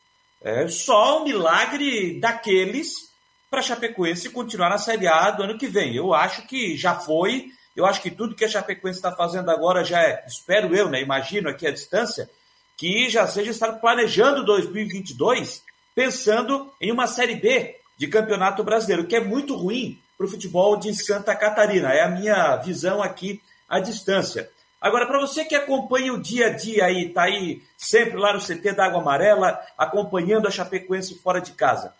É 0.43 0.69
só 0.69 1.21
um 1.21 1.25
milagre 1.25 2.19
daqueles 2.19 3.11
para 3.51 3.61
a 3.61 3.63
Chapecoense 3.63 4.31
continuar 4.31 4.71
na 4.71 4.79
Série 4.79 5.07
A 5.07 5.31
do 5.31 5.43
ano 5.43 5.59
que 5.59 5.67
vem. 5.67 5.95
Eu 5.95 6.15
acho 6.15 6.47
que 6.47 6.77
já 6.77 6.95
foi 6.95 7.51
eu 7.77 7.85
acho 7.85 8.01
que 8.01 8.11
tudo 8.11 8.35
que 8.35 8.45
a 8.45 8.49
Chapecoense 8.49 8.99
está 8.99 9.13
fazendo 9.13 9.51
agora 9.51 9.85
já 9.85 10.03
é, 10.03 10.25
espero 10.27 10.75
eu, 10.75 10.89
né, 10.89 11.03
imagino 11.03 11.51
aqui 11.51 11.67
a 11.67 11.71
distância, 11.71 12.29
que 12.75 13.11
já 13.11 13.27
seja 13.27 13.51
estar 13.51 13.71
planejando 13.75 14.45
2022 14.45 15.63
pensando 15.95 16.73
em 16.81 16.91
uma 16.91 17.07
Série 17.07 17.37
B 17.37 17.77
de 17.99 18.09
Campeonato 18.09 18.65
Brasileiro, 18.65 19.07
que 19.07 19.17
é 19.17 19.21
muito 19.21 19.55
ruim 19.55 20.01
para 20.17 20.27
o 20.27 20.31
futebol 20.31 20.77
de 20.77 20.95
Santa 20.95 21.35
Catarina. 21.35 21.93
É 21.93 22.03
a 22.03 22.09
minha 22.09 22.57
visão 22.57 23.03
aqui 23.03 23.43
à 23.69 23.79
distância. 23.79 24.51
Agora, 24.81 25.07
para 25.07 25.21
você 25.21 25.45
que 25.45 25.55
acompanha 25.55 26.13
o 26.13 26.21
dia 26.21 26.47
a 26.47 26.51
dia 26.51 26.85
aí, 26.85 27.09
está 27.09 27.25
aí 27.25 27.63
sempre 27.77 28.17
lá 28.19 28.33
no 28.33 28.41
CT 28.41 28.73
da 28.73 28.87
Água 28.87 29.01
Amarela, 29.01 29.59
acompanhando 29.77 30.47
a 30.47 30.51
Chapecoense 30.51 31.19
fora 31.19 31.41
de 31.41 31.53
casa. 31.53 31.95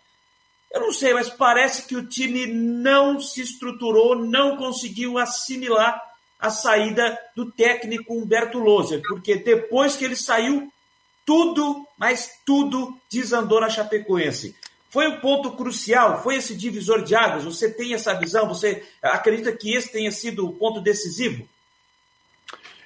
Eu 0.71 0.81
não 0.81 0.93
sei, 0.93 1.13
mas 1.13 1.29
parece 1.29 1.87
que 1.87 1.95
o 1.95 2.05
time 2.05 2.45
não 2.45 3.19
se 3.19 3.41
estruturou, 3.41 4.15
não 4.15 4.57
conseguiu 4.57 5.17
assimilar 5.17 6.01
a 6.39 6.49
saída 6.49 7.17
do 7.35 7.51
técnico 7.51 8.13
Humberto 8.13 8.59
Loser, 8.59 9.01
porque 9.07 9.37
depois 9.37 9.95
que 9.95 10.05
ele 10.05 10.15
saiu, 10.15 10.71
tudo, 11.25 11.85
mas 11.97 12.31
tudo 12.45 12.97
desandou 13.11 13.59
na 13.59 13.69
Chapecoense. 13.69 14.55
Foi 14.89 15.07
um 15.07 15.19
ponto 15.19 15.51
crucial, 15.51 16.23
foi 16.23 16.35
esse 16.35 16.55
divisor 16.55 17.03
de 17.03 17.13
águas. 17.13 17.43
Você 17.43 17.69
tem 17.69 17.93
essa 17.93 18.13
visão? 18.13 18.47
Você 18.47 18.85
acredita 19.01 19.51
que 19.51 19.73
esse 19.73 19.91
tenha 19.91 20.11
sido 20.11 20.47
o 20.47 20.53
ponto 20.53 20.79
decisivo? 20.79 21.47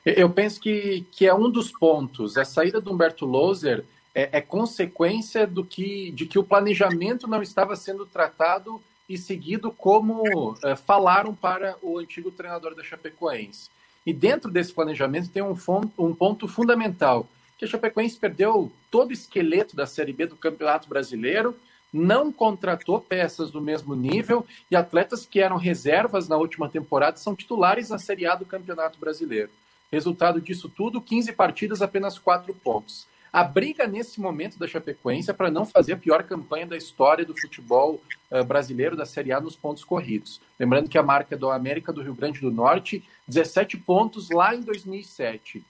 Eu 0.04 0.30
penso 0.32 0.60
que, 0.60 1.06
que 1.12 1.28
é 1.28 1.34
um 1.34 1.50
dos 1.50 1.72
pontos. 1.72 2.38
A 2.38 2.44
saída 2.44 2.82
do 2.82 2.92
Humberto 2.92 3.26
Loser 3.26 3.86
é, 4.16 4.30
é, 4.38 4.42
consequência 4.42 5.46
do 5.46 5.64
que, 5.64 6.12
de 6.12 6.26
que 6.26 6.40
o 6.40 6.44
planejamento 6.44 7.28
não 7.28 7.42
estava 7.42 7.76
sendo 7.76 8.06
tratado 8.06 8.82
e 9.08 9.18
seguido 9.18 9.72
como 9.72 10.56
é, 10.64 10.76
falaram 10.76 11.36
para 11.36 11.78
o 11.82 12.00
antigo 12.00 12.32
treinador 12.32 12.74
da 12.74 12.84
Chapecoense. 12.84 13.70
E 14.06 14.12
dentro 14.12 14.50
desse 14.50 14.74
planejamento 14.74 15.30
tem 15.30 15.44
um, 15.44 15.56
um 15.98 16.16
ponto 16.16 16.48
fundamental, 16.48 17.28
que 17.58 17.66
a 17.66 17.68
Chapecoense 17.68 18.18
perdeu 18.18 18.72
todo 18.90 19.12
o 19.12 19.14
esqueleto 19.14 19.76
da 19.76 19.86
Série 19.86 20.12
B 20.12 20.26
do 20.26 20.36
Campeonato 20.36 20.90
Brasileiro, 20.90 21.56
não 21.92 22.32
contratou 22.32 23.00
peças 23.00 23.52
do 23.52 23.62
mesmo 23.62 23.96
nível 23.96 24.46
e 24.70 24.76
atletas 24.76 25.26
que 25.26 25.40
eram 25.40 25.58
reservas 25.58 26.28
na 26.28 26.38
última 26.38 26.70
temporada 26.70 27.18
são 27.18 27.36
titulares 27.36 27.90
na 27.90 27.98
Série 27.98 28.26
A 28.26 28.36
do 28.36 28.46
Campeonato 28.46 29.00
Brasileiro. 29.00 29.50
Resultado 29.92 30.40
disso 30.40 30.70
tudo, 30.70 31.02
15 31.02 31.34
partidas, 31.34 31.82
apenas 31.82 32.18
4 32.18 32.54
pontos. 32.56 33.06
A 33.32 33.44
briga 33.46 33.88
nesse 33.88 34.20
momento 34.20 34.60
da 34.60 34.68
Chapecoense 34.68 35.30
é 35.30 35.34
para 35.34 35.50
não 35.50 35.66
fazer 35.66 35.94
a 35.94 35.98
pior 35.98 36.24
campanha 36.24 36.66
da 36.66 36.76
história 36.76 37.26
do 37.26 37.34
futebol 37.34 38.02
uh, 38.30 38.44
brasileiro 38.44 38.96
da 38.96 39.06
Série 39.06 39.32
A 39.32 39.40
nos 39.40 39.56
pontos 39.56 39.86
corridos. 39.86 40.42
Lembrando 40.60 40.90
que 40.90 40.98
a 40.98 41.04
marca 41.04 41.38
do 41.38 41.50
América 41.50 41.94
do 41.94 42.02
Rio 42.02 42.14
Grande 42.14 42.42
do 42.42 42.52
Norte, 42.52 43.04
17 43.28 43.78
pontos 43.78 44.30
lá 44.30 44.54
em 44.54 44.62
2007. 44.62 45.60
Uh, 45.60 45.64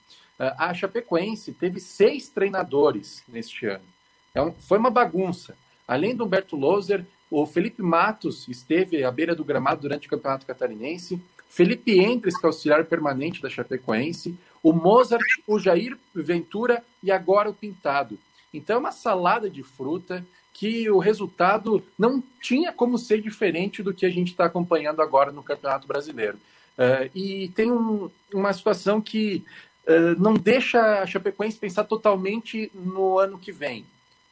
a 0.57 0.74
Chapecoense 0.74 1.53
teve 1.53 1.80
seis 1.80 2.30
treinadores 2.30 3.24
neste 3.28 3.67
ano. 3.67 3.86
É 4.34 4.51
foi 4.61 4.80
uma 4.80 4.89
bagunça. 4.89 5.55
Além 5.91 6.15
do 6.15 6.23
Humberto 6.23 6.55
Loser, 6.55 7.05
o 7.29 7.45
Felipe 7.45 7.81
Matos 7.81 8.47
esteve 8.47 9.03
à 9.03 9.11
beira 9.11 9.35
do 9.35 9.43
gramado 9.43 9.81
durante 9.81 10.07
o 10.07 10.09
Campeonato 10.09 10.45
Catarinense. 10.45 11.21
Felipe 11.49 11.99
Entres, 11.99 12.39
que 12.39 12.45
é 12.45 12.47
auxiliar 12.47 12.85
permanente 12.85 13.41
da 13.41 13.49
Chapecoense 13.49 14.37
o 14.63 14.71
Mozart, 14.71 15.21
o 15.45 15.59
Jair 15.59 15.97
Ventura 16.15 16.81
e 17.03 17.11
agora 17.11 17.49
o 17.49 17.53
Pintado. 17.53 18.17
Então 18.53 18.77
é 18.77 18.79
uma 18.79 18.93
salada 18.93 19.49
de 19.49 19.63
fruta 19.63 20.25
que 20.53 20.89
o 20.89 20.97
resultado 20.97 21.83
não 21.99 22.23
tinha 22.41 22.71
como 22.71 22.97
ser 22.97 23.21
diferente 23.21 23.83
do 23.83 23.93
que 23.93 24.05
a 24.05 24.09
gente 24.09 24.31
está 24.31 24.45
acompanhando 24.45 25.01
agora 25.01 25.33
no 25.33 25.43
Campeonato 25.43 25.89
Brasileiro. 25.89 26.37
Uh, 26.77 27.11
e 27.13 27.49
tem 27.49 27.69
um, 27.69 28.09
uma 28.33 28.53
situação 28.53 29.01
que 29.01 29.43
uh, 29.85 30.17
não 30.17 30.35
deixa 30.35 31.01
a 31.01 31.05
Chapecoense 31.05 31.57
pensar 31.57 31.83
totalmente 31.83 32.71
no 32.73 33.19
ano 33.19 33.37
que 33.37 33.51
vem. 33.51 33.85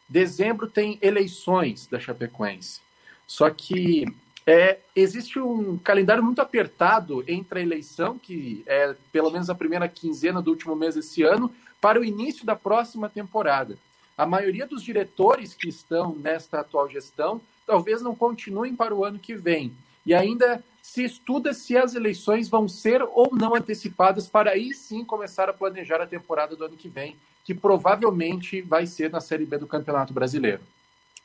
Dezembro 0.10 0.68
tem 0.68 0.98
eleições 1.02 1.86
da 1.86 2.00
Chapecoense. 2.00 2.82
Só 3.28 3.50
que 3.52 4.06
é, 4.46 4.80
existe 4.96 5.38
um 5.40 5.78
calendário 5.78 6.24
muito 6.24 6.42
apertado 6.42 7.24
entre 7.28 7.60
a 7.60 7.62
eleição, 7.62 8.18
que 8.18 8.64
é 8.66 8.96
pelo 9.12 9.30
menos 9.30 9.50
a 9.50 9.56
primeira 9.56 9.88
quinzena 9.88 10.42
do 10.42 10.50
último 10.50 10.76
mês 10.76 10.96
desse 10.96 11.22
ano, 11.22 11.54
para 11.80 12.00
o 12.00 12.04
início 12.04 12.46
da 12.46 12.56
próxima 12.56 13.08
temporada. 13.08 13.78
A 14.18 14.26
maioria 14.26 14.66
dos 14.66 14.82
diretores 14.82 15.54
que 15.54 15.70
estão 15.70 16.16
nesta 16.16 16.62
atual 16.62 16.90
gestão 16.90 17.40
talvez 17.66 18.02
não 18.02 18.16
continuem 18.16 18.76
para 18.76 18.96
o 18.96 19.06
ano 19.06 19.20
que 19.20 19.36
vem. 19.36 19.72
E 20.06 20.14
ainda 20.14 20.64
se 20.82 21.04
estuda 21.04 21.54
se 21.54 21.78
as 21.78 21.94
eleições 21.94 22.50
vão 22.50 22.68
ser 22.68 23.02
ou 23.02 23.30
não 23.32 23.56
antecipadas 23.56 24.28
para 24.28 24.52
aí 24.52 24.74
sim 24.74 25.06
começar 25.06 25.50
a 25.50 25.54
planejar 25.54 26.02
a 26.02 26.08
temporada 26.08 26.56
do 26.56 26.66
ano 26.66 26.76
que 26.76 26.90
vem, 26.90 27.16
que 27.44 27.54
provavelmente 27.54 28.62
vai 28.62 28.88
ser 28.88 29.12
na 29.12 29.22
Série 29.22 29.46
B 29.46 29.58
do 29.58 29.68
Campeonato 29.68 30.14
Brasileiro. 30.14 30.62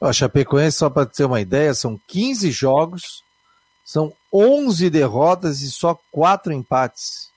A 0.00 0.12
Chapecoense, 0.12 0.78
só 0.78 0.90
para 0.90 1.06
ter 1.06 1.24
uma 1.24 1.40
ideia, 1.40 1.72
são 1.72 1.98
15 2.08 2.50
jogos, 2.50 3.22
são 3.84 4.12
11 4.32 4.90
derrotas 4.90 5.60
e 5.62 5.70
só 5.70 5.98
4 6.10 6.52
empates. 6.52 7.30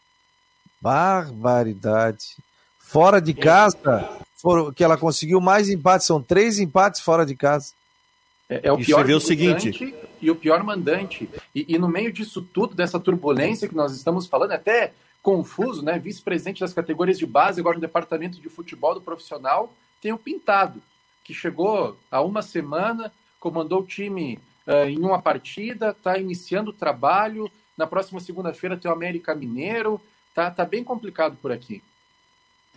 Barbaridade. 0.81 2.35
Fora 2.77 3.21
de 3.21 3.33
casa, 3.33 4.09
foram, 4.35 4.71
que 4.71 4.83
ela 4.83 4.97
conseguiu 4.97 5.41
mais 5.41 5.69
empates, 5.69 6.07
são 6.07 6.21
três 6.21 6.59
empates 6.59 7.01
fora 7.01 7.25
de 7.25 7.35
casa. 7.35 7.73
É, 8.49 8.69
é 8.69 8.71
o 8.71 8.77
pior 8.77 9.09
o 9.09 9.19
seguinte 9.19 9.93
e 10.21 10.31
o 10.31 10.35
pior 10.35 10.63
mandante. 10.63 11.29
E, 11.53 11.65
e, 11.67 11.77
no 11.77 11.87
meio 11.87 12.11
disso 12.11 12.41
tudo, 12.41 12.73
dessa 12.73 12.99
turbulência 12.99 13.67
que 13.67 13.75
nós 13.75 13.93
estamos 13.93 14.25
falando, 14.25 14.51
até 14.51 14.93
confuso, 15.21 15.83
né? 15.83 15.99
Vice-presidente 15.99 16.61
das 16.61 16.73
categorias 16.73 17.19
de 17.19 17.25
base, 17.25 17.59
agora 17.59 17.75
no 17.75 17.81
departamento 17.81 18.39
de 18.39 18.49
futebol 18.49 18.93
do 18.93 19.01
profissional, 19.01 19.73
tem 20.01 20.13
o 20.13 20.17
Pintado, 20.17 20.81
que 21.23 21.33
chegou 21.33 21.97
há 22.09 22.21
uma 22.21 22.41
semana, 22.41 23.11
comandou 23.39 23.81
o 23.81 23.85
time 23.85 24.39
uh, 24.65 24.87
em 24.87 24.99
uma 24.99 25.21
partida, 25.21 25.89
está 25.89 26.17
iniciando 26.17 26.69
o 26.69 26.73
trabalho. 26.73 27.51
Na 27.77 27.85
próxima 27.85 28.19
segunda-feira 28.19 28.77
tem 28.77 28.89
o 28.89 28.93
América 28.93 29.35
Mineiro. 29.35 29.99
Tá, 30.33 30.49
tá 30.49 30.63
bem 30.63 30.83
complicado 30.83 31.37
por 31.41 31.51
aqui. 31.51 31.81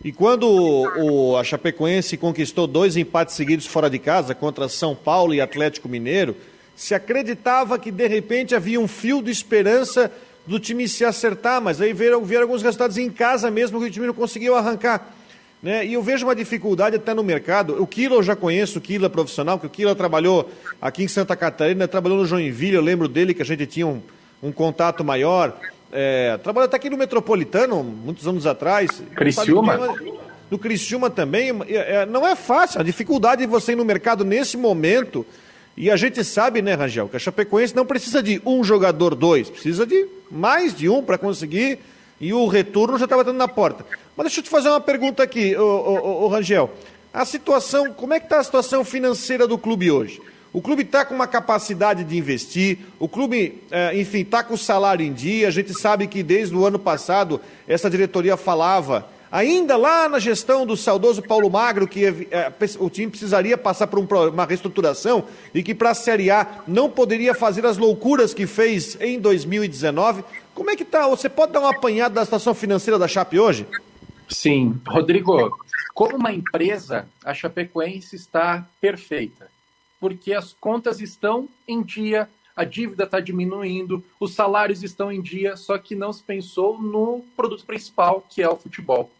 E 0.03 0.11
quando 0.11 0.49
o, 0.49 1.37
a 1.37 1.43
Chapecoense 1.43 2.17
conquistou 2.17 2.65
dois 2.65 2.97
empates 2.97 3.35
seguidos 3.35 3.67
fora 3.67 3.87
de 3.87 3.99
casa 3.99 4.33
contra 4.33 4.67
São 4.67 4.95
Paulo 4.95 5.33
e 5.33 5.39
Atlético 5.39 5.87
Mineiro, 5.87 6.35
se 6.75 6.95
acreditava 6.95 7.77
que 7.77 7.91
de 7.91 8.07
repente 8.07 8.55
havia 8.55 8.79
um 8.79 8.87
fio 8.87 9.21
de 9.21 9.29
esperança 9.29 10.11
do 10.47 10.59
time 10.59 10.87
se 10.87 11.05
acertar, 11.05 11.61
mas 11.61 11.79
aí 11.79 11.93
vieram, 11.93 12.23
vieram 12.23 12.45
alguns 12.45 12.63
resultados 12.63 12.97
em 12.97 13.11
casa 13.11 13.51
mesmo 13.51 13.79
que 13.79 13.85
o 13.85 13.91
time 13.91 14.07
não 14.07 14.13
conseguiu 14.13 14.55
arrancar. 14.55 15.13
Né? 15.61 15.85
E 15.85 15.93
eu 15.93 16.01
vejo 16.01 16.25
uma 16.25 16.35
dificuldade 16.35 16.95
até 16.95 17.13
no 17.13 17.23
mercado. 17.23 17.79
O 17.79 17.85
Kilo 17.85 18.15
eu 18.15 18.23
já 18.23 18.35
conheço, 18.35 18.79
o 18.79 18.81
Kilo 18.81 19.05
é 19.05 19.09
profissional, 19.09 19.59
que 19.59 19.67
o 19.67 19.69
Kilo 19.69 19.93
trabalhou 19.93 20.49
aqui 20.81 21.03
em 21.03 21.07
Santa 21.07 21.35
Catarina, 21.35 21.87
trabalhou 21.87 22.17
no 22.17 22.25
Joinville, 22.25 22.73
eu 22.73 22.81
lembro 22.81 23.07
dele 23.07 23.35
que 23.35 23.43
a 23.43 23.45
gente 23.45 23.67
tinha 23.67 23.85
um, 23.85 24.01
um 24.41 24.51
contato 24.51 25.03
maior. 25.03 25.55
É, 25.91 26.37
trabalhou 26.37 26.65
até 26.65 26.77
aqui 26.77 26.89
no 26.89 26.97
Metropolitano, 26.97 27.83
muitos 27.83 28.27
anos 28.27 28.45
atrás. 28.45 29.03
Criciúma? 29.15 29.77
No 30.49 30.57
Criciúma 30.57 31.09
também. 31.09 31.49
É, 31.67 32.01
é, 32.01 32.05
não 32.05 32.25
é 32.25 32.35
fácil. 32.35 32.79
A 32.79 32.83
dificuldade 32.83 33.41
de 33.41 33.47
você 33.47 33.73
ir 33.73 33.75
no 33.75 33.85
mercado 33.85 34.23
nesse 34.23 34.57
momento. 34.57 35.25
E 35.75 35.89
a 35.89 35.95
gente 35.95 36.23
sabe, 36.23 36.61
né, 36.61 36.73
Rangel, 36.73 37.07
que 37.07 37.15
a 37.15 37.19
Chapecoense 37.19 37.75
não 37.75 37.85
precisa 37.85 38.21
de 38.21 38.41
um 38.45 38.63
jogador, 38.63 39.15
dois. 39.15 39.49
Precisa 39.49 39.85
de 39.85 40.07
mais 40.29 40.75
de 40.75 40.89
um 40.89 41.01
para 41.01 41.17
conseguir. 41.17 41.79
E 42.19 42.33
o 42.33 42.47
retorno 42.47 42.97
já 42.97 43.05
está 43.05 43.17
batendo 43.17 43.37
na 43.37 43.47
porta. 43.47 43.85
Mas 44.15 44.25
deixa 44.25 44.39
eu 44.39 44.43
te 44.43 44.49
fazer 44.49 44.69
uma 44.69 44.81
pergunta 44.81 45.23
aqui, 45.23 45.55
ô, 45.55 45.63
ô, 45.63 46.23
ô 46.23 46.27
Rangel. 46.27 46.69
A 47.13 47.25
situação, 47.25 47.91
como 47.93 48.13
é 48.13 48.19
que 48.19 48.25
está 48.25 48.39
a 48.39 48.43
situação 48.43 48.85
financeira 48.85 49.47
do 49.47 49.57
clube 49.57 49.91
hoje? 49.91 50.21
O 50.53 50.61
clube 50.61 50.81
está 50.81 51.05
com 51.05 51.15
uma 51.15 51.27
capacidade 51.27 52.03
de 52.03 52.17
investir, 52.17 52.79
o 52.99 53.07
clube, 53.07 53.63
é, 53.71 53.97
enfim, 53.97 54.19
está 54.19 54.43
com 54.43 54.53
o 54.53 54.57
salário 54.57 55.05
em 55.05 55.13
dia. 55.13 55.47
A 55.47 55.51
gente 55.51 55.73
sabe 55.73 56.07
que 56.07 56.21
desde 56.21 56.53
o 56.53 56.65
ano 56.65 56.77
passado 56.77 57.39
essa 57.65 57.89
diretoria 57.89 58.35
falava, 58.35 59.07
ainda 59.31 59.77
lá 59.77 60.09
na 60.09 60.19
gestão 60.19 60.65
do 60.65 60.75
saudoso 60.75 61.21
Paulo 61.21 61.49
Magro, 61.49 61.87
que 61.87 62.05
é, 62.05 62.51
o 62.79 62.89
time 62.89 63.09
precisaria 63.09 63.57
passar 63.57 63.87
por 63.87 63.97
um, 63.97 64.05
uma 64.27 64.45
reestruturação 64.45 65.23
e 65.53 65.63
que 65.63 65.73
para 65.73 65.91
a 65.91 65.95
Série 65.95 66.29
A 66.29 66.45
não 66.67 66.89
poderia 66.89 67.33
fazer 67.33 67.65
as 67.65 67.77
loucuras 67.77 68.33
que 68.33 68.45
fez 68.45 68.97
em 68.99 69.21
2019. 69.21 70.21
Como 70.53 70.69
é 70.69 70.75
que 70.75 70.83
está? 70.83 71.07
Você 71.07 71.29
pode 71.29 71.53
dar 71.53 71.61
uma 71.61 71.71
apanhada 71.71 72.15
da 72.15 72.25
situação 72.25 72.53
financeira 72.53 72.99
da 72.99 73.07
Chape 73.07 73.39
hoje? 73.39 73.65
Sim, 74.27 74.77
Rodrigo. 74.85 75.49
Como 75.93 76.17
uma 76.17 76.33
empresa, 76.33 77.05
a 77.23 77.33
Chapecoense 77.33 78.17
está 78.17 78.65
perfeita 78.81 79.50
porque 80.01 80.33
as 80.33 80.51
contas 80.51 80.99
estão 80.99 81.47
em 81.67 81.83
dia, 81.83 82.27
a 82.55 82.65
dívida 82.65 83.03
está 83.03 83.19
diminuindo, 83.19 84.03
os 84.19 84.33
salários 84.33 84.83
estão 84.83 85.11
em 85.11 85.21
dia, 85.21 85.55
só 85.55 85.77
que 85.77 85.95
não 85.95 86.11
se 86.11 86.23
pensou 86.23 86.81
no 86.81 87.23
produto 87.37 87.63
principal, 87.63 88.25
que 88.27 88.41
é 88.41 88.49
o 88.49 88.57
futebol. 88.57 89.11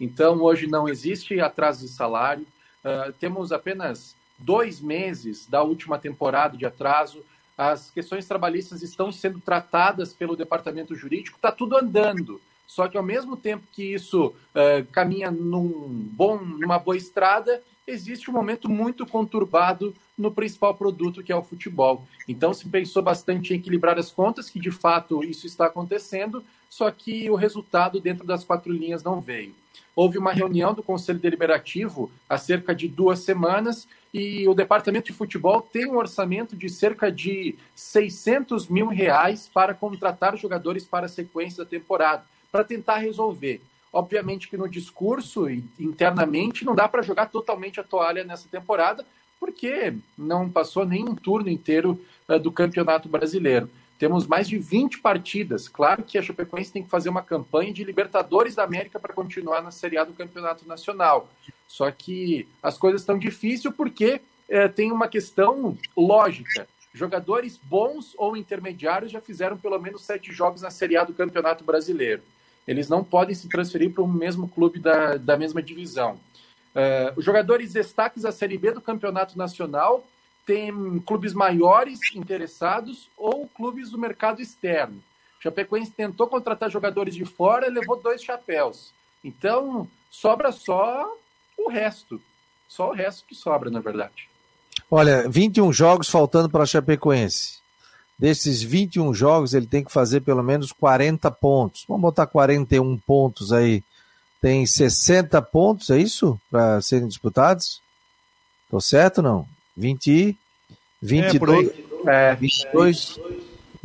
Então, 0.00 0.40
hoje 0.42 0.66
não 0.66 0.88
existe 0.88 1.38
atraso 1.38 1.82
de 1.86 1.92
salário, 1.92 2.46
uh, 2.82 3.12
temos 3.20 3.52
apenas 3.52 4.16
dois 4.38 4.80
meses 4.80 5.46
da 5.46 5.62
última 5.62 5.98
temporada 5.98 6.56
de 6.56 6.64
atraso, 6.64 7.22
as 7.56 7.90
questões 7.90 8.26
trabalhistas 8.26 8.82
estão 8.82 9.12
sendo 9.12 9.38
tratadas 9.38 10.14
pelo 10.14 10.34
departamento 10.34 10.96
jurídico, 10.96 11.36
está 11.36 11.52
tudo 11.52 11.76
andando. 11.76 12.40
Só 12.66 12.88
que 12.88 12.96
ao 12.96 13.02
mesmo 13.02 13.36
tempo 13.36 13.66
que 13.70 13.92
isso 13.92 14.28
uh, 14.28 14.84
caminha 14.90 15.30
num 15.30 16.08
bom, 16.10 16.38
numa 16.38 16.78
boa 16.78 16.96
estrada, 16.96 17.62
existe 17.86 18.30
um 18.30 18.32
momento 18.32 18.68
muito 18.68 19.06
conturbado 19.06 19.94
no 20.22 20.30
principal 20.30 20.74
produto 20.74 21.22
que 21.22 21.32
é 21.32 21.36
o 21.36 21.42
futebol. 21.42 22.06
Então 22.26 22.54
se 22.54 22.68
pensou 22.68 23.02
bastante 23.02 23.52
em 23.52 23.56
equilibrar 23.56 23.98
as 23.98 24.10
contas, 24.10 24.48
que 24.48 24.60
de 24.60 24.70
fato 24.70 25.22
isso 25.22 25.46
está 25.46 25.66
acontecendo, 25.66 26.42
só 26.70 26.90
que 26.90 27.28
o 27.28 27.34
resultado 27.34 28.00
dentro 28.00 28.26
das 28.26 28.44
quatro 28.44 28.72
linhas 28.72 29.02
não 29.02 29.20
veio. 29.20 29.54
Houve 29.94 30.16
uma 30.16 30.32
reunião 30.32 30.72
do 30.72 30.82
Conselho 30.82 31.18
Deliberativo 31.18 32.10
há 32.26 32.38
cerca 32.38 32.74
de 32.74 32.88
duas 32.88 33.18
semanas 33.18 33.86
e 34.12 34.48
o 34.48 34.54
Departamento 34.54 35.06
de 35.06 35.12
Futebol 35.12 35.60
tem 35.60 35.86
um 35.86 35.96
orçamento 35.96 36.56
de 36.56 36.68
cerca 36.70 37.12
de 37.12 37.56
600 37.74 38.68
mil 38.68 38.86
reais 38.86 39.50
para 39.52 39.74
contratar 39.74 40.36
jogadores 40.36 40.84
para 40.84 41.06
a 41.06 41.10
sequência 41.10 41.64
da 41.64 41.68
temporada, 41.68 42.24
para 42.50 42.64
tentar 42.64 42.98
resolver. 42.98 43.60
Obviamente 43.92 44.48
que 44.48 44.56
no 44.56 44.68
discurso 44.68 45.50
internamente 45.78 46.64
não 46.64 46.74
dá 46.74 46.88
para 46.88 47.02
jogar 47.02 47.26
totalmente 47.26 47.78
a 47.78 47.84
toalha 47.84 48.24
nessa 48.24 48.48
temporada, 48.48 49.04
porque 49.42 49.92
não 50.16 50.48
passou 50.48 50.86
nem 50.86 51.02
um 51.02 51.16
turno 51.16 51.50
inteiro 51.50 52.00
uh, 52.28 52.38
do 52.38 52.52
Campeonato 52.52 53.08
Brasileiro. 53.08 53.68
Temos 53.98 54.24
mais 54.24 54.46
de 54.46 54.56
20 54.56 55.00
partidas. 55.00 55.66
Claro 55.66 56.04
que 56.04 56.16
a 56.16 56.22
Chapecoense 56.22 56.70
tem 56.70 56.84
que 56.84 56.88
fazer 56.88 57.08
uma 57.08 57.22
campanha 57.22 57.72
de 57.72 57.82
Libertadores 57.82 58.54
da 58.54 58.62
América 58.62 59.00
para 59.00 59.12
continuar 59.12 59.60
na 59.60 59.72
Série 59.72 59.98
A 59.98 60.04
do 60.04 60.12
Campeonato 60.12 60.64
Nacional. 60.64 61.28
Só 61.66 61.90
que 61.90 62.46
as 62.62 62.78
coisas 62.78 63.00
estão 63.00 63.18
difíceis 63.18 63.74
porque 63.74 64.20
uh, 64.48 64.72
tem 64.72 64.92
uma 64.92 65.08
questão 65.08 65.76
lógica. 65.96 66.68
Jogadores 66.94 67.58
bons 67.64 68.14
ou 68.16 68.36
intermediários 68.36 69.10
já 69.10 69.20
fizeram 69.20 69.56
pelo 69.56 69.80
menos 69.80 70.04
sete 70.04 70.32
jogos 70.32 70.62
na 70.62 70.70
Série 70.70 70.96
A 70.96 71.02
do 71.02 71.14
Campeonato 71.14 71.64
Brasileiro 71.64 72.22
eles 72.66 72.88
não 72.88 73.02
podem 73.02 73.34
se 73.34 73.48
transferir 73.48 73.92
para 73.92 74.04
o 74.04 74.08
mesmo 74.08 74.48
clube 74.48 74.78
da, 74.78 75.16
da 75.16 75.36
mesma 75.36 75.62
divisão. 75.62 76.18
Uh, 76.74 77.12
os 77.16 77.24
jogadores 77.24 77.72
destaques 77.72 78.22
da 78.22 78.32
Série 78.32 78.56
B 78.56 78.72
do 78.72 78.80
Campeonato 78.80 79.36
Nacional 79.36 80.04
têm 80.46 80.98
clubes 81.00 81.32
maiores 81.32 82.00
interessados 82.14 83.08
ou 83.16 83.46
clubes 83.46 83.90
do 83.90 83.98
mercado 83.98 84.40
externo. 84.40 85.02
O 85.38 85.42
Chapecoense 85.42 85.90
tentou 85.90 86.26
contratar 86.26 86.70
jogadores 86.70 87.14
de 87.14 87.24
fora 87.24 87.66
e 87.66 87.70
levou 87.70 88.00
dois 88.00 88.22
chapéus. 88.22 88.92
Então, 89.22 89.86
sobra 90.10 90.50
só 90.50 91.12
o 91.58 91.68
resto. 91.68 92.20
Só 92.68 92.90
o 92.90 92.92
resto 92.92 93.24
que 93.26 93.34
sobra, 93.34 93.70
na 93.70 93.80
verdade. 93.80 94.28
Olha, 94.90 95.28
21 95.28 95.72
jogos 95.72 96.08
faltando 96.08 96.48
para 96.48 96.62
a 96.62 96.66
Chapecoense 96.66 97.62
desses 98.22 98.62
21 98.62 99.12
jogos, 99.12 99.52
ele 99.52 99.66
tem 99.66 99.82
que 99.82 99.90
fazer 99.90 100.20
pelo 100.20 100.44
menos 100.44 100.70
40 100.70 101.28
pontos. 101.32 101.84
Vamos 101.88 102.02
botar 102.02 102.24
41 102.24 102.96
pontos 102.98 103.52
aí. 103.52 103.82
Tem 104.42 104.66
60 104.66 105.40
pontos, 105.40 105.88
é 105.88 105.98
isso? 105.98 106.38
Para 106.50 106.82
serem 106.82 107.06
disputados? 107.06 107.80
Tô 108.68 108.80
certo 108.80 109.22
não? 109.22 109.46
20 109.76 110.36
22, 111.00 111.70
é, 112.06 112.30
é 112.30 112.34
22, 112.34 113.20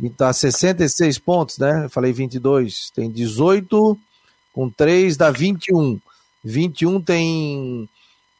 e 0.00 0.10
tá 0.10 0.32
66 0.32 1.18
pontos, 1.18 1.58
né? 1.58 1.84
Eu 1.84 1.90
falei 1.90 2.12
22, 2.12 2.90
tem 2.90 3.10
18 3.10 3.98
com 4.52 4.68
3 4.68 5.16
dá 5.16 5.30
21. 5.30 6.00
21 6.44 7.00
tem 7.02 7.88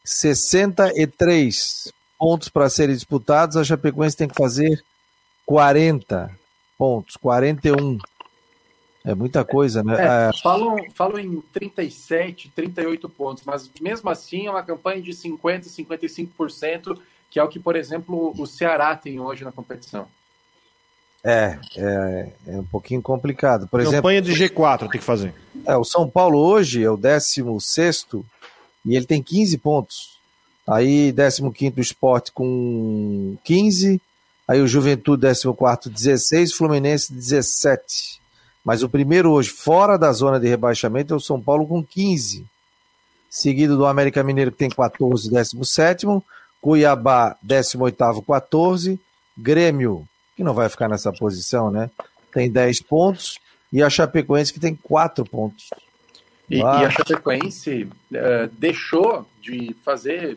63 0.05 1.93
pontos 2.19 2.49
para 2.49 2.69
serem 2.69 2.97
disputados, 2.97 3.57
a 3.57 3.63
Chapecoense 3.63 4.17
tem 4.17 4.27
que 4.27 4.35
fazer 4.35 4.83
40 5.47 6.37
pontos, 6.77 7.17
41. 7.17 7.99
É 9.11 9.15
muita 9.15 9.45
coisa, 9.45 9.83
né? 9.83 9.95
É, 9.99 10.29
é, 10.29 10.43
falam, 10.43 10.77
falam 10.95 11.19
em 11.19 11.41
37, 11.53 12.53
38 12.55 13.09
pontos, 13.09 13.43
mas 13.47 13.71
mesmo 13.81 14.11
assim 14.11 14.47
é 14.47 14.51
uma 14.51 14.63
campanha 14.63 15.01
de 15.01 15.13
50%, 15.13 15.65
55%, 15.65 16.99
que 17.31 17.39
é 17.39 17.43
o 17.43 17.49
que, 17.49 17.59
por 17.59 17.77
exemplo, 17.77 18.35
o 18.39 18.47
Ceará 18.47 18.95
tem 18.97 19.19
hoje 19.19 19.45
na 19.45 19.53
competição. 19.53 20.07
É, 21.25 21.59
é, 21.77 22.33
é 22.47 22.57
um 22.59 22.65
pouquinho 22.65 23.03
complicado. 23.03 23.67
Por 23.67 23.83
campanha 23.83 24.21
exemplo, 24.21 24.35
de 24.35 24.49
G4 24.49 24.81
tem 24.91 25.01
que 25.01 25.07
fazer. 25.07 25.35
É, 25.67 25.77
o 25.77 25.85
São 25.85 26.09
Paulo 26.09 26.39
hoje 26.39 26.83
é 26.83 26.91
o 26.91 26.97
16 26.97 28.07
e 28.85 28.97
ele 28.97 29.07
tem 29.07 29.23
15 29.23 29.59
pontos. 29.59 30.19
Aí, 30.67 31.13
15 31.13 31.75
o 31.77 31.81
Sport 31.81 32.31
com 32.33 33.37
15, 33.43 34.01
Aí 34.49 34.63
o 34.63 34.67
Juventude 34.67 35.27
14, 35.27 35.91
16, 35.91 36.55
Fluminense 36.55 37.13
17. 37.13 38.19
Mas 38.69 38.83
o 38.83 38.89
primeiro 38.91 39.31
hoje, 39.31 39.49
fora 39.49 39.97
da 39.97 40.13
zona 40.13 40.39
de 40.39 40.47
rebaixamento, 40.47 41.15
é 41.15 41.17
o 41.17 41.21
São 41.21 41.41
Paulo 41.41 41.67
com 41.67 41.83
15. 41.83 42.45
Seguido 43.31 43.79
do 43.79 43.87
América 43.87 44.23
Mineiro, 44.23 44.53
que 44.53 44.59
tem 44.59 44.69
14, 44.69 45.31
17. 45.31 46.05
Cuiabá, 46.61 47.35
18, 47.43 47.97
14. 48.27 49.01
Grêmio, 49.39 50.07
que 50.37 50.45
não 50.45 50.53
vai 50.53 50.69
ficar 50.69 50.87
nessa 50.87 51.11
posição, 51.11 51.71
né? 51.71 51.91
Tem 52.31 52.51
10 52.51 52.83
pontos. 52.83 53.39
E 53.73 53.83
a 53.83 53.89
Chapecoense, 53.89 54.53
que 54.53 54.61
tem 54.61 54.75
4 54.75 55.25
pontos. 55.25 55.71
E, 56.51 56.59
e 56.59 56.63
a 56.63 56.91
Chapecoense 56.91 57.85
uh, 57.85 58.51
deixou 58.53 59.27
de 59.41 59.75
fazer 59.83 60.37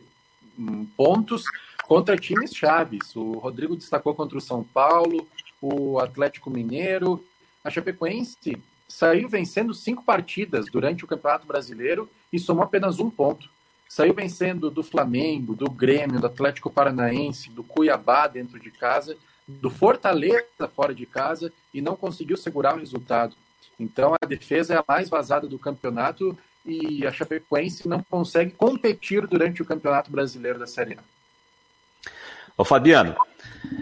um, 0.57 0.85
pontos 0.85 1.43
contra 1.85 2.15
times 2.15 2.55
chaves. 2.55 3.13
O 3.13 3.33
Rodrigo 3.39 3.75
destacou 3.75 4.15
contra 4.15 4.37
o 4.37 4.41
São 4.41 4.63
Paulo, 4.63 5.27
o 5.61 5.99
Atlético 5.99 6.49
Mineiro. 6.49 7.21
A 7.63 7.69
Chapecoense 7.69 8.61
saiu 8.87 9.29
vencendo 9.29 9.73
cinco 9.73 10.03
partidas 10.03 10.65
durante 10.65 11.05
o 11.05 11.07
Campeonato 11.07 11.47
Brasileiro 11.47 12.09
e 12.31 12.39
somou 12.39 12.63
apenas 12.63 12.99
um 12.99 13.09
ponto. 13.09 13.49
Saiu 13.87 14.13
vencendo 14.13 14.71
do 14.71 14.83
Flamengo, 14.83 15.55
do 15.55 15.69
Grêmio, 15.69 16.19
do 16.19 16.27
Atlético 16.27 16.69
Paranaense, 16.69 17.49
do 17.49 17.63
Cuiabá 17.63 18.27
dentro 18.27 18.59
de 18.59 18.71
casa, 18.71 19.17
do 19.47 19.69
Fortaleza 19.69 20.67
fora 20.75 20.93
de 20.93 21.05
casa 21.05 21.51
e 21.73 21.81
não 21.81 21.95
conseguiu 21.95 22.37
segurar 22.37 22.75
o 22.75 22.79
resultado. 22.79 23.35
Então 23.79 24.15
a 24.21 24.25
defesa 24.25 24.73
é 24.73 24.77
a 24.77 24.85
mais 24.87 25.09
vazada 25.09 25.47
do 25.47 25.59
campeonato 25.59 26.37
e 26.65 27.05
a 27.05 27.11
Chapecoense 27.11 27.87
não 27.87 28.03
consegue 28.03 28.51
competir 28.51 29.25
durante 29.27 29.61
o 29.61 29.65
Campeonato 29.65 30.11
Brasileiro 30.11 30.59
da 30.59 30.67
Série 30.67 30.93
A. 30.93 32.11
Ô 32.57 32.63
Fabiano, 32.63 33.15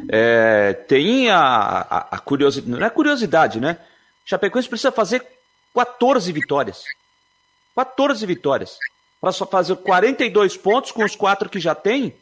é, 0.07 0.73
tem 0.73 1.29
a, 1.29 1.39
a, 1.39 2.07
a 2.11 2.19
curiosidade, 2.19 2.69
não 2.69 2.85
é 2.85 2.89
curiosidade, 2.89 3.59
né? 3.59 3.77
Chapecoense 4.25 4.69
precisa 4.69 4.91
fazer 4.91 5.25
14 5.73 6.31
vitórias. 6.31 6.83
14 7.75 8.25
vitórias. 8.25 8.77
Para 9.21 9.31
só 9.31 9.45
fazer 9.45 9.75
42 9.77 10.57
pontos 10.57 10.91
com 10.91 11.03
os 11.03 11.15
quatro 11.15 11.49
que 11.49 11.59
já 11.59 11.75
tem. 11.75 12.15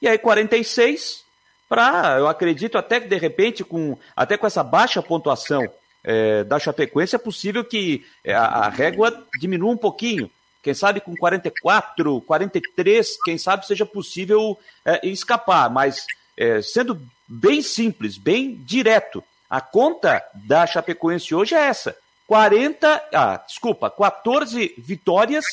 E 0.00 0.08
aí 0.08 0.18
46 0.18 1.24
para, 1.68 2.18
eu 2.18 2.28
acredito 2.28 2.76
até 2.76 3.00
que 3.00 3.08
de 3.08 3.16
repente, 3.16 3.64
com 3.64 3.96
até 4.14 4.36
com 4.36 4.46
essa 4.46 4.62
baixa 4.62 5.02
pontuação 5.02 5.66
é, 6.04 6.44
da 6.44 6.58
Chapecoense, 6.58 7.16
é 7.16 7.18
possível 7.18 7.64
que 7.64 8.04
é, 8.22 8.34
a, 8.34 8.44
a 8.44 8.68
régua 8.68 9.26
diminua 9.40 9.70
um 9.70 9.76
pouquinho. 9.76 10.30
Quem 10.62 10.74
sabe 10.74 11.00
com 11.00 11.16
44, 11.16 12.20
43, 12.20 13.16
quem 13.24 13.38
sabe 13.38 13.66
seja 13.66 13.86
possível 13.86 14.58
é, 14.84 15.06
escapar. 15.08 15.70
Mas 15.70 16.06
é, 16.36 16.62
sendo 16.62 17.00
bem 17.28 17.62
simples, 17.62 18.16
bem 18.18 18.54
direto, 18.54 19.22
a 19.48 19.60
conta 19.60 20.24
da 20.34 20.66
Chapecoense 20.66 21.34
hoje 21.34 21.54
é 21.54 21.60
essa: 21.66 21.94
40, 22.26 23.08
ah, 23.12 23.36
desculpa, 23.46 23.90
14 23.90 24.74
vitórias 24.78 25.44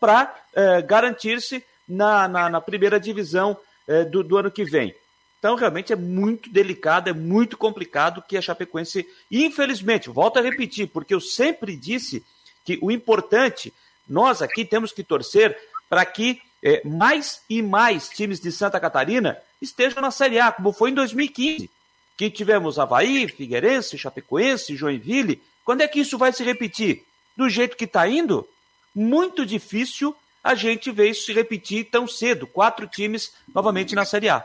para 0.00 0.34
eh, 0.54 0.82
garantir-se 0.82 1.64
na, 1.88 2.26
na, 2.26 2.50
na, 2.50 2.60
primeira 2.60 2.98
divisão 2.98 3.56
eh, 3.86 4.04
do, 4.04 4.22
do 4.22 4.36
ano 4.36 4.50
que 4.50 4.64
vem. 4.64 4.94
Então, 5.38 5.54
realmente 5.54 5.92
é 5.92 5.96
muito 5.96 6.50
delicado, 6.50 7.08
é 7.08 7.12
muito 7.12 7.56
complicado 7.56 8.22
que 8.26 8.36
a 8.36 8.42
Chapecoense, 8.42 9.06
infelizmente, 9.30 10.10
volto 10.10 10.38
a 10.38 10.42
repetir, 10.42 10.88
porque 10.88 11.14
eu 11.14 11.20
sempre 11.20 11.76
disse 11.76 12.24
que 12.64 12.78
o 12.82 12.90
importante, 12.90 13.72
nós 14.08 14.42
aqui 14.42 14.64
temos 14.64 14.90
que 14.90 15.04
torcer 15.04 15.56
para 15.88 16.04
que 16.04 16.40
eh, 16.62 16.82
mais 16.84 17.42
e 17.48 17.62
mais 17.62 18.08
times 18.08 18.40
de 18.40 18.50
Santa 18.50 18.80
Catarina 18.80 19.38
estejam 19.60 20.02
na 20.02 20.10
Série 20.10 20.38
A, 20.38 20.52
como 20.52 20.72
foi 20.72 20.90
em 20.90 20.94
2015 20.94 21.70
que 22.16 22.30
tivemos 22.30 22.78
Havaí, 22.78 23.28
Figueirense, 23.28 23.98
Chapecoense, 23.98 24.74
Joinville. 24.74 25.42
Quando 25.64 25.82
é 25.82 25.88
que 25.88 26.00
isso 26.00 26.16
vai 26.16 26.32
se 26.32 26.42
repetir? 26.42 27.02
Do 27.36 27.48
jeito 27.48 27.76
que 27.76 27.84
está 27.84 28.08
indo? 28.08 28.48
Muito 28.94 29.44
difícil 29.44 30.16
a 30.42 30.54
gente 30.54 30.90
ver 30.90 31.10
isso 31.10 31.26
se 31.26 31.32
repetir 31.32 31.88
tão 31.90 32.08
cedo. 32.08 32.46
Quatro 32.46 32.86
times 32.86 33.32
novamente 33.54 33.94
na 33.94 34.04
Série 34.04 34.30
A. 34.30 34.44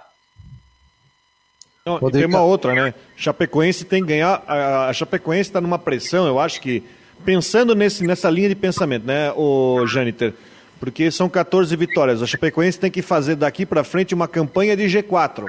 Não, 1.86 1.99
tem 2.12 2.26
uma 2.26 2.41
outra, 2.41 2.74
né? 2.74 2.93
Chapecoense 3.16 3.86
tem 3.86 4.01
que 4.01 4.09
ganhar. 4.09 4.43
A 4.47 4.91
Chapecoense 4.93 5.49
está 5.49 5.62
numa 5.62 5.80
pressão, 5.80 6.28
eu 6.28 6.39
acho 6.39 6.59
que. 6.59 6.84
Pensando 7.24 7.76
nesse, 7.76 8.03
nessa 8.03 8.32
linha 8.32 8.49
de 8.49 8.55
pensamento, 8.55 9.05
né, 9.05 9.32
o 9.34 9.86
Jâniter? 9.86 10.34
Porque 10.82 11.11
são 11.11 11.29
14 11.29 11.75
vitórias. 11.75 12.23
A 12.23 12.25
Chapecoense 12.25 12.79
tem 12.79 12.89
que 12.89 13.03
fazer 13.03 13.36
daqui 13.36 13.67
para 13.67 13.84
frente 13.84 14.15
uma 14.15 14.27
campanha 14.27 14.75
de 14.75 14.86
G4. 14.86 15.45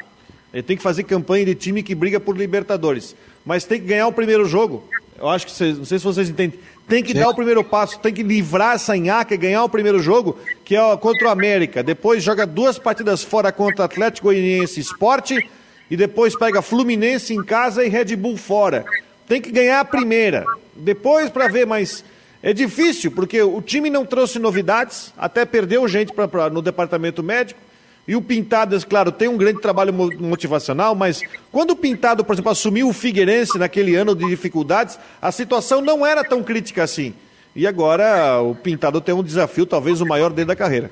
Ele 0.53 0.63
tem 0.63 0.77
que 0.77 0.83
fazer 0.83 1.05
campanha 1.05 1.47
de 1.47 1.55
time 1.55 1.83
que 1.83 1.95
briga 1.95 2.21
por 2.21 2.37
Libertadores. 2.37 3.17
Mas 3.43 3.65
tem 3.65 3.81
que 3.81 3.87
ganhar 3.87 4.07
o 4.07 4.13
primeiro 4.13 4.45
jogo. 4.45 4.87
Eu 5.19 5.31
acho 5.31 5.47
que 5.47 5.53
vocês, 5.53 5.79
não 5.79 5.87
sei 5.87 5.99
se 5.99 6.05
vocês 6.05 6.29
entendem. 6.29 6.61
Tem 6.87 7.03
que 7.03 7.13
Sim. 7.13 7.21
dar 7.21 7.31
o 7.31 7.35
primeiro 7.35 7.65
passo, 7.65 7.99
tem 7.99 8.13
que 8.13 8.23
livrar 8.23 8.75
essa 8.75 8.95
nhaca 8.95 9.33
e 9.33 9.39
ganhar 9.39 9.65
o 9.65 9.69
primeiro 9.71 10.01
jogo, 10.01 10.39
que 10.65 10.77
é 10.77 10.97
contra 10.99 11.29
o 11.29 11.31
América. 11.31 11.83
Depois 11.83 12.23
joga 12.23 12.45
duas 12.45 12.79
partidas 12.79 13.23
fora 13.23 13.51
contra 13.51 13.87
Atlético 13.87 14.27
Goianiense 14.27 14.81
Esporte 14.81 15.49
e 15.91 15.97
depois 15.97 16.37
pega 16.37 16.61
Fluminense 16.61 17.33
em 17.33 17.43
casa 17.43 17.83
e 17.83 17.89
Red 17.89 18.17
Bull 18.17 18.37
fora. 18.37 18.85
Tem 19.27 19.41
que 19.41 19.51
ganhar 19.51 19.81
a 19.81 19.85
primeira. 19.85 20.45
Depois 20.77 21.31
para 21.31 21.49
ver, 21.49 21.67
mas 21.67 22.05
é 22.43 22.53
difícil, 22.53 23.13
porque 23.13 23.41
o 23.41 23.63
time 23.63 23.89
não 23.89 24.05
trouxe 24.05 24.39
novidades, 24.39 25.13
até 25.17 25.45
perdeu 25.45 25.87
gente 25.87 26.13
pra, 26.13 26.27
pra 26.27 26.51
no 26.51 26.61
departamento 26.61 27.23
médico. 27.23 27.61
E 28.07 28.17
o 28.17 28.23
Pintadas, 28.23 28.83
claro, 28.83 29.13
tem 29.13 29.29
um 29.29 29.37
grande 29.37 29.61
trabalho 29.61 29.93
motivacional, 29.93 30.93
mas 30.93 31.23
quando 31.53 31.71
o 31.71 31.77
Pintado, 31.77 32.25
por 32.25 32.33
exemplo, 32.33 32.51
assumiu 32.51 32.89
o 32.89 32.93
Figueirense 32.93 33.57
naquele 33.57 33.95
ano 33.95 34.13
de 34.17 34.27
dificuldades, 34.27 34.99
a 35.21 35.31
situação 35.31 35.81
não 35.81 36.05
era 36.05 36.25
tão 36.25 36.43
crítica 36.43 36.83
assim. 36.83 37.15
E 37.55 37.65
agora 37.65 38.41
o 38.41 38.57
Pintado 38.57 39.01
tem 39.01 39.15
um 39.15 39.23
desafio, 39.23 39.65
talvez 39.65 40.01
o 40.01 40.07
maior 40.07 40.33
dele 40.33 40.49
da 40.49 40.57
carreira. 40.57 40.91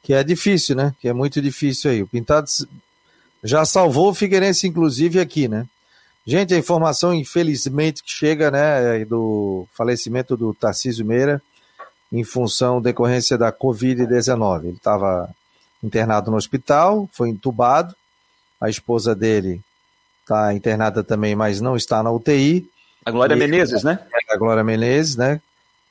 Que 0.00 0.14
é 0.14 0.22
difícil, 0.22 0.76
né? 0.76 0.94
Que 1.00 1.08
é 1.08 1.12
muito 1.12 1.42
difícil 1.42 1.90
aí. 1.90 2.02
O 2.02 2.06
Pintado 2.06 2.46
já 3.42 3.64
salvou 3.64 4.10
o 4.10 4.14
Figueirense, 4.14 4.68
inclusive, 4.68 5.18
aqui, 5.18 5.48
né? 5.48 5.66
Gente, 6.26 6.52
a 6.52 6.58
informação, 6.58 7.14
infelizmente, 7.14 8.02
que 8.02 8.10
chega, 8.10 8.50
né, 8.50 9.04
do 9.04 9.64
falecimento 9.72 10.36
do 10.36 10.52
Tarcísio 10.52 11.06
Meira 11.06 11.40
em 12.12 12.24
função 12.24 12.82
decorrência 12.82 13.38
da 13.38 13.52
Covid-19. 13.52 14.64
Ele 14.64 14.76
estava 14.76 15.30
internado 15.82 16.30
no 16.30 16.36
hospital, 16.36 17.08
foi 17.12 17.28
entubado, 17.28 17.94
a 18.60 18.68
esposa 18.68 19.14
dele 19.14 19.60
está 20.22 20.52
internada 20.52 21.04
também, 21.04 21.36
mas 21.36 21.60
não 21.60 21.76
está 21.76 22.02
na 22.02 22.10
UTI. 22.10 22.68
A 23.04 23.10
Glória 23.12 23.34
e, 23.34 23.38
Menezes, 23.38 23.84
né? 23.84 24.00
A 24.28 24.36
Glória 24.36 24.64
Menezes, 24.64 25.14
né? 25.14 25.40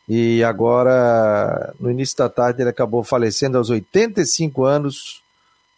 E 0.07 0.43
agora, 0.43 1.73
no 1.79 1.89
início 1.89 2.17
da 2.17 2.27
tarde, 2.27 2.61
ele 2.61 2.69
acabou 2.69 3.03
falecendo 3.03 3.57
aos 3.57 3.69
85 3.69 4.65
anos, 4.65 5.21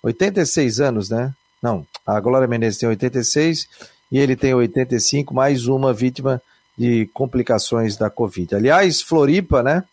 86 0.01 0.79
anos, 0.79 1.09
né? 1.11 1.31
Não, 1.61 1.85
a 2.05 2.19
Glória 2.19 2.47
Menezes 2.47 2.79
tem 2.79 2.89
86 2.89 3.67
e 4.11 4.19
ele 4.19 4.35
tem 4.35 4.53
85, 4.53 5.33
mais 5.33 5.67
uma 5.67 5.93
vítima 5.93 6.41
de 6.77 7.09
complicações 7.13 7.97
da 7.97 8.09
Covid. 8.09 8.55
Aliás, 8.55 9.01
Floripa, 9.01 9.63
né? 9.63 9.83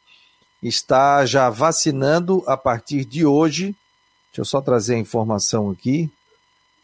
está 0.68 1.26
já 1.26 1.50
vacinando 1.50 2.42
a 2.46 2.56
partir 2.56 3.04
de 3.04 3.26
hoje. 3.26 3.76
Deixa 4.30 4.40
eu 4.40 4.44
só 4.44 4.60
trazer 4.60 4.94
a 4.94 4.98
informação 4.98 5.70
aqui 5.70 6.10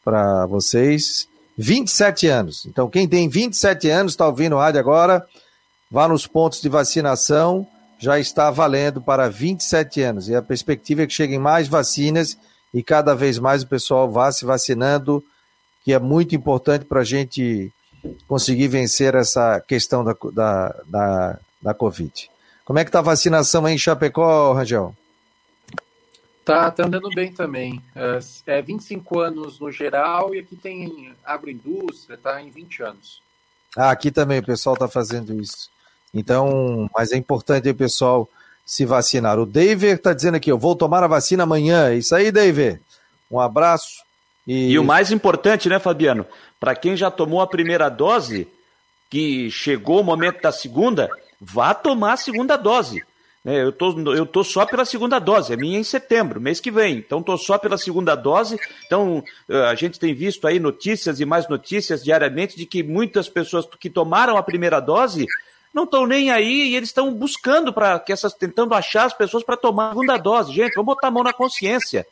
para 0.04 0.46
vocês. 0.46 1.26
27 1.56 2.26
anos. 2.26 2.66
Então, 2.66 2.88
quem 2.88 3.08
tem 3.08 3.28
27 3.28 3.88
anos, 3.88 4.12
está 4.12 4.26
ouvindo 4.26 4.54
o 4.54 4.58
rádio 4.58 4.80
agora, 4.80 5.26
vá 5.90 6.06
nos 6.06 6.26
pontos 6.26 6.60
de 6.60 6.68
vacinação, 6.68 7.66
já 7.98 8.18
está 8.18 8.50
valendo 8.50 9.00
para 9.00 9.28
27 9.28 10.00
anos. 10.02 10.28
E 10.28 10.34
a 10.34 10.42
perspectiva 10.42 11.02
é 11.02 11.06
que 11.06 11.12
cheguem 11.12 11.38
mais 11.38 11.66
vacinas 11.66 12.38
e 12.72 12.82
cada 12.82 13.14
vez 13.14 13.38
mais 13.38 13.62
o 13.62 13.66
pessoal 13.66 14.10
vá 14.10 14.30
se 14.30 14.44
vacinando, 14.44 15.22
que 15.84 15.92
é 15.92 15.98
muito 15.98 16.34
importante 16.34 16.84
para 16.84 17.00
a 17.00 17.04
gente 17.04 17.72
conseguir 18.26 18.68
vencer 18.68 19.14
essa 19.14 19.60
questão 19.60 20.04
da, 20.04 20.16
da, 20.32 20.76
da, 20.86 21.38
da 21.62 21.74
Covid. 21.74 22.30
Como 22.64 22.78
é 22.78 22.84
que 22.84 22.90
tá 22.90 23.00
a 23.00 23.02
vacinação 23.02 23.66
aí 23.66 23.74
em 23.74 23.78
Chapecó, 23.78 24.52
Rangel? 24.52 24.94
Tá, 26.44 26.70
tá 26.70 26.84
andando 26.84 27.10
bem 27.10 27.32
também. 27.32 27.82
É, 27.94 28.58
é 28.58 28.62
25 28.62 29.20
anos 29.20 29.60
no 29.60 29.70
geral 29.70 30.34
e 30.34 30.38
aqui 30.38 30.56
tem 30.56 31.14
agroindústria, 31.24 32.18
tá 32.18 32.40
em 32.40 32.50
20 32.50 32.82
anos. 32.82 33.22
Ah, 33.76 33.90
aqui 33.90 34.10
também 34.10 34.40
o 34.40 34.44
pessoal 34.44 34.76
tá 34.76 34.88
fazendo 34.88 35.40
isso. 35.40 35.70
Então, 36.12 36.90
mas 36.94 37.12
é 37.12 37.16
importante 37.16 37.68
o 37.68 37.74
pessoal 37.74 38.28
se 38.64 38.84
vacinar. 38.84 39.38
O 39.38 39.46
David 39.46 39.98
tá 39.98 40.12
dizendo 40.12 40.36
aqui, 40.36 40.50
eu 40.50 40.58
vou 40.58 40.74
tomar 40.74 41.04
a 41.04 41.08
vacina 41.08 41.44
amanhã. 41.44 41.90
É 41.90 41.96
isso 41.96 42.14
aí, 42.14 42.32
David. 42.32 42.80
Um 43.30 43.38
abraço. 43.38 44.02
E, 44.50 44.72
e 44.72 44.78
o 44.80 44.84
mais 44.84 45.12
importante, 45.12 45.68
né, 45.68 45.78
Fabiano? 45.78 46.26
Para 46.58 46.74
quem 46.74 46.96
já 46.96 47.08
tomou 47.08 47.40
a 47.40 47.46
primeira 47.46 47.88
dose, 47.88 48.48
que 49.08 49.48
chegou 49.48 50.00
o 50.00 50.04
momento 50.04 50.42
da 50.42 50.50
segunda, 50.50 51.08
vá 51.40 51.72
tomar 51.72 52.14
a 52.14 52.16
segunda 52.16 52.56
dose. 52.56 53.00
É, 53.46 53.62
eu, 53.62 53.70
tô, 53.70 53.96
eu 54.12 54.26
tô 54.26 54.42
só 54.42 54.66
pela 54.66 54.84
segunda 54.84 55.20
dose, 55.20 55.52
a 55.52 55.56
minha 55.56 55.78
é 55.78 55.80
em 55.80 55.84
setembro, 55.84 56.40
mês 56.40 56.58
que 56.58 56.68
vem. 56.68 56.96
Então, 56.96 57.22
tô 57.22 57.38
só 57.38 57.58
pela 57.58 57.78
segunda 57.78 58.16
dose. 58.16 58.58
Então, 58.84 59.22
eh, 59.48 59.66
a 59.66 59.74
gente 59.76 60.00
tem 60.00 60.12
visto 60.12 60.48
aí 60.48 60.58
notícias 60.58 61.20
e 61.20 61.24
mais 61.24 61.48
notícias 61.48 62.02
diariamente 62.02 62.56
de 62.56 62.66
que 62.66 62.82
muitas 62.82 63.28
pessoas 63.28 63.68
que 63.78 63.88
tomaram 63.88 64.36
a 64.36 64.42
primeira 64.42 64.80
dose 64.80 65.28
não 65.72 65.84
estão 65.84 66.08
nem 66.08 66.32
aí 66.32 66.70
e 66.70 66.76
eles 66.76 66.88
estão 66.88 67.14
buscando 67.14 67.72
para 67.72 68.00
que 68.00 68.12
essas, 68.12 68.34
tentando 68.34 68.74
achar 68.74 69.04
as 69.04 69.14
pessoas 69.14 69.44
para 69.44 69.56
tomar 69.56 69.86
a 69.86 69.90
segunda 69.90 70.16
dose. 70.16 70.52
Gente, 70.52 70.74
vamos 70.74 70.92
botar 70.92 71.06
a 71.06 71.12
mão 71.12 71.22
na 71.22 71.32
consciência. 71.32 72.04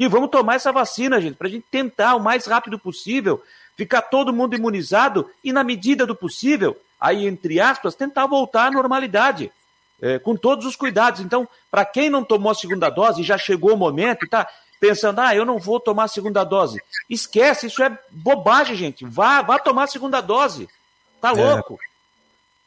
E 0.00 0.08
vamos 0.08 0.30
tomar 0.30 0.54
essa 0.54 0.72
vacina, 0.72 1.20
gente, 1.20 1.36
para 1.36 1.46
a 1.46 1.50
gente 1.50 1.66
tentar 1.70 2.16
o 2.16 2.20
mais 2.20 2.46
rápido 2.46 2.78
possível 2.78 3.40
ficar 3.76 4.02
todo 4.02 4.32
mundo 4.32 4.56
imunizado 4.56 5.30
e, 5.44 5.52
na 5.52 5.62
medida 5.62 6.06
do 6.06 6.16
possível, 6.16 6.76
aí, 6.98 7.26
entre 7.26 7.60
aspas, 7.60 7.94
tentar 7.94 8.26
voltar 8.26 8.66
à 8.66 8.70
normalidade. 8.70 9.52
é, 10.00 10.18
com 10.18 10.34
todos 10.36 10.64
os 10.66 10.76
cuidados. 10.76 11.20
Então, 11.20 11.46
para 11.70 11.84
quem 11.84 12.08
não 12.08 12.24
tomou 12.24 12.50
a 12.50 12.54
segunda 12.54 12.88
dose, 12.88 13.22
já 13.22 13.36
chegou 13.36 13.74
o 13.74 13.76
momento 13.76 14.22
e 14.22 14.24
está 14.24 14.48
pensando, 14.80 15.20
ah, 15.20 15.34
eu 15.34 15.44
não 15.44 15.58
vou 15.58 15.78
tomar 15.78 16.04
a 16.04 16.08
segunda 16.08 16.42
dose. 16.42 16.82
Esquece, 17.08 17.66
isso 17.66 17.82
é 17.82 17.96
bobagem, 18.10 18.76
gente. 18.76 19.04
Vá, 19.04 19.42
vá 19.42 19.58
tomar 19.58 19.84
a 19.84 19.88
segunda 19.88 20.20
dose. 20.20 20.68
Tá 21.20 21.32
louco. 21.32 21.78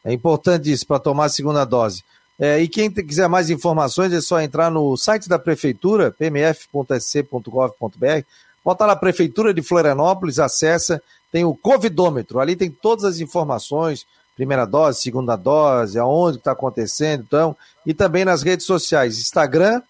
É, 0.06 0.12
é 0.12 0.14
importante 0.14 0.72
isso 0.72 0.86
para 0.86 1.00
tomar 1.00 1.26
a 1.26 1.30
segunda 1.30 1.66
dose. 1.66 2.04
É, 2.40 2.60
e 2.60 2.68
quem 2.68 2.90
quiser 2.92 3.28
mais 3.28 3.50
informações 3.50 4.12
é 4.12 4.20
só 4.20 4.42
entrar 4.42 4.72
no 4.72 4.98
site 4.98 5.30
da 5.30 5.38
prefeitura, 5.38 6.12
pmf.sc.gov.br, 6.12 6.66
bota 8.66 8.86
lá 8.86 8.96
Prefeitura 8.96 9.54
de 9.54 9.62
Florianópolis, 9.62 10.40
acessa, 10.40 11.02
tem 11.32 11.46
o 11.46 11.54
Covidômetro, 11.54 12.40
ali 12.40 12.56
tem 12.56 12.72
todas 12.72 13.06
as 13.06 13.20
informações, 13.20 14.06
primeira 14.36 14.66
dose, 14.66 15.02
segunda 15.02 15.36
dose, 15.36 16.00
aonde 16.00 16.38
está 16.38 16.54
acontecendo, 16.54 17.24
então, 17.26 17.56
e 17.86 17.94
também 17.94 18.26
nas 18.26 18.42
redes 18.42 18.66
sociais, 18.66 19.20
Instagram, 19.20 19.82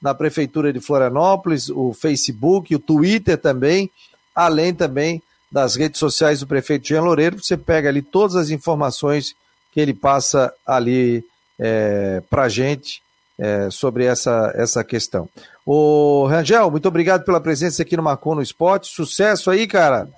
na 0.00 0.14
Prefeitura 0.14 0.72
de 0.72 0.80
Florianópolis, 0.80 1.68
o 1.68 1.92
Facebook, 1.92 2.72
o 2.74 2.78
Twitter 2.78 3.36
também, 3.36 3.90
além 4.34 4.72
também 4.72 5.20
das 5.50 5.74
redes 5.74 5.98
sociais 5.98 6.40
do 6.40 6.46
prefeito 6.46 6.86
Jean 6.86 7.02
Loureiro, 7.02 7.42
você 7.42 7.56
pega 7.56 7.88
ali 7.88 8.02
todas 8.02 8.36
as 8.36 8.50
informações 8.50 9.34
que 9.72 9.80
ele 9.80 9.94
passa 9.94 10.52
ali 10.66 11.24
é, 11.58 12.22
para 12.28 12.44
a 12.44 12.48
gente 12.48 13.02
é, 13.38 13.70
sobre 13.70 14.04
essa, 14.04 14.52
essa 14.54 14.82
questão. 14.82 15.28
O 15.64 16.26
Rangel, 16.26 16.70
muito 16.70 16.88
obrigado 16.88 17.24
pela 17.24 17.40
presença 17.40 17.82
aqui 17.82 17.96
no 17.96 18.02
Marcon 18.02 18.34
no 18.34 18.42
Esporte. 18.42 18.88
Sucesso 18.88 19.50
aí, 19.50 19.66
cara. 19.66 20.08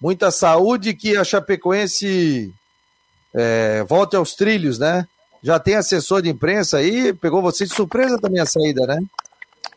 Muita 0.00 0.30
saúde 0.30 0.94
que 0.94 1.16
a 1.16 1.24
Chapecoense 1.24 2.52
é, 3.34 3.82
volte 3.84 4.16
aos 4.16 4.34
trilhos, 4.34 4.78
né? 4.78 5.06
Já 5.42 5.58
tem 5.58 5.76
assessor 5.76 6.20
de 6.20 6.28
imprensa 6.28 6.78
aí, 6.78 7.12
pegou 7.12 7.40
você 7.40 7.64
de 7.64 7.74
surpresa 7.74 8.18
também 8.18 8.40
a 8.40 8.46
saída, 8.46 8.86
né? 8.86 9.02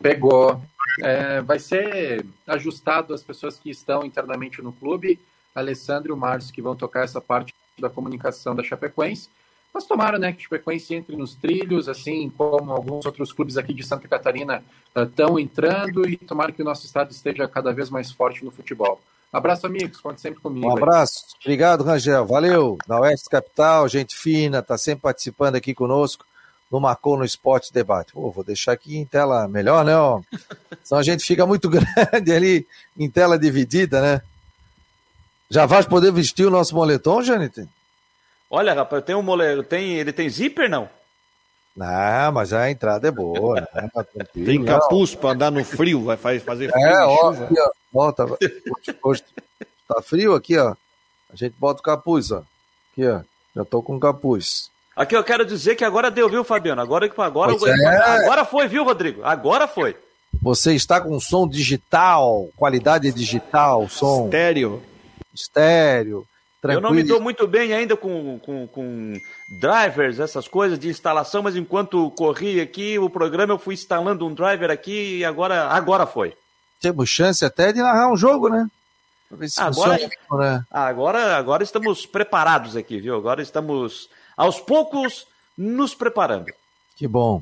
Pegou. 0.01 0.61
É, 1.01 1.41
vai 1.41 1.59
ser 1.59 2.25
ajustado 2.47 3.13
as 3.13 3.21
pessoas 3.21 3.57
que 3.57 3.69
estão 3.69 4.03
internamente 4.03 4.61
no 4.61 4.73
clube, 4.73 5.19
Alessandro 5.53 6.11
e 6.11 6.13
o 6.13 6.17
Márcio, 6.17 6.53
que 6.53 6.61
vão 6.61 6.75
tocar 6.75 7.03
essa 7.03 7.21
parte 7.21 7.53
da 7.79 7.89
comunicação 7.89 8.55
da 8.55 8.63
Chapecoense. 8.63 9.29
Mas 9.73 9.85
tomara 9.85 10.17
né, 10.17 10.31
que 10.31 10.39
a 10.39 10.43
Chapecoense 10.43 10.95
entre 10.95 11.15
nos 11.15 11.35
trilhos, 11.35 11.87
assim 11.87 12.29
como 12.29 12.71
alguns 12.71 13.05
outros 13.05 13.31
clubes 13.31 13.57
aqui 13.57 13.73
de 13.73 13.83
Santa 13.83 14.07
Catarina 14.07 14.63
estão 14.95 15.33
uh, 15.33 15.39
entrando, 15.39 16.07
e 16.07 16.17
tomara 16.17 16.51
que 16.51 16.61
o 16.61 16.65
nosso 16.65 16.85
estado 16.85 17.11
esteja 17.11 17.47
cada 17.47 17.71
vez 17.71 17.89
mais 17.89 18.11
forte 18.11 18.43
no 18.43 18.51
futebol. 18.51 18.99
Abraço, 19.31 19.67
amigos. 19.67 20.01
Conte 20.01 20.19
sempre 20.19 20.41
comigo. 20.41 20.67
Um 20.67 20.75
abraço. 20.75 21.23
Aí. 21.27 21.39
Obrigado, 21.41 21.83
Rangel. 21.83 22.25
Valeu. 22.25 22.77
Da 22.87 22.99
Oeste 22.99 23.29
Capital, 23.29 23.87
gente 23.87 24.15
fina, 24.15 24.59
está 24.59 24.77
sempre 24.77 25.03
participando 25.03 25.55
aqui 25.55 25.73
conosco 25.73 26.25
no 26.71 26.79
Marcou 26.79 27.17
no 27.17 27.25
Esporte 27.25 27.73
Debate. 27.73 28.13
Pô, 28.13 28.31
vou 28.31 28.43
deixar 28.43 28.73
aqui 28.73 28.97
em 28.97 29.05
tela 29.05 29.47
melhor, 29.47 29.85
né? 29.85 29.95
Ó? 29.95 30.21
Senão 30.83 30.99
a 30.99 31.03
gente 31.03 31.23
fica 31.23 31.45
muito 31.45 31.69
grande 31.69 32.31
ali 32.31 32.67
em 32.97 33.09
tela 33.09 33.37
dividida, 33.37 34.01
né? 34.01 34.21
Já 35.49 35.65
vais 35.65 35.85
poder 35.85 36.11
vestir 36.11 36.45
o 36.45 36.51
nosso 36.51 36.75
moletom, 36.75 37.23
Janete? 37.23 37.67
Olha, 38.49 38.73
rapaz, 38.73 39.03
tem 39.03 39.15
um 39.15 39.21
moletom, 39.21 39.63
tem, 39.63 39.95
ele 39.95 40.11
tem 40.11 40.29
zíper, 40.29 40.69
não? 40.69 40.89
Não, 41.75 42.31
mas 42.33 42.51
a 42.51 42.69
entrada 42.69 43.07
é 43.07 43.11
boa. 43.11 43.61
Né? 43.61 43.89
Tá 43.93 44.05
tem 44.33 44.65
capuz 44.65 45.15
para 45.15 45.31
andar 45.31 45.51
no 45.51 45.63
frio, 45.63 46.03
vai 46.03 46.17
fazer 46.17 46.71
frio. 46.71 46.85
É, 46.85 47.05
ó, 47.05 47.29
aqui, 47.29 47.55
ó, 47.59 47.69
ó 47.93 48.11
tá, 48.11 48.25
hoje, 49.03 49.23
tá 49.87 50.01
frio 50.01 50.33
aqui, 50.33 50.57
ó. 50.57 50.75
A 51.31 51.35
gente 51.35 51.55
bota 51.57 51.79
o 51.79 51.83
capuz, 51.83 52.31
ó. 52.31 52.43
Aqui, 52.91 53.07
ó. 53.07 53.21
Já 53.55 53.63
tô 53.63 53.81
com 53.81 53.99
capuz. 53.99 54.69
Aqui 54.95 55.15
eu 55.15 55.23
quero 55.23 55.45
dizer 55.45 55.75
que 55.75 55.85
agora 55.85 56.11
deu, 56.11 56.27
viu, 56.27 56.43
Fabiano? 56.43 56.81
Agora, 56.81 57.09
agora, 57.17 57.53
é. 57.53 57.97
agora 58.23 58.43
foi, 58.43 58.67
viu, 58.67 58.83
Rodrigo? 58.83 59.23
Agora 59.23 59.67
foi. 59.67 59.95
Você 60.41 60.73
está 60.73 60.99
com 60.99 61.19
som 61.19 61.47
digital, 61.47 62.49
qualidade 62.55 63.11
digital, 63.11 63.87
som. 63.87 64.25
Estéreo. 64.25 64.83
Estéreo. 65.33 66.27
Tranquilo. 66.61 66.87
Eu 66.87 66.89
não 66.89 66.95
me 66.95 67.03
dou 67.03 67.21
muito 67.21 67.47
bem 67.47 67.73
ainda 67.73 67.95
com, 67.95 68.37
com, 68.39 68.67
com, 68.67 69.13
drivers, 69.49 70.19
essas 70.19 70.47
coisas 70.47 70.77
de 70.77 70.89
instalação, 70.89 71.41
mas 71.41 71.55
enquanto 71.55 72.11
corri 72.11 72.59
aqui 72.59 72.99
o 72.99 73.09
programa, 73.09 73.53
eu 73.53 73.59
fui 73.59 73.73
instalando 73.73 74.27
um 74.27 74.33
driver 74.33 74.69
aqui 74.69 75.19
e 75.19 75.25
agora, 75.25 75.69
agora 75.69 76.05
foi. 76.05 76.33
Temos 76.81 77.09
chance 77.09 77.45
até 77.45 77.71
de 77.71 77.79
narrar 77.79 78.11
um 78.11 78.17
jogo, 78.17 78.49
né? 78.49 78.69
agora, 79.57 79.99
funciona, 79.99 80.57
né? 80.57 80.65
agora, 80.71 81.37
agora 81.37 81.63
estamos 81.63 82.05
preparados 82.05 82.75
aqui, 82.75 82.99
viu? 82.99 83.15
Agora 83.15 83.41
estamos, 83.41 84.09
aos 84.35 84.59
poucos, 84.59 85.27
nos 85.57 85.93
preparando. 85.93 86.47
Que 86.97 87.07
bom. 87.07 87.41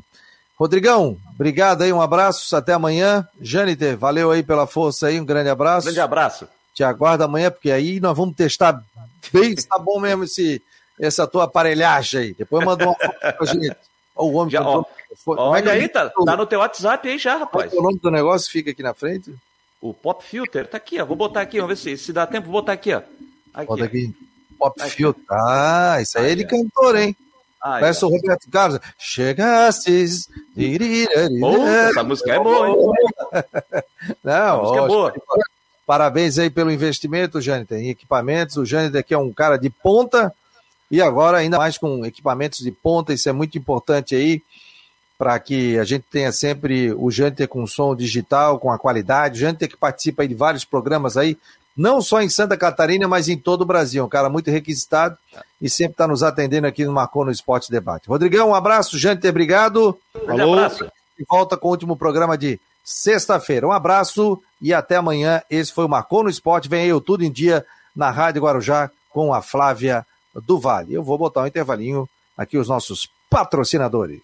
Rodrigão, 0.59 1.17
obrigado 1.33 1.83
aí, 1.83 1.93
um 1.93 2.01
abraço, 2.01 2.55
até 2.55 2.73
amanhã. 2.73 3.27
Jâniter, 3.39 3.97
valeu 3.97 4.31
aí 4.31 4.43
pela 4.43 4.67
força 4.67 5.07
aí, 5.07 5.19
um 5.19 5.25
grande 5.25 5.49
abraço. 5.49 5.85
Grande 5.85 6.01
abraço. 6.01 6.47
Te 6.77 6.83
aguardo 6.83 7.23
amanhã, 7.23 7.49
porque 7.49 7.71
aí 7.71 7.99
nós 7.99 8.15
vamos 8.15 8.35
testar 8.35 8.79
bem 9.33 9.57
se 9.57 9.67
tá 9.67 9.79
bom 9.79 9.99
mesmo 9.99 10.25
esse, 10.25 10.61
essa 10.99 11.25
tua 11.25 11.45
aparelhagem 11.45 12.21
aí. 12.21 12.33
Depois 12.35 12.63
manda 12.63 12.85
uma 12.85 12.93
foto 12.93 13.19
pra 13.19 13.45
gente. 13.47 13.75
o 14.15 14.33
homem 14.33 14.51
já, 14.51 14.61
ó, 14.61 14.83
Olha 15.25 15.71
aí, 15.71 15.89
tá, 15.89 16.07
tá 16.07 16.37
no 16.37 16.45
teu 16.45 16.59
WhatsApp 16.59 17.09
aí 17.09 17.17
já, 17.17 17.37
rapaz. 17.37 17.73
o 17.73 17.81
nome 17.81 17.97
do 17.97 18.11
negócio 18.11 18.51
fica 18.51 18.69
aqui 18.69 18.83
na 18.83 18.93
frente? 18.93 19.33
O 19.81 19.91
Pop 19.91 20.23
Filter, 20.23 20.67
tá 20.67 20.77
aqui, 20.77 21.01
ó. 21.01 21.05
Vou 21.05 21.15
botar 21.15 21.41
aqui, 21.41 21.59
vamos 21.59 21.81
ver 21.81 21.97
se, 21.97 22.05
se 22.05 22.13
dá 22.13 22.27
tempo, 22.27 22.45
vou 22.45 22.61
botar 22.61 22.73
aqui, 22.73 22.93
ó. 22.93 23.01
Aqui, 23.55 23.67
Bota 23.67 23.83
aqui. 23.83 24.15
Pop 24.59 24.79
aqui. 24.79 24.91
Filter. 24.91 25.23
Ah, 25.31 25.97
isso 25.99 26.19
aí, 26.19 26.25
aí 26.25 26.31
é 26.33 26.35
de 26.35 26.45
cantor, 26.45 26.95
hein? 26.95 27.15
Ah, 27.59 27.79
Parece 27.79 28.05
o 28.05 28.07
Roberto 28.07 28.47
Carlos. 28.51 28.79
Chegastes. 28.99 30.29
Essa 31.89 32.03
música 32.03 32.35
é 32.35 32.39
boa, 32.39 32.69
hein? 32.69 32.75
Não, 34.23 34.61
música 34.61 34.83
é 34.83 34.87
boa. 34.87 35.13
Parabéns 35.87 36.37
aí 36.37 36.49
pelo 36.49 36.69
investimento, 36.69 37.39
Jâniter, 37.39 37.79
em 37.79 37.89
equipamentos. 37.89 38.57
O 38.57 38.65
Jâniter 38.65 38.99
aqui 38.99 39.13
é 39.13 39.17
um 39.17 39.31
cara 39.31 39.55
de 39.55 39.69
ponta 39.69 40.33
e 40.91 41.01
agora 41.01 41.37
ainda 41.37 41.57
mais 41.57 41.77
com 41.77 42.05
equipamentos 42.05 42.59
de 42.59 42.71
ponta, 42.71 43.13
isso 43.13 43.29
é 43.29 43.31
muito 43.31 43.57
importante 43.57 44.13
aí 44.13 44.41
para 45.17 45.39
que 45.39 45.79
a 45.79 45.85
gente 45.85 46.05
tenha 46.11 46.31
sempre 46.33 46.93
o 46.93 47.09
Jâniter 47.09 47.47
com 47.47 47.65
som 47.65 47.95
digital, 47.95 48.59
com 48.59 48.69
a 48.69 48.77
qualidade. 48.77 49.37
O 49.37 49.39
Jâniter 49.39 49.69
que 49.69 49.77
participa 49.77 50.23
aí 50.23 50.27
de 50.27 50.35
vários 50.35 50.65
programas 50.65 51.15
aí, 51.15 51.37
não 51.75 52.01
só 52.01 52.21
em 52.21 52.29
Santa 52.29 52.57
Catarina, 52.57 53.07
mas 53.07 53.29
em 53.29 53.37
todo 53.37 53.61
o 53.61 53.65
Brasil. 53.65 54.03
Um 54.03 54.09
cara 54.09 54.29
muito 54.29 54.51
requisitado 54.51 55.17
e 55.61 55.69
sempre 55.69 55.93
está 55.93 56.05
nos 56.05 56.21
atendendo 56.21 56.67
aqui 56.67 56.83
no 56.83 56.91
Marcou 56.91 57.23
no 57.23 57.31
Esporte 57.31 57.71
Debate. 57.71 58.09
Rodrigão, 58.09 58.49
um 58.49 58.55
abraço. 58.55 58.97
Jâniter, 58.97 59.31
obrigado. 59.31 59.97
Um 60.27 60.43
abraço. 60.43 60.85
E 61.17 61.23
volta 61.23 61.55
com 61.55 61.69
o 61.69 61.71
último 61.71 61.95
programa 61.95 62.37
de 62.37 62.59
sexta-feira. 62.87 63.67
Um 63.67 63.71
abraço 63.73 64.41
e 64.61 64.73
até 64.73 64.95
amanhã. 64.95 65.41
Esse 65.49 65.73
foi 65.73 65.83
o 65.83 65.89
Marcou 65.89 66.23
no 66.23 66.29
Esporte. 66.29 66.69
Vem 66.69 66.83
aí 66.83 66.93
o 66.93 67.01
Tudo 67.01 67.25
em 67.25 67.31
Dia 67.31 67.65
na 67.93 68.09
Rádio 68.09 68.41
Guarujá 68.41 68.89
com 69.09 69.33
a 69.33 69.41
Flávia 69.41 70.05
do 70.45 70.57
Vale. 70.57 70.93
Eu 70.93 71.03
vou 71.03 71.17
botar 71.17 71.41
um 71.41 71.47
intervalinho 71.47 72.07
aqui 72.37 72.57
os 72.57 72.69
nossos 72.69 73.09
patrocinadores. 73.29 74.21